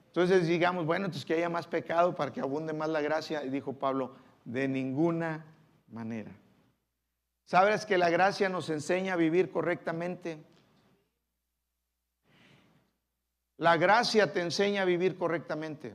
Entonces 0.08 0.48
digamos, 0.48 0.86
bueno, 0.86 1.06
entonces 1.06 1.26
que 1.26 1.36
haya 1.36 1.50
más 1.50 1.68
pecado 1.68 2.16
para 2.16 2.32
que 2.32 2.42
abunde 2.42 2.74
más 2.74 2.90
la 2.90 3.02
gracia. 3.02 3.44
Y 3.44 3.50
dijo 3.50 3.74
Pablo, 3.74 4.14
de 4.46 4.68
ninguna 4.68 5.46
manera. 5.92 6.32
¿Sabes 7.46 7.86
que 7.86 7.98
la 7.98 8.10
gracia 8.10 8.48
nos 8.48 8.70
enseña 8.70 9.14
a 9.14 9.18
vivir 9.18 9.52
correctamente? 9.52 10.40
La 13.58 13.78
gracia 13.78 14.32
te 14.32 14.42
enseña 14.42 14.84
a 14.84 14.86
vivir 14.86 15.18
correctamente. 15.18 15.94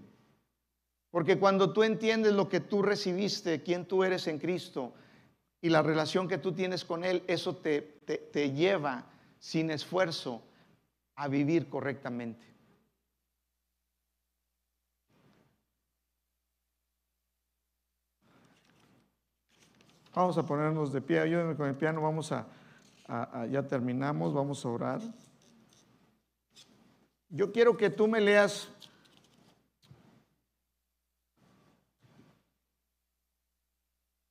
Porque 1.10 1.38
cuando 1.38 1.72
tú 1.72 1.82
entiendes 1.82 2.34
lo 2.34 2.48
que 2.48 2.60
tú 2.60 2.82
recibiste, 2.82 3.62
quién 3.62 3.86
tú 3.86 4.04
eres 4.04 4.26
en 4.26 4.38
Cristo 4.38 4.92
y 5.62 5.70
la 5.70 5.82
relación 5.82 6.28
que 6.28 6.38
tú 6.38 6.52
tienes 6.52 6.84
con 6.84 7.04
Él, 7.04 7.24
eso 7.26 7.56
te, 7.56 7.80
te, 7.80 8.52
lleva 8.52 9.06
sin 9.46 9.70
esfuerzo 9.70 10.42
a 11.14 11.28
vivir 11.28 11.68
correctamente. 11.68 12.44
Vamos 20.12 20.36
a 20.36 20.44
ponernos 20.44 20.92
de 20.92 21.00
pie, 21.00 21.20
ayúdenme 21.20 21.54
con 21.54 21.68
el 21.68 21.76
piano, 21.76 22.02
vamos 22.02 22.32
a, 22.32 22.44
ya 23.48 23.62
terminamos, 23.62 24.34
vamos 24.34 24.64
a 24.64 24.68
orar. 24.68 25.00
Yo 27.28 27.52
quiero 27.52 27.76
que 27.76 27.88
tú 27.88 28.08
me 28.08 28.20
leas. 28.20 28.68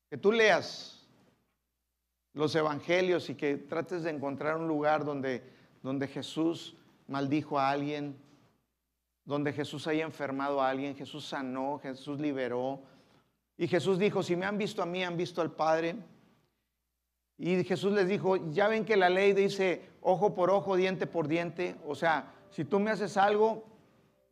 Que 0.10 0.18
tú 0.18 0.34
leas 0.34 0.95
los 2.36 2.54
evangelios 2.56 3.30
y 3.30 3.36
que 3.36 3.58
trates 3.58 4.04
de 4.04 4.12
encontrar 4.12 4.58
un 4.58 4.68
lugar 4.68 5.04
donde, 5.04 5.42
donde 5.82 6.08
Jesús 6.08 6.76
maldijo 7.08 7.58
a 7.58 7.70
alguien, 7.72 8.16
donde 9.24 9.54
Jesús 9.54 9.88
haya 9.88 10.04
enfermado 10.04 10.62
a 10.62 10.70
alguien, 10.70 10.96
Jesús 10.96 11.26
sanó, 11.26 11.80
Jesús 11.80 12.20
liberó, 12.20 12.84
y 13.58 13.68
Jesús 13.68 13.98
dijo, 13.98 14.22
si 14.22 14.36
me 14.36 14.46
han 14.46 14.58
visto 14.58 14.84
a 14.84 14.86
mí, 14.86 15.04
han 15.04 15.16
visto 15.16 15.42
al 15.42 15.52
Padre. 15.52 15.96
Y 17.38 17.64
Jesús 17.64 17.94
les 17.94 18.08
dijo, 18.08 18.52
ya 18.52 18.68
ven 18.68 18.84
que 18.84 18.98
la 18.98 19.10
ley 19.10 19.34
dice 19.34 19.90
ojo 20.02 20.36
por 20.36 20.50
ojo, 20.50 20.76
diente 20.76 21.08
por 21.08 21.28
diente. 21.28 21.78
O 21.88 21.96
sea, 21.96 22.34
si 22.50 22.66
tú 22.66 22.80
me 22.80 22.92
haces 22.92 23.16
algo, 23.16 23.64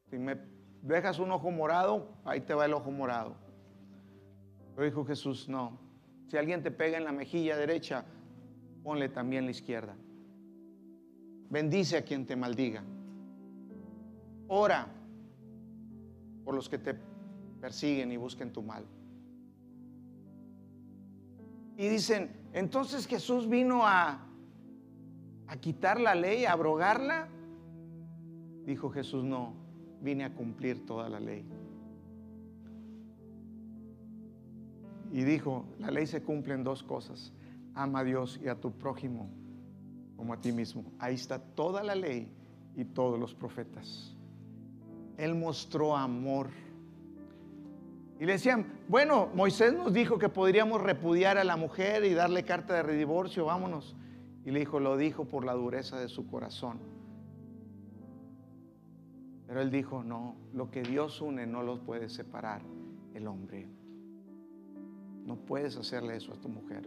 si 0.10 0.18
me 0.18 0.38
dejas 0.82 1.20
un 1.20 1.32
ojo 1.32 1.52
morado, 1.52 2.10
ahí 2.26 2.42
te 2.42 2.54
va 2.54 2.66
el 2.66 2.74
ojo 2.74 2.92
morado. 2.92 3.36
Pero 4.76 4.86
dijo 4.86 5.06
Jesús, 5.06 5.48
no. 5.48 5.80
Si 6.28 6.38
alguien 6.38 6.64
te 6.64 6.72
pega 6.72 6.98
en 6.98 7.04
la 7.04 7.12
mejilla 7.12 7.58
derecha, 7.58 8.06
ponle 8.84 9.10
también 9.10 9.46
la 9.46 9.52
izquierda. 9.52 9.96
Bendice 11.50 11.98
a 11.98 12.04
quien 12.04 12.26
te 12.26 12.36
maldiga. 12.36 12.84
Ora 14.48 14.88
por 16.44 16.56
los 16.56 16.68
que 16.68 16.78
te 16.78 16.96
persiguen 17.62 18.12
y 18.12 18.18
busquen 18.18 18.52
tu 18.52 18.62
mal. 18.62 18.86
Y 21.78 21.88
dicen, 21.88 22.32
entonces 22.54 23.08
Jesús 23.08 23.50
vino 23.50 23.86
a, 23.86 24.28
a 25.48 25.58
quitar 25.58 26.00
la 26.00 26.14
ley, 26.14 26.46
a 26.46 26.54
abrogarla. 26.54 27.28
Dijo 28.66 28.90
Jesús, 28.90 29.24
no, 29.24 29.54
vine 30.02 30.26
a 30.26 30.34
cumplir 30.34 30.86
toda 30.86 31.10
la 31.10 31.20
ley. 31.20 31.46
Y 35.14 35.24
dijo, 35.24 35.66
la 35.78 35.92
ley 35.92 36.08
se 36.08 36.24
cumple 36.24 36.56
en 36.56 36.64
dos 36.64 36.84
cosas. 36.84 37.32
Ama 37.76 38.00
a 38.00 38.04
Dios 38.04 38.40
y 38.44 38.50
a 38.50 38.60
tu 38.60 38.72
prójimo 38.72 39.30
como 40.18 40.34
a 40.34 40.42
ti 40.42 40.52
mismo. 40.52 40.84
Ahí 40.98 41.16
está 41.16 41.40
toda 41.40 41.84
la 41.84 41.94
ley 41.96 42.30
y 42.76 42.84
todos 42.84 43.20
los 43.20 43.36
profetas. 43.36 44.18
Él 45.18 45.36
mostró 45.36 45.96
amor 45.96 46.50
y 48.20 48.26
le 48.26 48.34
decían, 48.34 48.66
bueno, 48.88 49.30
Moisés 49.36 49.74
nos 49.74 49.94
dijo 49.94 50.18
que 50.18 50.30
podríamos 50.30 50.82
repudiar 50.82 51.38
a 51.38 51.44
la 51.44 51.58
mujer 51.58 52.06
y 52.06 52.14
darle 52.14 52.44
carta 52.44 52.74
de 52.74 52.82
redivorcio, 52.82 53.46
vámonos. 53.46 53.96
Y 54.46 54.52
le 54.52 54.60
dijo, 54.60 54.80
lo 54.80 54.98
dijo 54.98 55.26
por 55.26 55.46
la 55.46 55.54
dureza 55.54 56.00
de 56.00 56.08
su 56.08 56.26
corazón. 56.26 56.80
Pero 59.46 59.62
él 59.62 59.70
dijo, 59.70 60.04
no, 60.04 60.36
lo 60.54 60.72
que 60.72 60.82
Dios 60.82 61.22
une 61.22 61.46
no 61.46 61.62
lo 61.62 61.84
puede 61.84 62.10
separar 62.10 62.62
el 63.14 63.28
hombre. 63.28 63.68
No 65.26 65.36
puedes 65.36 65.78
hacerle 65.78 66.16
eso 66.18 66.34
a 66.34 66.36
tu 66.36 66.50
mujer. 66.50 66.84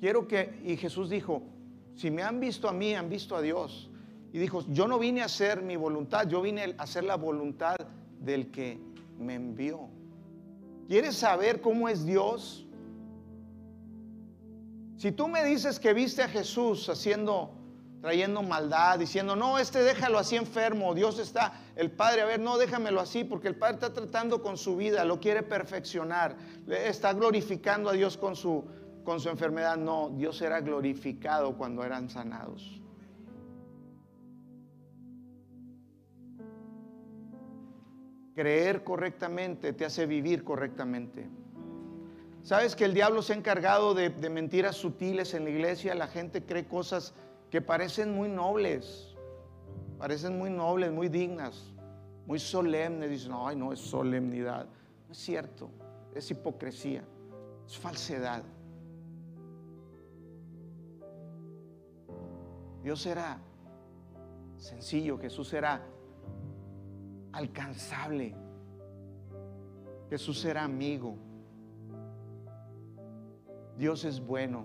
Quiero 0.00 0.26
que, 0.26 0.60
y 0.64 0.76
Jesús 0.76 1.08
dijo, 1.08 1.42
si 1.94 2.10
me 2.10 2.22
han 2.22 2.40
visto 2.40 2.68
a 2.68 2.72
mí, 2.72 2.94
han 2.94 3.08
visto 3.08 3.36
a 3.36 3.42
Dios. 3.42 3.90
Y 4.32 4.38
dijo, 4.38 4.64
yo 4.68 4.88
no 4.88 4.98
vine 4.98 5.22
a 5.22 5.26
hacer 5.26 5.62
mi 5.62 5.76
voluntad, 5.76 6.26
yo 6.26 6.42
vine 6.42 6.74
a 6.76 6.82
hacer 6.82 7.04
la 7.04 7.16
voluntad 7.16 7.76
del 8.18 8.50
que 8.50 8.80
me 9.18 9.34
envió. 9.34 9.88
¿Quieres 10.88 11.16
saber 11.16 11.60
cómo 11.60 11.88
es 11.88 12.04
Dios? 12.04 12.66
Si 14.96 15.12
tú 15.12 15.28
me 15.28 15.44
dices 15.44 15.78
que 15.78 15.92
viste 15.92 16.22
a 16.22 16.28
Jesús 16.28 16.88
haciendo, 16.88 17.50
trayendo 18.02 18.42
maldad, 18.42 18.98
diciendo, 18.98 19.36
no, 19.36 19.58
este 19.58 19.82
déjalo 19.82 20.18
así 20.18 20.34
enfermo, 20.34 20.92
Dios 20.92 21.20
está, 21.20 21.52
el 21.76 21.92
Padre, 21.92 22.22
a 22.22 22.24
ver, 22.26 22.40
no, 22.40 22.58
déjamelo 22.58 23.00
así, 23.00 23.22
porque 23.22 23.46
el 23.46 23.54
Padre 23.54 23.74
está 23.74 23.92
tratando 23.94 24.42
con 24.42 24.58
su 24.58 24.76
vida, 24.76 25.04
lo 25.04 25.20
quiere 25.20 25.44
perfeccionar, 25.44 26.36
está 26.68 27.12
glorificando 27.12 27.88
a 27.88 27.92
Dios 27.92 28.18
con 28.18 28.34
su, 28.34 28.64
con 29.04 29.20
su 29.20 29.28
enfermedad. 29.28 29.76
No, 29.76 30.10
Dios 30.16 30.42
era 30.42 30.60
glorificado 30.60 31.56
cuando 31.56 31.84
eran 31.84 32.10
sanados. 32.10 32.80
Creer 38.34 38.82
correctamente 38.82 39.74
te 39.74 39.84
hace 39.84 40.06
vivir 40.06 40.42
correctamente. 40.42 41.28
¿Sabes 42.42 42.74
que 42.74 42.84
el 42.84 42.94
diablo 42.94 43.22
se 43.22 43.34
ha 43.34 43.36
encargado 43.36 43.94
de, 43.94 44.10
mentiras 44.28 44.74
sutiles 44.74 45.34
en 45.34 45.44
la 45.44 45.50
iglesia? 45.50 45.94
La 45.94 46.08
gente 46.08 46.42
cree 46.42 46.66
cosas 46.66 47.14
que 47.52 47.60
parecen 47.60 48.14
muy 48.14 48.30
nobles, 48.30 49.14
parecen 49.98 50.38
muy 50.38 50.48
nobles, 50.48 50.90
muy 50.90 51.10
dignas, 51.10 51.70
muy 52.26 52.38
solemnes. 52.38 53.10
Dicen, 53.10 53.32
ay, 53.34 53.56
no, 53.56 53.74
es 53.74 53.78
solemnidad. 53.78 54.64
No 55.06 55.12
es 55.12 55.18
cierto, 55.18 55.68
es 56.14 56.30
hipocresía, 56.30 57.04
es 57.66 57.76
falsedad. 57.76 58.42
Dios 62.82 63.04
era 63.04 63.38
sencillo, 64.56 65.18
Jesús 65.18 65.52
era 65.52 65.82
alcanzable. 67.32 68.34
Jesús 70.08 70.42
era 70.46 70.64
amigo. 70.64 71.16
Dios 73.76 74.06
es 74.06 74.24
bueno. 74.24 74.64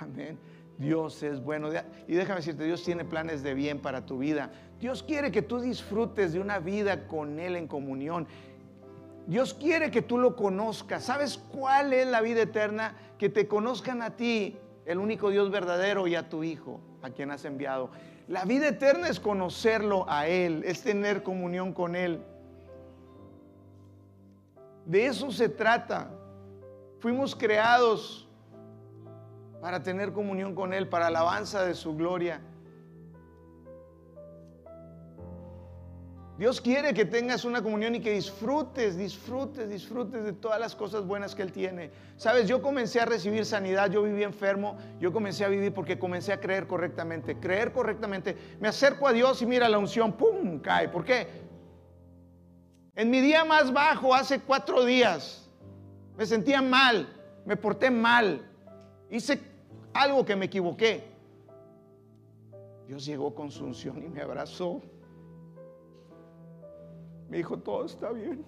Amén. 0.00 0.38
Dios 0.78 1.22
es 1.22 1.42
bueno. 1.42 1.68
Y 2.06 2.14
déjame 2.14 2.40
decirte, 2.40 2.64
Dios 2.64 2.82
tiene 2.84 3.04
planes 3.04 3.42
de 3.42 3.54
bien 3.54 3.80
para 3.80 4.04
tu 4.04 4.18
vida. 4.18 4.50
Dios 4.78 5.02
quiere 5.02 5.30
que 5.30 5.42
tú 5.42 5.60
disfrutes 5.60 6.32
de 6.32 6.40
una 6.40 6.58
vida 6.58 7.06
con 7.06 7.38
Él 7.40 7.56
en 7.56 7.66
comunión. 7.66 8.26
Dios 9.26 9.54
quiere 9.54 9.90
que 9.90 10.02
tú 10.02 10.18
lo 10.18 10.36
conozcas. 10.36 11.04
¿Sabes 11.04 11.38
cuál 11.38 11.92
es 11.92 12.06
la 12.06 12.20
vida 12.20 12.42
eterna? 12.42 12.94
Que 13.18 13.28
te 13.28 13.48
conozcan 13.48 14.02
a 14.02 14.16
ti, 14.16 14.56
el 14.84 14.98
único 14.98 15.30
Dios 15.30 15.50
verdadero, 15.50 16.06
y 16.06 16.14
a 16.14 16.28
tu 16.28 16.44
Hijo, 16.44 16.80
a 17.02 17.10
quien 17.10 17.30
has 17.30 17.44
enviado. 17.44 17.90
La 18.28 18.44
vida 18.44 18.68
eterna 18.68 19.08
es 19.08 19.18
conocerlo 19.18 20.04
a 20.08 20.28
Él, 20.28 20.62
es 20.64 20.82
tener 20.82 21.22
comunión 21.22 21.72
con 21.72 21.96
Él. 21.96 22.22
De 24.84 25.06
eso 25.06 25.32
se 25.32 25.48
trata. 25.48 26.10
Fuimos 27.00 27.34
creados 27.34 28.25
para 29.60 29.82
tener 29.82 30.12
comunión 30.12 30.54
con 30.54 30.72
Él, 30.72 30.88
para 30.88 31.08
alabanza 31.08 31.64
de 31.64 31.74
su 31.74 31.96
gloria. 31.96 32.40
Dios 36.38 36.60
quiere 36.60 36.92
que 36.92 37.06
tengas 37.06 37.46
una 37.46 37.62
comunión 37.62 37.94
y 37.94 38.00
que 38.00 38.12
disfrutes, 38.12 38.98
disfrutes, 38.98 39.70
disfrutes 39.70 40.22
de 40.22 40.34
todas 40.34 40.60
las 40.60 40.74
cosas 40.74 41.06
buenas 41.06 41.34
que 41.34 41.40
Él 41.40 41.50
tiene. 41.50 41.90
Sabes, 42.18 42.46
yo 42.46 42.60
comencé 42.60 43.00
a 43.00 43.06
recibir 43.06 43.46
sanidad, 43.46 43.90
yo 43.90 44.02
viví 44.02 44.22
enfermo, 44.22 44.76
yo 45.00 45.14
comencé 45.14 45.46
a 45.46 45.48
vivir 45.48 45.72
porque 45.72 45.98
comencé 45.98 46.34
a 46.34 46.40
creer 46.40 46.66
correctamente. 46.66 47.38
Creer 47.40 47.72
correctamente. 47.72 48.36
Me 48.60 48.68
acerco 48.68 49.08
a 49.08 49.14
Dios 49.14 49.40
y 49.40 49.46
mira 49.46 49.66
la 49.70 49.78
unción, 49.78 50.12
¡pum! 50.12 50.60
cae. 50.60 50.90
¿Por 50.90 51.06
qué? 51.06 51.26
En 52.94 53.08
mi 53.08 53.22
día 53.22 53.44
más 53.46 53.72
bajo, 53.72 54.14
hace 54.14 54.40
cuatro 54.40 54.84
días, 54.84 55.50
me 56.18 56.26
sentía 56.26 56.60
mal, 56.60 57.08
me 57.46 57.56
porté 57.56 57.90
mal, 57.90 58.42
hice 59.10 59.40
algo 59.92 60.24
que 60.24 60.36
me 60.36 60.46
equivoqué. 60.46 61.04
Dios 62.86 63.04
llegó 63.04 63.34
con 63.34 63.50
su 63.50 63.64
unción 63.64 64.02
y 64.02 64.08
me 64.08 64.22
abrazó. 64.22 64.80
Me 67.28 67.38
dijo, 67.38 67.58
todo 67.58 67.84
está 67.84 68.12
bien. 68.12 68.44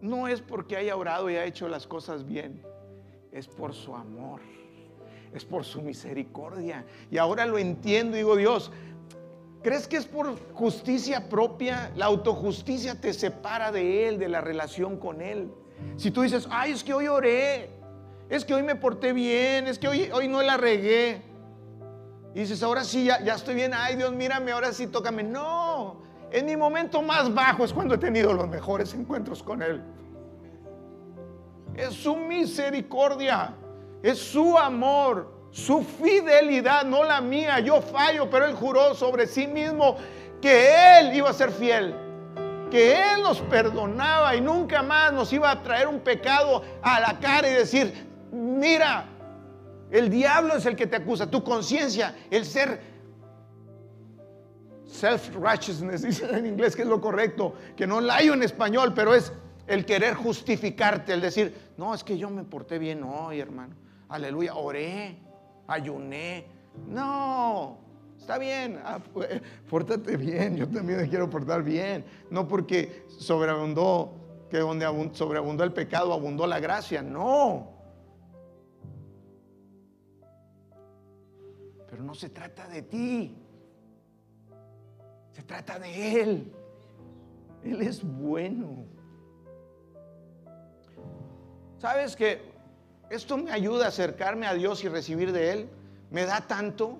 No 0.00 0.28
es 0.28 0.40
porque 0.40 0.76
haya 0.76 0.96
orado 0.96 1.28
y 1.28 1.34
haya 1.34 1.46
hecho 1.46 1.68
las 1.68 1.86
cosas 1.86 2.24
bien, 2.24 2.62
es 3.32 3.48
por 3.48 3.74
su 3.74 3.94
amor. 3.94 4.40
es 5.32 5.44
por 5.44 5.64
su 5.64 5.82
misericordia. 5.82 6.86
Y 7.10 7.18
ahora 7.18 7.44
lo 7.44 7.58
entiendo, 7.58 8.16
digo 8.16 8.36
Dios, 8.36 8.70
¿crees 9.62 9.86
que 9.86 9.96
es 9.96 10.06
por 10.06 10.38
justicia 10.54 11.28
propia? 11.28 11.92
La 11.94 12.06
autojusticia 12.06 12.98
te 13.00 13.12
separa 13.12 13.70
de 13.70 14.08
Él, 14.08 14.18
de 14.18 14.28
la 14.28 14.40
relación 14.40 14.96
con 14.98 15.20
Él. 15.20 15.50
Si 15.96 16.10
tú 16.10 16.22
dices, 16.22 16.46
ay, 16.50 16.72
es 16.72 16.84
que 16.84 16.92
hoy 16.92 17.08
oré, 17.08 17.70
es 18.28 18.44
que 18.44 18.54
hoy 18.54 18.62
me 18.62 18.74
porté 18.74 19.12
bien, 19.12 19.66
es 19.66 19.78
que 19.78 19.88
hoy, 19.88 20.10
hoy 20.12 20.28
no 20.28 20.42
la 20.42 20.56
regué. 20.56 21.22
Y 22.34 22.40
dices, 22.40 22.62
ahora 22.62 22.84
sí, 22.84 23.04
ya, 23.04 23.22
ya 23.22 23.34
estoy 23.34 23.54
bien, 23.54 23.72
ay 23.74 23.96
Dios, 23.96 24.12
mírame, 24.12 24.52
ahora 24.52 24.72
sí, 24.72 24.86
tócame. 24.88 25.22
No, 25.22 26.02
en 26.30 26.44
mi 26.44 26.56
momento 26.56 27.00
más 27.00 27.32
bajo 27.32 27.64
es 27.64 27.72
cuando 27.72 27.94
he 27.94 27.98
tenido 27.98 28.32
los 28.34 28.48
mejores 28.48 28.92
encuentros 28.94 29.42
con 29.42 29.62
Él. 29.62 29.82
Es 31.74 31.94
su 31.94 32.16
misericordia, 32.16 33.54
es 34.02 34.18
su 34.18 34.56
amor, 34.58 35.34
su 35.50 35.82
fidelidad, 35.82 36.84
no 36.84 37.04
la 37.04 37.20
mía. 37.20 37.60
Yo 37.60 37.80
fallo, 37.80 38.28
pero 38.30 38.46
Él 38.46 38.54
juró 38.54 38.94
sobre 38.94 39.26
sí 39.26 39.46
mismo 39.46 39.96
que 40.40 40.98
Él 40.98 41.14
iba 41.14 41.30
a 41.30 41.32
ser 41.32 41.50
fiel, 41.50 41.94
que 42.70 42.92
Él 42.92 43.22
nos 43.22 43.40
perdonaba 43.42 44.34
y 44.34 44.40
nunca 44.40 44.82
más 44.82 45.12
nos 45.12 45.32
iba 45.32 45.50
a 45.50 45.62
traer 45.62 45.86
un 45.86 46.00
pecado 46.00 46.62
a 46.82 47.00
la 47.00 47.18
cara 47.18 47.48
y 47.48 47.54
decir, 47.54 47.92
mira, 48.32 49.06
el 49.90 50.10
diablo 50.10 50.56
es 50.56 50.66
el 50.66 50.76
que 50.76 50.86
te 50.86 50.96
acusa, 50.96 51.30
tu 51.30 51.42
conciencia, 51.44 52.14
el 52.30 52.44
ser 52.44 52.80
self-righteousness, 54.86 56.02
dice 56.06 56.28
en 56.30 56.46
inglés 56.46 56.74
que 56.74 56.82
es 56.82 56.88
lo 56.88 57.00
correcto, 57.00 57.54
que 57.76 57.86
no 57.86 58.00
la 58.00 58.16
hay 58.16 58.28
en 58.28 58.42
español, 58.42 58.92
pero 58.94 59.14
es 59.14 59.32
el 59.66 59.84
querer 59.84 60.14
justificarte, 60.14 61.12
el 61.12 61.20
decir, 61.20 61.72
no, 61.76 61.94
es 61.94 62.04
que 62.04 62.16
yo 62.16 62.30
me 62.30 62.44
porté 62.44 62.78
bien 62.78 63.02
hoy, 63.02 63.40
hermano. 63.40 63.74
Aleluya, 64.08 64.54
oré, 64.54 65.18
ayuné. 65.66 66.46
No, 66.88 67.78
está 68.18 68.38
bien, 68.38 68.80
ah, 68.84 69.00
pórtate 69.70 70.16
bien, 70.16 70.56
yo 70.56 70.68
también 70.68 71.00
me 71.00 71.08
quiero 71.08 71.30
portar 71.30 71.62
bien. 71.62 72.04
No 72.30 72.48
porque 72.48 73.06
sobreabundó, 73.08 74.12
que 74.50 74.58
donde 74.58 74.86
sobreabundó 75.14 75.64
el 75.64 75.72
pecado, 75.72 76.12
abundó 76.12 76.46
la 76.46 76.60
gracia. 76.60 77.02
No. 77.02 77.76
Pero 81.88 82.02
no 82.02 82.14
se 82.14 82.28
trata 82.28 82.68
de 82.68 82.82
ti. 82.82 83.36
Se 85.32 85.42
trata 85.42 85.78
de 85.78 86.20
Él. 86.22 86.52
Él 87.64 87.82
es 87.82 88.02
bueno. 88.02 88.86
¿Sabes 91.78 92.16
que 92.16 92.40
esto 93.10 93.36
me 93.36 93.50
ayuda 93.50 93.86
a 93.86 93.88
acercarme 93.88 94.46
a 94.46 94.54
Dios 94.54 94.82
y 94.84 94.88
recibir 94.88 95.32
de 95.32 95.52
Él? 95.52 95.68
Me 96.10 96.24
da 96.24 96.40
tanto. 96.46 96.98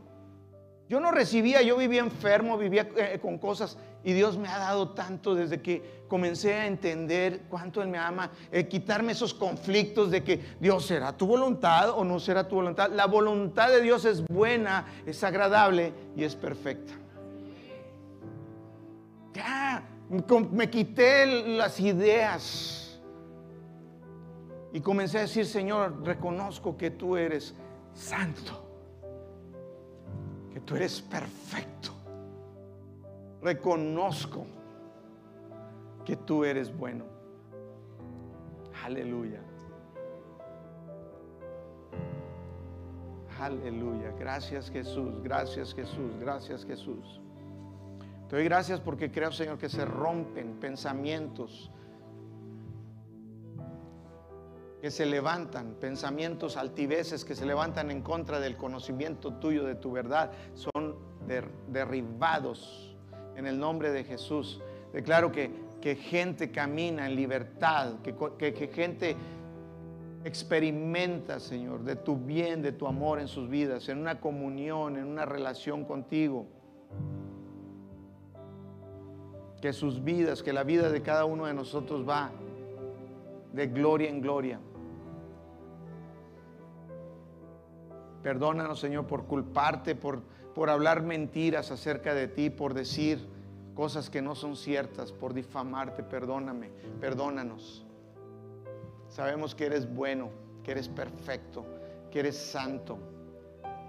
Yo 0.88 1.00
no 1.00 1.10
recibía, 1.10 1.62
yo 1.62 1.76
vivía 1.76 2.00
enfermo, 2.00 2.56
vivía 2.56 2.88
eh, 2.96 3.18
con 3.20 3.38
cosas 3.38 3.76
y 4.04 4.12
Dios 4.12 4.38
me 4.38 4.48
ha 4.48 4.58
dado 4.58 4.90
tanto 4.90 5.34
desde 5.34 5.60
que 5.60 6.04
comencé 6.06 6.54
a 6.54 6.66
entender 6.66 7.42
cuánto 7.48 7.82
Él 7.82 7.88
me 7.88 7.98
ama, 7.98 8.30
eh, 8.52 8.68
quitarme 8.68 9.10
esos 9.12 9.34
conflictos 9.34 10.12
de 10.12 10.22
que 10.22 10.56
Dios 10.60 10.86
será 10.86 11.16
tu 11.16 11.26
voluntad 11.26 11.90
o 11.90 12.04
no 12.04 12.20
será 12.20 12.46
tu 12.46 12.54
voluntad. 12.54 12.90
La 12.92 13.06
voluntad 13.06 13.68
de 13.68 13.80
Dios 13.80 14.04
es 14.04 14.24
buena, 14.24 14.86
es 15.04 15.24
agradable 15.24 15.92
y 16.16 16.22
es 16.22 16.36
perfecta. 16.36 16.92
Ya, 19.34 19.82
me 20.52 20.70
quité 20.70 21.26
las 21.56 21.80
ideas 21.80 23.00
y 24.72 24.80
comencé 24.80 25.18
a 25.18 25.22
decir, 25.22 25.46
Señor, 25.46 26.04
reconozco 26.04 26.76
que 26.76 26.90
tú 26.90 27.16
eres 27.16 27.54
santo, 27.92 28.65
que 30.56 30.60
tú 30.62 30.74
eres 30.74 31.02
perfecto. 31.02 31.90
Reconozco 33.42 34.46
que 36.02 36.16
tú 36.16 36.44
eres 36.44 36.74
bueno. 36.74 37.04
Aleluya. 38.82 39.42
Aleluya. 43.38 44.12
Gracias 44.18 44.70
Jesús, 44.70 45.22
gracias 45.22 45.74
Jesús, 45.74 46.16
gracias 46.18 46.64
Jesús. 46.64 47.20
Te 48.26 48.36
doy 48.36 48.46
gracias 48.46 48.80
porque 48.80 49.10
creo, 49.10 49.32
Señor, 49.32 49.58
que 49.58 49.68
se 49.68 49.84
rompen 49.84 50.58
pensamientos, 50.58 51.70
que 54.86 54.92
se 54.92 55.04
levantan, 55.04 55.74
pensamientos 55.80 56.56
altiveces 56.56 57.24
que 57.24 57.34
se 57.34 57.44
levantan 57.44 57.90
en 57.90 58.02
contra 58.02 58.38
del 58.38 58.56
conocimiento 58.56 59.32
tuyo, 59.32 59.64
de 59.64 59.74
tu 59.74 59.90
verdad, 59.90 60.30
son 60.54 60.94
derribados 61.66 62.96
en 63.34 63.48
el 63.48 63.58
nombre 63.58 63.90
de 63.90 64.04
Jesús. 64.04 64.62
Declaro 64.92 65.32
que, 65.32 65.50
que 65.80 65.96
gente 65.96 66.52
camina 66.52 67.04
en 67.04 67.16
libertad, 67.16 67.94
que, 68.04 68.14
que 68.38 68.68
gente 68.68 69.16
experimenta, 70.22 71.40
Señor, 71.40 71.82
de 71.82 71.96
tu 71.96 72.16
bien, 72.16 72.62
de 72.62 72.70
tu 72.70 72.86
amor 72.86 73.18
en 73.18 73.26
sus 73.26 73.50
vidas, 73.50 73.88
en 73.88 73.98
una 73.98 74.20
comunión, 74.20 74.96
en 74.96 75.06
una 75.08 75.24
relación 75.24 75.84
contigo 75.84 76.46
que 79.60 79.72
sus 79.72 80.04
vidas, 80.04 80.44
que 80.44 80.52
la 80.52 80.62
vida 80.62 80.90
de 80.90 81.02
cada 81.02 81.24
uno 81.24 81.46
de 81.46 81.54
nosotros 81.54 82.08
va 82.08 82.30
de 83.52 83.66
gloria 83.66 84.10
en 84.10 84.20
gloria. 84.20 84.60
Perdónanos, 88.26 88.80
Señor, 88.80 89.06
por 89.06 89.26
culparte, 89.26 89.94
por, 89.94 90.20
por 90.52 90.68
hablar 90.68 91.00
mentiras 91.00 91.70
acerca 91.70 92.12
de 92.12 92.26
ti, 92.26 92.50
por 92.50 92.74
decir 92.74 93.24
cosas 93.72 94.10
que 94.10 94.20
no 94.20 94.34
son 94.34 94.56
ciertas, 94.56 95.12
por 95.12 95.32
difamarte. 95.32 96.02
Perdóname, 96.02 96.70
perdónanos. 97.00 97.86
Sabemos 99.06 99.54
que 99.54 99.66
eres 99.66 99.88
bueno, 99.94 100.30
que 100.64 100.72
eres 100.72 100.88
perfecto, 100.88 101.64
que 102.10 102.18
eres 102.18 102.36
santo, 102.36 102.98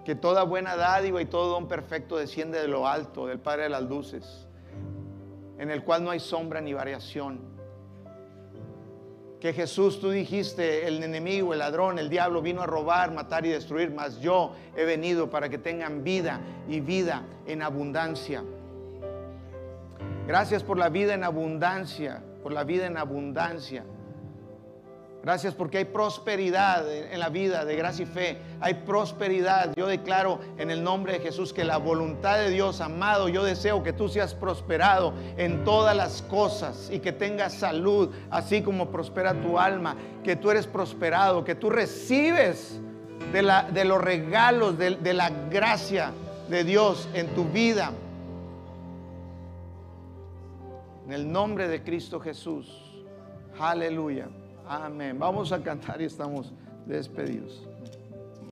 que 0.05 0.13
toda 0.13 0.43
buena 0.43 0.75
dádiva 0.75 1.19
y 1.19 1.25
todo 1.25 1.49
don 1.49 1.67
perfecto 1.67 2.15
desciende 2.15 2.61
de 2.61 2.67
lo 2.67 2.88
alto, 2.88 3.25
del 3.25 3.39
Padre 3.39 3.63
de 3.63 3.69
las 3.69 3.81
luces 3.81 4.47
en 5.57 5.71
el 5.71 5.83
cual 5.83 6.03
no 6.03 6.11
hay 6.11 6.19
sombra 6.19 6.61
ni 6.61 6.73
variación. 6.73 7.56
Que 9.39 9.53
Jesús, 9.53 9.99
tú 9.99 10.09
dijiste, 10.09 10.88
el 10.88 11.03
enemigo, 11.03 11.53
el 11.53 11.59
ladrón, 11.59 11.99
el 11.99 12.09
diablo 12.09 12.41
vino 12.41 12.63
a 12.63 12.65
robar, 12.65 13.11
matar 13.11 13.45
y 13.45 13.49
destruir, 13.49 13.91
mas 13.91 14.19
yo 14.19 14.53
he 14.75 14.83
venido 14.83 15.29
para 15.29 15.47
que 15.47 15.59
tengan 15.59 16.03
vida 16.03 16.41
y 16.67 16.79
vida 16.79 17.23
en 17.45 17.61
abundancia. 17.61 18.43
Gracias 20.27 20.63
por 20.63 20.77
la 20.77 20.89
vida 20.89 21.13
en 21.13 21.23
abundancia, 21.23 22.23
por 22.41 22.51
la 22.51 22.63
vida 22.63 22.88
en 22.88 22.97
abundancia. 22.97 23.83
Gracias 25.28 25.53
porque 25.53 25.80
hay 25.80 25.84
prosperidad 25.84 26.89
en 26.89 27.19
la 27.19 27.28
vida 27.28 27.65
de 27.65 27.75
gracia 27.75 28.03
y 28.03 28.05
fe. 28.05 28.38
Hay 28.61 28.75
prosperidad. 28.75 29.73
Yo 29.75 29.86
declaro 29.86 30.39
en 30.57 30.71
el 30.71 30.82
nombre 30.82 31.11
de 31.11 31.19
Jesús 31.19 31.51
que 31.51 31.65
la 31.65 31.75
voluntad 31.75 32.38
de 32.38 32.49
Dios, 32.49 32.80
amado, 32.80 33.28
yo 33.28 33.43
deseo 33.43 33.84
que 33.84 33.91
tú 33.91 34.07
seas 34.07 34.34
prosperado 34.34 35.13
en 35.36 35.65
todas 35.65 35.97
las 35.97 36.21
cosas 36.21 36.89
y 36.89 36.99
que 36.99 37.11
tengas 37.11 37.55
salud, 37.55 38.09
así 38.30 38.61
como 38.61 38.89
prospera 38.89 39.34
tu 39.34 39.59
alma, 39.59 39.97
que 40.23 40.38
tú 40.38 40.49
eres 40.49 40.65
prosperado, 40.65 41.43
que 41.43 41.55
tú 41.55 41.69
recibes 41.69 42.80
de, 43.34 43.84
los 43.84 44.01
regalos, 44.01 44.78
de, 44.78 44.91
de 44.91 45.13
la 45.13 45.30
gracia 45.30 46.13
de 46.49 46.63
Dios 46.63 47.09
en 47.13 47.28
tu 47.36 47.43
vida. 47.43 47.91
En 51.05 51.11
el 51.11 51.30
nombre 51.30 51.67
de 51.67 51.84
Cristo 51.84 52.17
Jesús. 52.17 53.03
Aleluya. 53.59 54.30
Amén. 54.70 55.18
Vamos 55.18 55.51
a 55.51 55.61
cantar 55.61 56.01
y 56.01 56.05
estamos 56.05 56.51
despedidos. 56.86 57.68